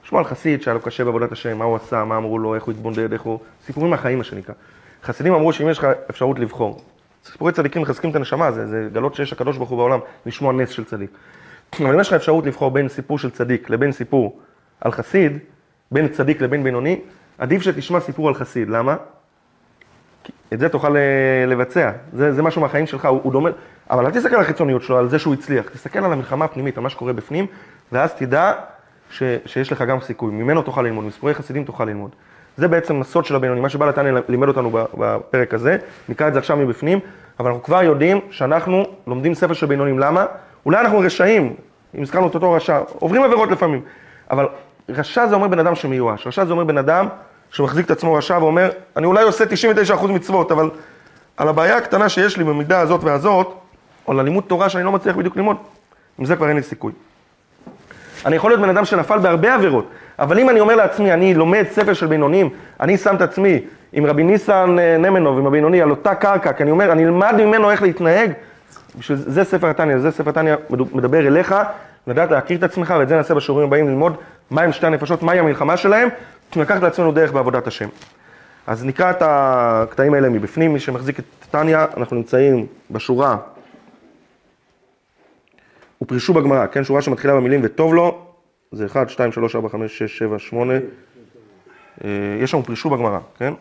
שמוע 0.04 0.22
על 0.22 0.28
חסיד 0.28 0.62
שהיה 0.62 0.74
לו 0.74 0.82
קשה 0.82 1.06
בעבודת 1.06 1.32
השם, 1.32 1.58
מה 1.58 1.66
הוא 1.66 1.76
עשה, 1.76 2.04
מה 2.04 2.18
אמרו 2.18 2.40
לו, 2.40 2.56
איך 2.56 2.64
הוא 2.64 2.72
התבונדד, 2.72 3.14
איך 3.14 3.22
הוא... 3.22 3.40
סיפורים 3.66 3.90
מהחיים, 3.90 4.18
מה 4.18 4.24
שנקרא. 4.24 4.54
חסידים 5.04 5.34
אמרו 5.34 5.54
שאם 5.54 5.70
יש 5.70 5.78
לך 5.78 5.88
אפשרות 6.10 6.40
לבחור, 6.40 6.82
סיפורי 7.26 7.52
צדיקים 7.52 7.82
מחזקים 7.82 8.10
את 8.10 8.16
הנשמה, 8.16 8.52
זה, 8.52 8.68
זה 8.68 8.90
גלות 8.94 9.16
שיש 9.16 9.34
הקדוש 9.34 9.58
ברוך 9.58 9.70
הוא 9.70 9.78
בעולם, 9.78 10.00
לשמוע 10.26 10.54
נס 10.54 10.70
של 10.70 10.84
צדיק. 10.84 11.10
אבל 11.80 11.94
אם 11.94 12.00
יש 12.00 12.08
לך 12.08 12.14
אפשרות 12.14 12.46
לבחור 12.46 12.72
בין 12.72 12.90
סיפור 12.90 13.20
של 13.20 13.30
צדיק 13.30 13.70
לבין 13.70 13.92
סיפור 13.92 14.40
על 14.82 14.92
חסיד, 14.92 15.38
בין 15.92 16.08
צדיק 16.08 16.42
לבין 16.42 16.64
בינוני, 16.64 17.00
עדיף 17.38 17.62
שתשמע 17.62 18.00
סיפור 18.00 18.28
על 18.28 18.34
חסיד, 18.34 18.70
למה? 18.70 18.96
את 20.54 20.60
זה 20.60 20.70
תוכל 20.70 20.98
אה, 20.98 21.46
לבצע, 21.48 21.92
זה, 22.14 22.34
זה 22.34 22.42
משהו 22.42 22.62
מהחיים 22.62 22.88
שלך, 22.88 23.06
הוא, 23.06 23.20
הוא 23.24 23.32
דומה, 23.32 23.50
אבל 23.90 24.06
אל 24.06 24.12
תסתכל 24.12 24.36
על 24.36 24.42
החיצוניות 24.42 24.82
שלו, 24.82 24.98
על 24.98 25.10
זה 25.10 25.20
שהוא 25.20 25.34
הצליח, 25.34 25.70
תסתכל 25.70 26.00
על 26.00 26.14
המלחמה 26.14 26.46
הפנימית, 26.46 26.78
על 26.78 26.84
מה 26.84 26.90
שקורה 26.90 27.14
בפנים, 27.14 27.46
ואז 27.92 28.14
תדע 28.14 28.54
ש, 29.10 29.24
שיש 29.46 29.72
לך 29.72 29.82
גם 29.82 30.02
סיכוי, 30.02 30.32
ממנו 30.32 30.62
תוכל 30.62 30.82
ללמוד, 30.82 31.06
מסיפורי 31.06 31.34
חסידים 31.34 31.64
תוכל 31.64 31.86
ללמוד. 31.86 32.12
זה 32.58 32.68
בעצם 32.68 33.02
הסוד 33.02 33.26
של 33.26 33.36
הבינוני, 33.36 33.62
מה 33.62 33.70
שבעל 33.70 33.90
התניא 33.90 34.12
לימד 34.30 34.48
אותנו 34.48 34.72
בפרק 34.98 35.54
הזה, 35.54 35.78
נקרא 36.10 36.28
את 36.28 36.34
זה 36.34 36.40
עכשיו 36.40 36.58
מבפנים, 36.58 37.00
אבל 37.40 37.48
אנחנו 37.48 37.64
כבר 37.64 37.84
יודעים 37.84 38.20
שאנחנו 38.32 38.86
לומדים 39.08 39.34
ספר 39.34 39.54
של 39.54 39.66
בינונים, 39.66 40.00
למה? 40.00 40.26
אולי 40.66 40.80
אנחנו 40.80 41.00
רשעים, 41.00 41.54
אם 41.96 42.02
הזכרנו 42.02 42.28
את 42.28 42.36
אותו 42.36 42.52
רשע, 42.52 42.80
עוברים 43.00 43.24
עבירות 43.24 43.52
לפעמים, 43.52 43.82
אבל 44.32 44.48
רשע 44.90 45.28
זה 45.28 45.36
אומר 45.36 45.48
בן 45.48 45.60
אדם 45.60 45.76
שמיואש, 45.76 46.28
רשע 46.28 46.46
זה 46.46 46.52
אומר 46.52 46.64
בן 46.64 46.78
אדם 46.78 47.08
שמחזיק 47.52 47.86
את 47.86 47.92
עצמו 47.92 48.14
רשע 48.14 48.38
ואומר, 48.38 48.70
אני 48.98 49.06
אולי 49.06 49.24
עושה 49.24 49.44
99% 49.98 50.08
מצוות, 50.08 50.52
אבל 50.52 50.70
על 51.38 51.48
הבעיה 51.48 51.78
הקטנה 51.78 52.10
שיש 52.10 52.38
לי 52.38 52.44
במידה 52.44 52.80
הזאת 52.80 53.04
והזאת, 53.04 53.54
או 54.08 54.12
על 54.14 54.20
הלימוד 54.20 54.44
תורה 54.48 54.70
שאני 54.70 54.84
לא 54.84 54.92
מצליח 54.92 55.16
בדיוק 55.16 55.36
ללמוד, 55.36 55.58
עם 56.20 56.26
זה 56.26 56.36
כבר 56.36 56.48
אין 56.48 56.56
לי 56.56 56.64
סיכוי. 56.64 56.92
אני 58.26 58.36
יכול 58.36 58.52
להיות 58.52 58.62
בן 58.62 58.70
אדם 58.70 58.86
שנפל 58.86 59.18
בהרבה 59.18 59.54
עבירות, 59.54 59.90
אבל 60.20 60.40
אם 60.40 60.50
אני 60.50 60.60
אומר 60.60 60.76
לעצמי, 60.76 61.14
אני 61.14 61.34
לומד 61.34 61.66
ספר 61.72 61.94
של 61.94 62.06
בינונים, 62.06 62.50
אני 62.80 62.98
שם 62.98 63.16
את 63.16 63.22
עצמי 63.22 63.62
עם 63.94 64.06
רבי 64.06 64.24
ניסן 64.24 64.76
אה, 64.80 64.98
נמנוב, 64.98 65.40
עם 65.40 65.48
הבינוני, 65.48 65.82
על 65.82 65.90
אותה 65.90 66.16
קרקע, 66.16 66.54
כי 66.54 66.64
אני 66.64 66.72
אומר, 66.72 66.92
אני 66.92 67.06
אלמד 67.06 67.34
ממנו 67.38 67.72
איך 67.72 67.82
להתנהג, 67.82 68.32
זה 69.08 69.44
ספר 69.44 69.70
התניא, 69.70 69.98
זה 69.98 70.12
ספר 70.12 70.30
התניא 70.30 70.56
מדבר 70.70 71.28
אליך, 71.28 71.56
לדעת 72.08 72.32
להכיר 72.32 72.58
את 72.58 72.64
עצמך, 72.64 72.94
ואת 73.00 73.08
זה 73.08 73.16
נעשה 73.16 73.34
בשיעורים 73.34 73.68
הבאים, 73.68 73.88
ללמוד 73.88 74.16
מהם 74.52 74.72
שתי 74.72 74.88
הנפשות, 74.88 75.24
מהי 75.24 75.40
המלחמה 75.40 75.78
שלהם, 75.78 76.10
לקחת 76.56 76.82
לעצמנו 76.82 77.12
דרך 77.12 77.32
בעבודת 77.32 77.68
השם. 77.68 77.88
אז 78.68 78.86
נקרא 78.86 79.10
את 79.10 79.18
הקטעים 79.22 80.14
האלה 80.14 80.30
מבפנים, 80.30 80.74
מי 80.74 80.80
שמחזיק 80.80 81.20
את 81.20 81.24
תניא, 81.52 81.78
אנחנו 81.98 82.16
נמצאים 82.16 82.66
בשורה, 82.92 83.38
ופרישו 86.02 86.34
בגמרא, 86.34 86.68
כן, 86.68 86.84
שורה 86.84 87.02
שמתחילה 87.02 87.36
במילים 87.36 87.62
וטוב 87.64 87.94
לו, 87.94 88.26
זה 88.72 88.86
1, 88.86 89.10
2, 89.10 89.32
3, 89.32 89.56
4, 89.56 89.70
5, 89.70 89.98
6, 89.98 90.18
7, 90.18 90.40
8, 90.40 90.74
יש 92.42 92.54
לנו 92.54 92.64
פרישו 92.64 92.90
בגמרא, 92.90 93.20
כן? 93.38 93.54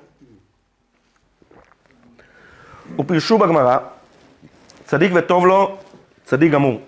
ופרישו 2.98 3.38
בגמרא, 3.38 3.78
צדיק 4.84 5.12
וטוב 5.14 5.46
לו, 5.46 5.76
צדיק 6.24 6.52
גמור. 6.52 6.80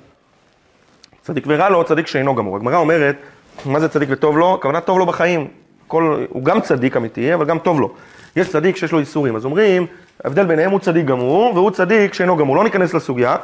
צדיק 1.22 1.44
ורע 1.46 1.68
לו, 1.68 1.84
צדיק 1.84 2.07
שאינו 2.07 2.34
גמור. 2.34 2.57
הגמרא 2.57 2.76
אומרת 2.76 3.16
מה 3.64 3.80
זה 3.80 3.88
צדיק 3.88 4.09
וטוב 4.12 4.38
לו? 4.38 4.55
הכוונה 4.55 4.80
טוב 4.80 4.98
לו 4.98 5.07
בחיים. 5.07 5.48
כל, 5.86 6.24
הוא 6.28 6.44
גם 6.44 6.61
צדיק 6.61 6.96
אמיתי, 6.96 7.34
אבל 7.34 7.44
גם 7.44 7.59
טוב 7.59 7.80
לו. 7.80 7.94
יש 8.36 8.48
צדיק 8.48 8.76
שיש 8.76 8.92
לו 8.92 8.98
איסורים, 8.98 9.36
אז 9.36 9.44
אומרים, 9.44 9.86
ההבדל 10.24 10.46
ביניהם 10.46 10.70
הוא 10.70 10.80
צדיק 10.80 11.07
גמור, 11.07 11.55
והוא 11.55 11.70
צדיק 11.70 12.14
שאינו 12.14 12.36
גמור. 12.36 12.57
לא 12.57 12.64
ניכנס 12.64 12.94
לסוגיה, 12.94 13.36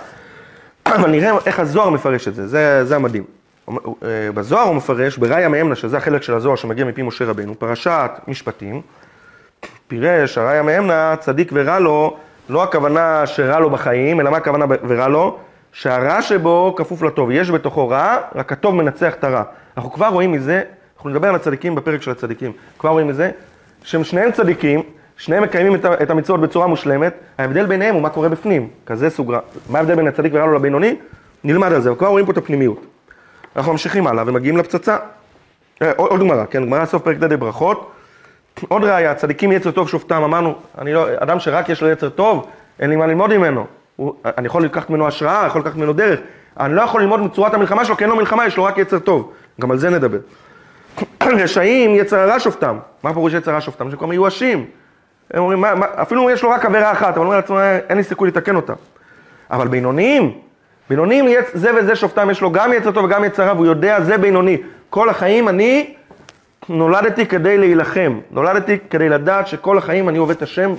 אבל 0.94 1.10
נראה 1.10 1.30
איך 1.46 1.60
הזוהר 1.60 1.90
מפרש 1.90 2.28
את 2.28 2.34
זה, 2.34 2.46
זה, 2.46 2.84
זה 2.84 2.96
המדהים. 2.96 3.24
בזוהר 4.34 4.62
הוא 4.62 4.74
מפרש, 4.74 5.18
בראיה 5.18 5.48
מאמנה, 5.48 5.74
שזה 5.74 5.96
החלק 5.96 6.22
של 6.22 6.34
הזוהר 6.34 6.56
שמגיע 6.56 6.84
מפי 6.84 7.02
משה 7.02 7.24
רבנו, 7.24 7.58
פרשת 7.58 8.10
משפטים, 8.28 8.82
פירש, 9.88 10.38
הראיה 10.38 10.62
מאמנה, 10.62 11.14
צדיק 11.20 11.50
ורע 11.54 11.78
לו, 11.78 12.16
לא 12.48 12.62
הכוונה 12.62 13.26
שרע 13.26 13.60
לו 13.60 13.70
בחיים, 13.70 14.20
אלא 14.20 14.30
מה 14.30 14.36
הכוונה 14.36 14.64
ורע 14.88 15.08
לו? 15.08 15.38
שהרע 15.72 16.22
שבו 16.22 16.74
כפוף 16.76 17.02
לטוב, 17.02 17.30
יש 17.30 17.50
בתוכו 17.50 17.88
רע, 17.88 18.16
רק 18.34 18.52
הטוב 18.52 18.74
מנצח 18.74 19.14
את 19.14 19.24
הרע. 19.24 19.42
אנחנו 19.76 19.92
כבר 19.92 20.08
רואים 20.08 20.32
מזה, 20.32 20.62
אנחנו 20.96 21.10
נדבר 21.10 21.28
על 21.28 21.34
הצדיקים 21.34 21.74
בפרק 21.74 22.02
של 22.02 22.10
הצדיקים, 22.10 22.52
כבר 22.78 22.90
רואים 22.90 23.06
מזה, 23.08 23.30
שהם 23.82 24.04
שניהם 24.04 24.32
צדיקים, 24.32 24.82
שניהם 25.16 25.42
מקיימים 25.42 25.74
את 25.84 26.10
המצוות 26.10 26.40
בצורה 26.40 26.66
מושלמת, 26.66 27.14
ההבדל 27.38 27.66
ביניהם 27.66 27.94
הוא 27.94 28.02
מה 28.02 28.10
קורה 28.10 28.28
בפנים, 28.28 28.68
כזה 28.86 29.10
סוג. 29.10 29.34
מה 29.70 29.78
ההבדל 29.78 29.94
בין 29.94 30.06
הצדיק 30.06 30.32
ורע 30.34 30.46
לו 30.46 30.54
לבינוני? 30.54 30.96
נלמד 31.44 31.72
על 31.72 31.80
זה, 31.80 31.92
וכבר 31.92 32.06
רואים 32.06 32.26
פה 32.26 32.32
את 32.32 32.36
הפנימיות. 32.36 32.86
אנחנו 33.56 33.72
ממשיכים 33.72 34.06
הלאה 34.06 34.24
ומגיעים 34.26 34.56
לפצצה. 34.56 34.96
אה, 35.82 35.92
עוד 35.96 36.20
גמרא, 36.20 36.44
כן, 36.50 36.66
גמרא 36.66 36.84
סוף 36.84 37.02
פרק 37.02 37.16
ד' 37.16 37.32
ברכות. 37.32 37.92
עוד 38.68 38.84
ראיה, 38.84 39.14
צדיקים 39.14 39.52
יצר 39.52 39.70
טוב 39.70 39.88
שופטם, 39.88 40.22
אמרנו, 40.22 40.54
אני 40.78 40.92
לא, 40.92 41.06
אדם 41.18 41.40
שרק 41.40 41.68
יש 41.68 41.82
לו 41.82 41.90
יצר 41.90 42.08
טוב, 42.08 42.46
אין 42.80 42.90
לי 42.90 42.96
מה 42.96 43.06
ללמוד 43.06 43.36
ממנו. 43.36 43.66
הוא, 43.96 44.14
אני 44.24 44.46
יכול 44.46 44.64
לקחת 44.64 44.90
ממנו 44.90 45.06
השראה, 45.06 45.46
יכול 45.46 45.60
לקחת 45.60 45.76
ממנו 45.76 45.92
דרך. 45.92 46.20
אני 46.60 46.74
לא 46.74 46.82
יכול 46.82 47.00
ללמוד 47.00 47.20
מצורת 47.20 47.54
המלחמה 47.54 47.84
שלו, 47.84 47.96
כי 47.96 48.04
אין 48.04 48.10
לו 48.10 48.16
מלחמה, 48.16 48.46
יש 48.46 48.56
לו 48.56 48.64
רק 48.64 48.78
יצר 48.78 48.98
טוב. 48.98 49.32
גם 49.60 49.70
על 49.70 49.78
זה 49.78 49.90
נדבר. 49.90 50.18
רשעים, 51.42 51.94
יצר 51.94 52.18
הרע 52.18 52.40
שופטם. 52.40 52.78
מה 53.02 53.12
פירוש 53.12 53.32
יצר 53.32 53.50
הרע 53.50 53.60
שופטם? 53.60 53.90
שהם 53.90 53.98
כבר 53.98 54.06
מיואשים. 54.06 54.66
הם 55.30 55.42
אומרים, 55.42 55.60
מה, 55.60 55.74
מה, 55.74 55.86
אפילו 55.94 56.30
יש 56.30 56.42
לו 56.42 56.50
רק 56.50 56.64
עבירה 56.64 56.92
אחת, 56.92 57.08
אבל 57.08 57.16
הוא 57.16 57.24
אומר 57.24 57.36
לעצמו, 57.36 57.60
אין 57.88 57.98
לי 57.98 58.04
סיכוי 58.04 58.28
לתקן 58.28 58.56
אותה. 58.56 58.72
אבל 59.50 59.68
בינוניים, 59.68 60.32
בינוניים 60.90 61.24
זה 61.52 61.70
וזה 61.76 61.96
שופטם, 61.96 62.30
יש 62.30 62.40
לו 62.40 62.52
גם 62.52 62.72
יצר 62.72 62.90
טוב 62.90 63.04
וגם 63.04 63.24
יצר 63.24 63.46
רע, 63.46 63.52
והוא 63.52 63.66
יודע, 63.66 64.00
זה 64.00 64.18
בינוני. 64.18 64.56
כל 64.90 65.08
החיים 65.08 65.48
אני 65.48 65.94
נולדתי 66.68 67.26
כדי 67.26 67.58
להילחם. 67.58 68.18
נולדתי 68.30 68.78
כדי 68.90 69.08
לדעת 69.08 69.46
שכל 69.46 69.78
החיים 69.78 70.08
אני 70.08 70.18
עובד 70.18 70.36
את 70.36 70.42
השם 70.42 70.74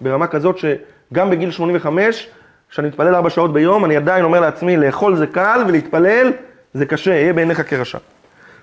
ברמה 0.00 0.26
כזאת 0.26 0.58
שגם 0.58 1.30
בגיל 1.30 1.50
85, 1.50 2.28
כשאני 2.70 2.88
מתפלל 2.88 3.14
ארבע 3.14 3.30
שעות 3.30 3.52
ביום, 3.52 3.84
אני 3.84 3.96
עדיין 3.96 4.24
אומר 4.24 4.40
לעצמי, 4.40 4.76
לאכול 4.76 5.16
זה 5.16 5.26
קל 5.26 5.64
ולהתפלל 5.68 6.32
זה 6.74 6.86
קשה, 6.86 7.10
יהיה 7.10 7.32
בעיניך 7.32 7.70
כרשע. 7.70 7.98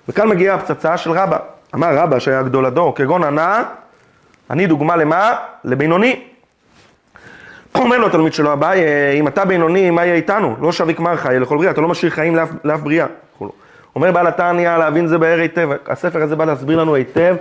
וכאן 0.08 0.28
מגיעה 0.28 0.54
הפצצה 0.54 0.96
של 0.96 1.10
רבא. 1.10 1.38
אמר 1.74 1.98
רבא 1.98 2.18
שהיה 2.18 2.42
גדול 2.42 2.66
הדור, 2.66 2.94
כגון 2.94 3.24
ענה, 3.24 3.62
אני 4.52 4.66
דוגמה 4.66 4.96
למה? 4.96 5.34
לבינוני. 5.64 6.22
אומר 7.74 7.98
לו 7.98 8.06
התלמיד 8.06 8.32
שלו, 8.32 8.52
אביי, 8.52 8.80
אם 9.20 9.28
אתה 9.28 9.44
בינוני, 9.44 9.90
מה 9.90 10.04
יהיה 10.04 10.14
איתנו? 10.14 10.56
לא 10.60 10.72
שביק 10.72 11.00
מרחה, 11.00 11.28
יהיה 11.28 11.40
לכל 11.40 11.56
בריאה, 11.56 11.72
אתה 11.72 11.80
לא 11.80 11.88
משאיר 11.88 12.10
חיים 12.10 12.36
לאף, 12.36 12.48
לאף 12.64 12.80
בריאה. 12.80 13.06
אומר 13.96 14.12
בעל 14.12 14.26
התניא, 14.26 14.76
להבין 14.76 15.06
זה 15.06 15.18
בהר 15.18 15.38
היטב, 15.38 15.68
הספר 15.86 16.22
הזה 16.22 16.36
בא 16.36 16.44
להסביר 16.44 16.80
לנו 16.80 16.94
היטב 16.94 17.36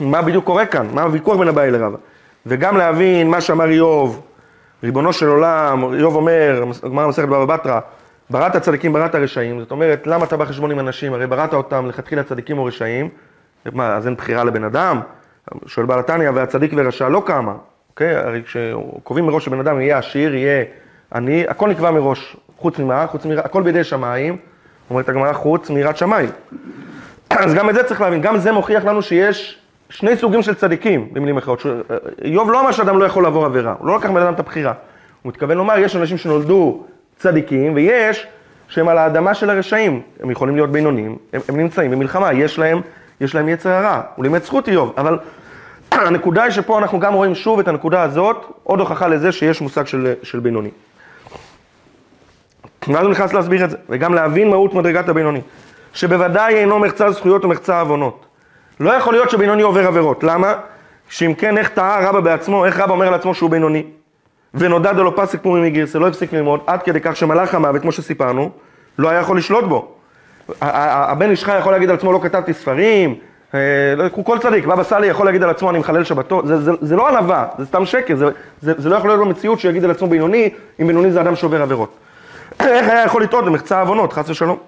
מה 0.00 0.22
בדיוק 0.22 0.44
קורה 0.44 0.66
כאן, 0.66 0.86
מה 0.92 1.02
הוויכוח 1.02 1.38
בין 1.38 1.48
אביי 1.48 1.70
לרבא. 1.70 1.96
וגם 2.46 2.76
להבין 2.76 3.30
מה 3.30 3.40
שאמר 3.40 3.70
איוב, 3.70 4.22
ריבונו 4.82 5.12
של 5.12 5.28
עולם, 5.28 5.94
איוב 5.94 6.16
אומר, 6.16 6.64
גמרא 6.84 7.08
מסכת 7.08 7.28
בבא 7.28 7.56
בתרא, 7.56 7.80
בראת 8.30 8.56
צדיקים, 8.56 8.92
בראת 8.92 9.14
רשעים, 9.14 9.60
זאת 9.60 9.70
אומרת, 9.70 10.06
למה 10.06 10.24
אתה 10.24 10.36
בא 10.36 10.44
חשבון 10.44 10.70
עם 10.70 10.80
אנשים? 10.80 11.14
הרי 11.14 11.26
בראת 11.26 11.54
אותם 11.54 11.86
לכתחילה 11.86 12.22
צדיקים 12.22 12.58
או 12.58 12.64
רשעים, 12.64 13.08
מה, 13.72 13.96
אז 13.96 14.06
אין 14.06 14.14
בחירה 14.14 14.44
לבן 14.44 14.64
אדם? 14.64 15.00
שואל 15.66 15.86
בעל 15.86 15.98
התניא, 15.98 16.30
והצדיק 16.34 16.72
ורשע 16.76 17.08
לא 17.08 17.22
קמה, 17.26 17.54
אוקיי? 17.90 18.16
הרי 18.16 18.42
כשקובעים 18.42 19.26
מראש 19.26 19.44
שבן 19.44 19.60
אדם 19.60 19.80
יהיה 19.80 19.98
עשיר, 19.98 20.34
יהיה 20.34 20.64
עני, 21.14 21.44
הכל 21.48 21.68
נקבע 21.68 21.90
מראש, 21.90 22.36
חוץ 22.58 22.78
ממה? 22.78 23.06
חוץ 23.06 23.26
ממה, 23.26 23.40
הכל 23.40 23.62
בידי 23.62 23.84
שמיים, 23.84 24.36
אומרת 24.90 25.08
הגמרא, 25.08 25.32
חוץ 25.32 25.70
מיראת 25.70 25.96
שמיים. 25.96 26.30
אז 27.30 27.54
גם 27.54 27.70
את 27.70 27.74
זה 27.74 27.84
צריך 27.84 28.00
להבין, 28.00 28.20
גם 28.20 28.38
זה 28.38 28.52
מוכיח 28.52 28.84
לנו 28.84 29.02
שיש 29.02 29.58
שני 29.90 30.16
סוגים 30.16 30.42
של 30.42 30.54
צדיקים, 30.54 31.08
במילים 31.12 31.36
אחרות. 31.36 31.62
איוב 32.24 32.50
לא 32.50 32.60
אמר 32.60 32.72
שאדם 32.72 32.98
לא 32.98 33.04
יכול 33.04 33.22
לעבור 33.22 33.44
עבירה, 33.44 33.74
הוא 33.78 33.88
לא 33.88 33.96
לקח 33.96 34.10
מבן 34.10 34.22
אדם 34.22 34.34
את 34.34 34.40
הבחירה. 34.40 34.72
הוא 35.22 35.30
מתכוון 35.30 35.56
לומר, 35.56 35.78
יש 35.78 35.96
אנשים 35.96 36.18
שנולדו 36.18 36.84
צדיקים, 37.16 37.74
ויש 37.74 38.26
שהם 38.68 38.88
על 38.88 38.98
האדמה 38.98 39.34
של 39.34 39.50
הרשעים. 39.50 40.02
הם 40.20 40.30
יכולים 40.30 40.54
להיות 40.54 40.72
בינונים, 40.72 41.16
הם, 41.32 41.40
הם 41.48 41.56
נמצאים 41.56 41.90
במלחמה, 41.90 42.32
יש 42.32 42.58
להם, 42.58 42.80
יש 43.20 43.34
להם 43.34 43.48
יצר 43.48 43.70
הרע. 43.70 44.00
הוא 44.16 44.24
לימד 44.24 44.42
זכות 44.42 44.68
איוב, 44.68 44.94
אבל 44.98 45.18
הנקודה 45.92 46.42
היא 46.42 46.52
שפה 46.52 46.78
אנחנו 46.78 47.00
גם 47.00 47.14
רואים 47.14 47.34
שוב 47.34 47.58
את 47.58 47.68
הנקודה 47.68 48.02
הזאת, 48.02 48.36
עוד 48.62 48.80
הוכחה 48.80 49.08
לזה 49.08 49.32
שיש 49.32 49.60
מושג 49.60 49.86
של, 49.86 50.14
של 50.22 50.40
בינוני. 50.40 50.70
ואז 52.88 53.02
הוא 53.02 53.10
נכנס 53.10 53.32
להסביר 53.32 53.64
את 53.64 53.70
זה, 53.70 53.76
וגם 53.88 54.14
להבין 54.14 54.50
מהות 54.50 54.74
מדרגת 54.74 55.08
הבינוני. 55.08 55.40
שבוודאי 55.92 56.54
אינו 56.54 56.78
מחצה 56.78 57.10
זכויות 57.10 57.44
ומחצה 57.44 57.80
עוונות. 57.80 58.26
לא 58.80 58.90
יכול 58.90 59.14
להיות 59.14 59.30
שבינוני 59.30 59.62
עובר 59.62 59.86
עבירות. 59.86 60.24
למה? 60.24 60.54
שאם 61.08 61.34
כן, 61.34 61.58
איך 61.58 61.68
טעה 61.68 62.08
רבא 62.08 62.20
בעצמו, 62.20 62.66
איך 62.66 62.80
רבא 62.80 62.92
אומר 62.92 63.10
לעצמו 63.10 63.34
שהוא 63.34 63.50
בינוני? 63.50 63.84
ונודע 64.54 64.92
דלא 64.92 65.12
פסק 65.16 65.42
פורים 65.42 65.62
מגירסה, 65.62 65.98
לא 65.98 66.08
הפסיק 66.08 66.32
ללמוד, 66.32 66.60
עד 66.66 66.82
כדי 66.82 67.00
כך 67.00 67.16
שמלאך 67.16 67.54
המוות, 67.54 67.82
כמו 67.82 67.92
שסיפרנו, 67.92 68.50
לא 68.98 69.08
היה 69.08 69.20
יכול 69.20 69.38
לשלוט 69.38 69.64
בו. 69.64 69.95
הבן 70.60 71.30
איש 71.30 71.44
חי 71.44 71.58
יכול 71.58 71.72
להגיד 71.72 71.90
על 71.90 71.96
עצמו, 71.96 72.12
לא 72.12 72.20
כתבתי 72.22 72.52
ספרים, 72.52 73.14
אה, 73.54 73.60
לא, 73.96 74.04
כל 74.24 74.38
צדיק, 74.38 74.64
בבא 74.64 74.82
סאלי 74.82 75.06
יכול 75.06 75.26
להגיד 75.26 75.42
על 75.42 75.50
עצמו, 75.50 75.70
אני 75.70 75.78
מחלל 75.78 76.04
שבתות, 76.04 76.46
זה, 76.46 76.60
זה, 76.60 76.72
זה 76.80 76.96
לא 76.96 77.08
ענווה, 77.08 77.46
זה 77.58 77.66
סתם 77.66 77.86
שקר, 77.86 78.16
זה, 78.16 78.26
זה, 78.62 78.72
זה 78.78 78.88
לא 78.88 78.96
יכול 78.96 79.10
להיות 79.10 79.20
במציאות 79.20 79.60
שיגיד 79.60 79.84
על 79.84 79.90
עצמו 79.90 80.08
בינוני, 80.08 80.50
אם 80.80 80.86
בינוני 80.86 81.10
זה 81.10 81.20
אדם 81.20 81.36
שעובר 81.36 81.62
עבירות. 81.62 81.96
איך 82.60 82.88
היה 82.88 83.04
יכול 83.04 83.22
לטעות 83.22 83.44
במחצה 83.44 83.80
עוונות, 83.80 84.12
חס 84.12 84.30
ושלום. 84.30 84.58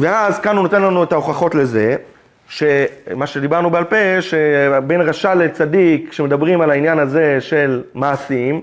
ואז 0.00 0.38
כאן 0.38 0.56
הוא 0.56 0.62
נותן 0.62 0.82
לנו 0.82 1.02
את 1.02 1.12
ההוכחות 1.12 1.54
לזה, 1.54 1.96
שמה 2.48 3.26
שדיברנו 3.26 3.70
בעל 3.70 3.84
פה, 3.84 3.96
שבין 4.20 5.00
רשע 5.00 5.34
לצדיק, 5.34 6.10
כשמדברים 6.10 6.60
על 6.60 6.70
העניין 6.70 6.98
הזה 6.98 7.36
של 7.40 7.82
מעשים, 7.94 8.60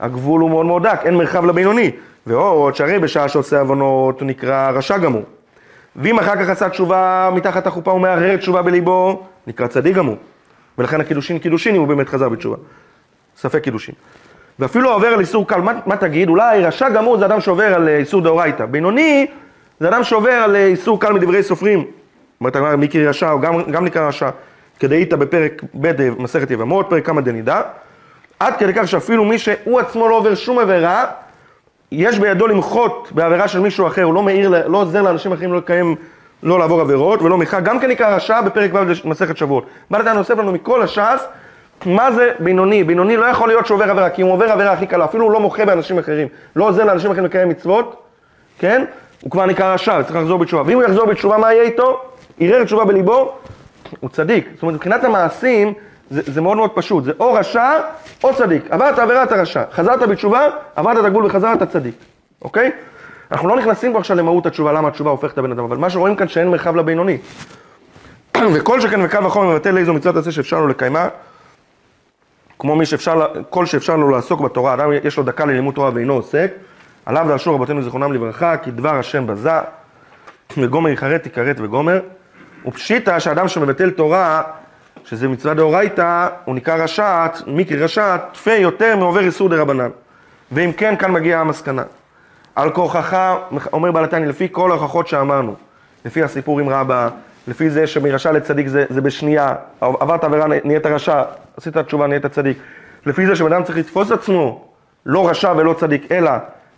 הגבול 0.00 0.40
הוא 0.40 0.50
מאוד 0.50 0.66
מאוד 0.66 0.86
דק, 0.86 1.00
אין 1.04 1.14
מרחב 1.14 1.44
לבינוני. 1.44 1.90
ועוד 2.28 2.74
שהרי 2.74 2.98
בשעה 2.98 3.28
שעושה 3.28 3.60
עוונות 3.60 4.20
הוא 4.20 4.26
נקרא 4.26 4.70
רשע 4.70 4.98
גמור. 4.98 5.22
ואם 5.96 6.18
אחר 6.18 6.36
כך 6.36 6.48
עשה 6.48 6.68
תשובה 6.68 7.30
מתחת 7.34 7.66
החופה 7.66 7.92
ומערער 7.92 8.36
תשובה 8.36 8.62
בליבו, 8.62 9.22
נקרא 9.46 9.66
צדיק 9.66 9.96
גמור. 9.96 10.16
ולכן 10.78 11.00
הקידושין 11.00 11.38
קידושין 11.38 11.74
אם 11.74 11.80
הוא 11.80 11.88
באמת 11.88 12.08
חזר 12.08 12.28
בתשובה. 12.28 12.56
ספק 13.36 13.62
קידושין. 13.62 13.94
ואפילו 14.58 14.92
עובר 14.92 15.06
על 15.06 15.20
איסור 15.20 15.48
קל, 15.48 15.60
מה, 15.60 15.72
מה 15.86 15.96
תגיד? 15.96 16.28
אולי 16.28 16.64
רשע 16.64 16.88
גמור 16.88 17.18
זה 17.18 17.26
אדם 17.26 17.40
שעובר 17.40 17.74
על 17.74 17.88
איסור 17.88 18.20
דאורייתא. 18.20 18.66
בינוני 18.66 19.26
זה 19.80 19.88
אדם 19.88 20.04
שעובר 20.04 20.32
על 20.32 20.56
איסור 20.56 21.00
קל 21.00 21.12
מדברי 21.12 21.42
סופרים. 21.42 21.84
אומרת 22.40 22.56
הגמרא, 22.56 22.76
מיקרי 22.76 23.06
רשע, 23.06 23.30
או 23.30 23.40
גם, 23.40 23.62
גם 23.62 23.84
נקרא 23.84 24.08
רשע, 24.08 24.30
כדאיתא 24.80 25.16
בפרק 25.16 25.62
ב' 25.80 26.22
מסכת 26.22 26.50
יבמות, 26.50 26.86
פרק 26.90 27.06
כמה 27.06 27.20
דנידה, 27.20 27.62
עד 28.40 28.54
כדי 28.58 28.74
כך 28.74 28.88
שאפילו 28.88 29.24
מי 29.24 29.38
שהוא 29.38 29.80
עצמו 29.80 30.08
לא 30.08 30.14
עובר 30.14 30.34
שום 30.34 30.58
עבירה, 30.58 31.04
יש 31.92 32.18
בידו 32.18 32.46
למחות 32.46 33.08
בעבירה 33.14 33.48
של 33.48 33.60
מישהו 33.60 33.86
אחר, 33.86 34.02
הוא 34.02 34.14
לא 34.14 34.22
מעיר, 34.22 34.66
לא 34.66 34.78
עוזר 34.78 35.02
לאנשים 35.02 35.32
אחרים 35.32 35.52
לא 35.52 35.58
לקיים, 35.58 35.96
לא 36.42 36.58
לעבור 36.58 36.80
עבירות, 36.80 37.22
ולא 37.22 37.38
מיכה, 37.38 37.60
גם 37.60 37.80
כן 37.80 37.90
נקרא 37.90 38.16
רשע 38.16 38.40
בפרק 38.40 38.70
ו' 38.74 39.08
מסכת 39.08 39.36
שבועות. 39.36 39.66
בא 39.90 39.98
לתת 39.98 40.08
נוסף 40.08 40.38
לנו 40.38 40.52
מכל 40.52 40.82
הש"ס, 40.82 41.24
מה 41.86 42.12
זה 42.12 42.32
בינוני? 42.38 42.84
בינוני 42.84 43.16
לא 43.16 43.26
יכול 43.26 43.48
להיות 43.48 43.66
שעובר 43.66 43.90
עבירה, 43.90 44.10
כי 44.10 44.22
אם 44.22 44.26
הוא 44.26 44.34
עובר 44.34 44.52
עבירה 44.52 44.72
הכי 44.72 44.86
קלה, 44.86 45.04
אפילו 45.04 45.24
הוא 45.24 45.32
לא 45.32 45.40
מוחה 45.40 45.64
באנשים 45.64 45.98
אחרים, 45.98 46.28
לא 46.56 46.68
עוזר 46.68 46.84
לאנשים 46.84 47.10
אחרים 47.10 47.24
לקיים 47.24 47.48
מצוות, 47.48 48.02
כן? 48.58 48.84
הוא 49.20 49.30
כבר 49.30 49.46
נקרא 49.46 49.74
רשע, 49.74 50.02
צריך 50.02 50.16
לחזור 50.16 50.38
בתשובה. 50.38 50.62
ואם 50.66 50.74
הוא 50.74 50.82
יחזור 50.82 51.06
בתשובה, 51.06 51.38
מה 51.38 51.52
יהיה 51.52 51.62
איתו? 51.62 52.00
ערער 52.40 52.64
תשובה 52.64 52.84
בליבו, 52.84 53.32
הוא 54.00 54.10
צדיק. 54.10 54.48
זאת 54.54 54.62
אומרת, 54.62 54.74
מבחינת 54.74 55.04
המעשים, 55.04 55.74
זה, 56.10 56.22
זה 56.26 56.40
מאוד 56.40 56.56
מאוד 56.56 56.70
פשוט, 56.74 57.04
זה 57.04 57.12
או 57.20 57.32
רשע 57.32 57.80
או 58.24 58.34
צדיק. 58.34 58.64
עברת 58.70 58.98
עבירה 58.98 59.22
אתה 59.22 59.36
רשע, 59.36 59.62
חזרת 59.72 60.02
בתשובה, 60.02 60.46
עברת 60.76 60.98
את 60.98 61.04
הגבול 61.04 61.26
וחזרת 61.26 61.62
צדיק, 61.62 61.94
אוקיי? 62.42 62.70
אנחנו 63.32 63.48
לא 63.48 63.56
נכנסים 63.56 63.92
פה 63.92 63.98
עכשיו 63.98 64.16
למהות 64.16 64.46
התשובה, 64.46 64.72
למה 64.72 64.88
התשובה 64.88 65.10
הופכת 65.10 65.32
את 65.32 65.38
הבן 65.38 65.52
אדם, 65.52 65.64
אבל 65.64 65.76
מה 65.76 65.90
שרואים 65.90 66.16
כאן 66.16 66.28
שאין 66.28 66.48
מרחב 66.48 66.76
לבינוני. 66.76 67.18
וכל 68.54 68.80
שכן 68.80 69.00
וקל 69.04 69.26
וחומר 69.26 69.54
מבטל 69.54 69.78
איזו 69.78 69.94
מצוות 69.94 70.16
עשה 70.16 70.32
שאפשר 70.32 70.60
לו 70.60 70.68
לקיימה, 70.68 71.08
כמו 72.58 72.76
מי 72.76 72.86
שאפשר, 72.86 73.26
כל 73.50 73.66
שאפשר 73.66 73.96
לו 73.96 74.10
לעסוק 74.10 74.40
בתורה, 74.40 74.74
אדם 74.74 74.90
יש 75.04 75.16
לו 75.16 75.22
דקה 75.22 75.44
ללימוד 75.44 75.74
תורה 75.74 75.90
ואינו 75.94 76.14
עוסק, 76.14 76.52
עליו 77.06 77.24
דרשו 77.28 77.54
רבותינו 77.54 77.82
זיכרונם 77.82 78.12
לברכה, 78.12 78.56
כי 78.56 78.70
דבר 78.70 78.94
השם 78.94 79.26
בזה, 79.26 79.50
וגומר 80.58 80.90
יכרת 80.90 81.26
יכרת 81.26 81.56
וגומר. 81.60 82.00
ופשיטא 82.66 83.18
שאדם 83.18 83.48
שמבטל 83.48 83.90
תורה, 83.90 84.42
שזה 85.08 85.28
מצווה 85.28 85.54
דאורייתא, 85.54 86.28
הוא 86.44 86.54
נקרא 86.54 86.74
רשעת, 86.74 87.42
מיקרי 87.46 87.82
רשעת, 87.82 88.22
תפה 88.32 88.52
יותר 88.52 88.96
מעובר 88.96 89.20
איסור 89.20 89.48
דה 89.48 89.56
רבנן. 89.56 89.88
ואם 90.52 90.72
כן, 90.72 90.96
כאן 90.96 91.12
מגיעה 91.12 91.40
המסקנה. 91.40 91.82
על 92.54 92.70
כורחך, 92.70 93.34
אומר 93.72 93.92
בעל 93.92 94.04
התניא, 94.04 94.26
לפי 94.26 94.48
כל 94.52 94.70
ההוכחות 94.70 95.08
שאמרנו, 95.08 95.54
לפי 96.04 96.22
הסיפור 96.22 96.60
עם 96.60 96.68
רבא, 96.68 97.08
לפי 97.48 97.70
זה 97.70 97.86
שמרשע 97.86 98.32
לצדיק 98.32 98.68
זה, 98.68 98.84
זה 98.90 99.00
בשנייה, 99.00 99.54
עברת 99.80 100.24
עבירה, 100.24 100.46
נהיית 100.64 100.86
רשע, 100.86 101.22
עשית 101.56 101.78
תשובה, 101.78 102.06
נהיית 102.06 102.26
צדיק. 102.26 102.58
לפי 103.06 103.26
זה 103.26 103.36
שבן 103.36 103.52
אדם 103.52 103.62
צריך 103.62 103.78
לתפוס 103.78 104.12
עצמו, 104.12 104.68
לא 105.06 105.28
רשע 105.28 105.52
ולא 105.56 105.72
צדיק, 105.72 106.12
אלא 106.12 106.30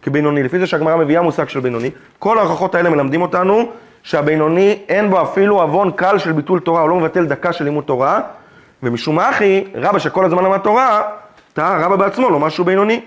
כבינוני. 0.03 0.43
לפי 0.43 0.59
זה 0.59 0.67
שהגמרא 0.67 0.97
מביאה 0.97 1.23
מושג 1.23 1.49
של 1.49 1.61
בינוני. 1.61 1.91
כל 2.19 2.39
ההוכחות 2.39 2.75
האלה 2.75 2.91
מלמדים 2.91 3.23
אותנו 3.23 3.73
שהבינוני 4.03 4.79
אין 4.89 5.11
בו 5.11 5.23
אפילו 5.23 5.61
עוון 5.61 5.91
קל 5.91 6.19
של 6.19 6.33
ביטול 6.33 6.61
תורה, 6.61 6.81
הוא 6.81 6.89
לא 6.89 6.97
מבטל 6.97 7.27
דקה 7.27 7.53
של 7.53 7.65
לימוד 7.65 7.85
תורה. 7.85 8.21
ומשום 8.83 9.17
מה 9.17 9.31
אחי, 9.31 9.65
רבא 9.75 9.99
שכל 9.99 10.25
הזמן 10.25 10.45
למד 10.45 10.59
תורה, 10.59 11.03
טעה 11.53 11.87
רבא 11.87 11.97
בעצמו, 11.97 12.31
לא 12.31 12.41
משהו 12.41 12.65
בינוני, 12.65 13.01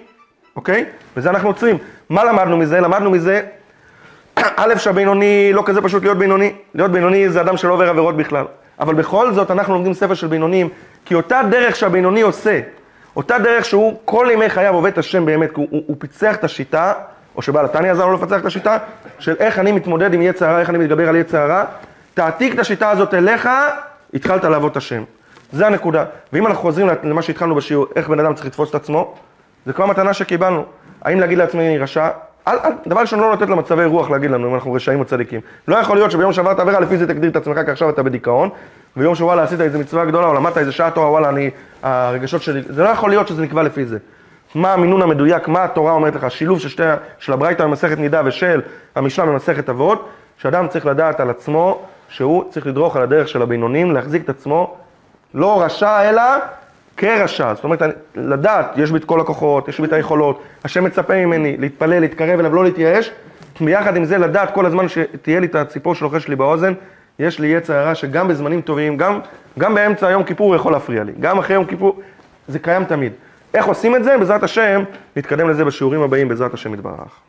אוקיי? 0.55 0.85
וזה 1.17 1.29
אנחנו 1.29 1.49
עוצרים. 1.49 1.77
מה 2.09 2.23
למדנו 2.23 2.57
מזה? 2.57 2.79
למדנו 2.79 3.11
מזה, 3.11 3.41
א', 4.37 4.73
שהבינוני 4.77 5.53
לא 5.53 5.63
כזה 5.65 5.81
פשוט 5.81 6.03
להיות 6.03 6.17
בינוני. 6.17 6.53
להיות 6.75 6.91
בינוני 6.91 7.29
זה 7.29 7.41
אדם 7.41 7.57
שלא 7.57 7.73
עובר 7.73 7.89
עבירות 7.89 8.17
בכלל. 8.17 8.45
אבל 8.79 8.95
בכל 8.95 9.33
זאת 9.33 9.51
אנחנו 9.51 9.73
לומדים 9.73 9.93
ספר 9.93 10.13
של 10.13 10.27
בינונים, 10.27 10.69
כי 11.05 11.15
אותה 11.15 11.41
דרך 11.49 11.75
שהבינוני 11.75 12.21
עושה, 12.21 12.59
אותה 13.15 13.39
דרך 13.39 13.65
שהוא 13.65 13.99
כל 14.05 14.27
ימי 14.31 14.49
חייו 14.49 14.73
עובד 14.73 14.91
את 14.91 14.97
השם 14.97 15.25
באמת, 15.25 15.49
הוא, 15.55 15.67
הוא, 15.69 15.83
הוא 15.87 15.95
פיצח 15.99 16.35
את 16.35 16.43
השיטה, 16.43 16.93
או 17.35 17.41
שבעל 17.41 17.65
התניא 17.65 17.91
עזר 17.91 18.05
לו 18.05 18.13
לפצח 18.13 18.39
את 18.39 18.45
השיטה, 18.45 18.77
של 19.19 19.35
איך 19.39 19.59
אני 19.59 19.71
מתמודד 19.71 20.13
עם 20.13 20.21
יצר 20.21 20.45
הרע, 20.45 20.59
איך 20.59 20.69
אני 20.69 20.77
מתגבר 20.77 21.09
על 21.09 21.15
יצר 21.15 21.37
הרע, 21.37 21.63
תעתיק 22.13 22.53
את 22.53 22.59
השיטה 22.59 22.89
הזאת 22.89 23.13
אליך, 23.13 23.49
התחלת 24.13 24.43
לעבוד 24.43 24.71
את 24.71 24.77
השם. 24.77 25.03
זה 25.51 25.67
הנקודה. 25.67 26.05
ואם 26.33 26.47
אנחנו 26.47 26.61
חוזרים 26.61 26.87
למה 27.03 27.21
שהתחלנו 27.21 27.55
בשיעור, 27.55 27.87
איך 27.95 28.09
בן 28.09 28.19
אדם 28.19 28.33
צריך 28.33 28.45
לתפוס 28.45 28.69
את 28.69 28.75
עצמו, 28.75 29.15
זה 29.65 29.73
כבר 29.73 29.85
מתנה 29.85 30.13
שקיבלנו. 30.13 30.63
האם 31.01 31.19
להגיד 31.19 31.37
לעצמי 31.37 31.67
אני 31.67 31.77
רשע? 31.77 32.09
אל, 32.47 32.57
אל, 32.63 32.71
דבר 32.87 33.01
ראשון 33.01 33.19
לא 33.19 33.33
לתת 33.33 33.49
למצבי 33.49 33.85
רוח 33.85 34.09
להגיד 34.09 34.31
לנו 34.31 34.49
אם 34.49 34.55
אנחנו 34.55 34.73
רשעים 34.73 34.99
או 34.99 35.05
צדיקים. 35.05 35.41
לא 35.67 35.75
יכול 35.75 35.97
להיות 35.97 36.11
שביום 36.11 36.33
שעברת 36.33 36.59
עבירה 36.59 36.79
לפי 36.79 36.97
זה 36.97 37.07
תגדיר 37.07 37.29
את 37.29 37.35
עצמך 37.35 37.59
כי 37.65 37.71
עכשיו 37.71 37.89
אתה 37.89 38.03
בדיכאון, 38.03 38.49
ויום 38.97 39.15
שוואלה 39.15 39.43
עשית 39.43 39.61
איזה 39.61 39.77
מצווה 39.77 40.05
גדולה 40.05 40.27
או 40.27 40.33
למדת 40.33 40.57
איזה 40.57 40.71
שעה 40.71 40.91
תורה, 40.91 41.09
וואלה 41.09 41.29
אני, 41.29 41.49
הרגשות 41.83 42.41
שלי, 42.41 42.61
זה 42.69 42.83
לא 42.83 42.89
יכול 42.89 43.09
להיות 43.09 43.27
שזה 43.27 43.41
נקבע 43.41 43.63
לפי 43.63 43.85
זה. 43.85 43.97
מה 44.55 44.73
המינון 44.73 45.01
המדויק, 45.01 45.47
מה 45.47 45.63
התורה 45.63 45.91
אומרת 45.91 46.15
לך, 46.15 46.31
שילוב 46.31 46.59
של, 46.59 46.69
שתי, 46.69 46.83
של 47.19 47.33
הברייתא 47.33 47.63
במסכת 47.63 47.97
נידה 47.97 48.21
ושל 48.25 48.61
המשנה 48.95 49.25
במסכת 49.25 49.69
אבות, 49.69 50.09
שאדם 50.37 50.67
צריך 50.67 50.85
לדעת 50.85 51.19
על 51.19 51.29
עצמו 51.29 51.81
שהוא 52.09 52.43
צריך 52.49 52.67
לדרוך 52.67 52.95
על 52.95 53.03
הדרך 53.03 53.27
של 53.27 53.41
הבינונים, 53.41 53.91
להחזיק 53.91 54.23
את 54.23 54.29
עצמו 54.29 54.75
לא 55.33 55.61
רשע 55.61 56.09
אלא 56.09 56.21
כרשע, 56.97 57.53
זאת 57.53 57.63
אומרת, 57.63 57.81
לדעת, 58.15 58.77
יש 58.77 58.91
בי 58.91 58.97
את 58.97 59.05
כל 59.05 59.19
הכוחות, 59.19 59.67
יש 59.67 59.79
בי 59.79 59.87
את 59.87 59.93
היכולות, 59.93 60.41
השם 60.63 60.83
מצפה 60.83 61.25
ממני 61.25 61.57
להתפלל, 61.57 61.99
להתקרב 61.99 62.39
אליו, 62.39 62.55
לא 62.55 62.63
להתייאש, 62.63 63.11
ביחד 63.61 63.95
עם 63.95 64.05
זה 64.05 64.17
לדעת 64.17 64.53
כל 64.53 64.65
הזמן 64.65 64.89
שתהיה 64.89 65.39
לי 65.39 65.47
את 65.47 65.55
הציפור 65.55 65.95
שלוחש 65.95 66.27
לי 66.27 66.35
באוזן, 66.35 66.73
יש 67.19 67.39
לי 67.39 67.47
יצר 67.47 67.73
הרע 67.73 67.95
שגם 67.95 68.27
בזמנים 68.27 68.61
טובים, 68.61 68.97
גם, 68.97 69.19
גם 69.59 69.75
באמצע 69.75 70.11
יום 70.11 70.23
כיפור 70.23 70.47
הוא 70.47 70.55
יכול 70.55 70.71
להפריע 70.71 71.03
לי, 71.03 71.11
גם 71.19 71.39
אחרי 71.39 71.55
יום 71.55 71.65
כיפור, 71.65 71.99
זה 72.47 72.59
קיים 72.59 72.85
תמיד. 72.85 73.11
איך 73.53 73.65
עושים 73.65 73.95
את 73.95 74.03
זה? 74.03 74.17
בעזרת 74.17 74.43
השם, 74.43 74.83
נתקדם 75.15 75.49
לזה 75.49 75.65
בשיעורים 75.65 76.01
הבאים, 76.01 76.27
בעזרת 76.27 76.53
השם 76.53 76.73
יתברך. 76.73 77.23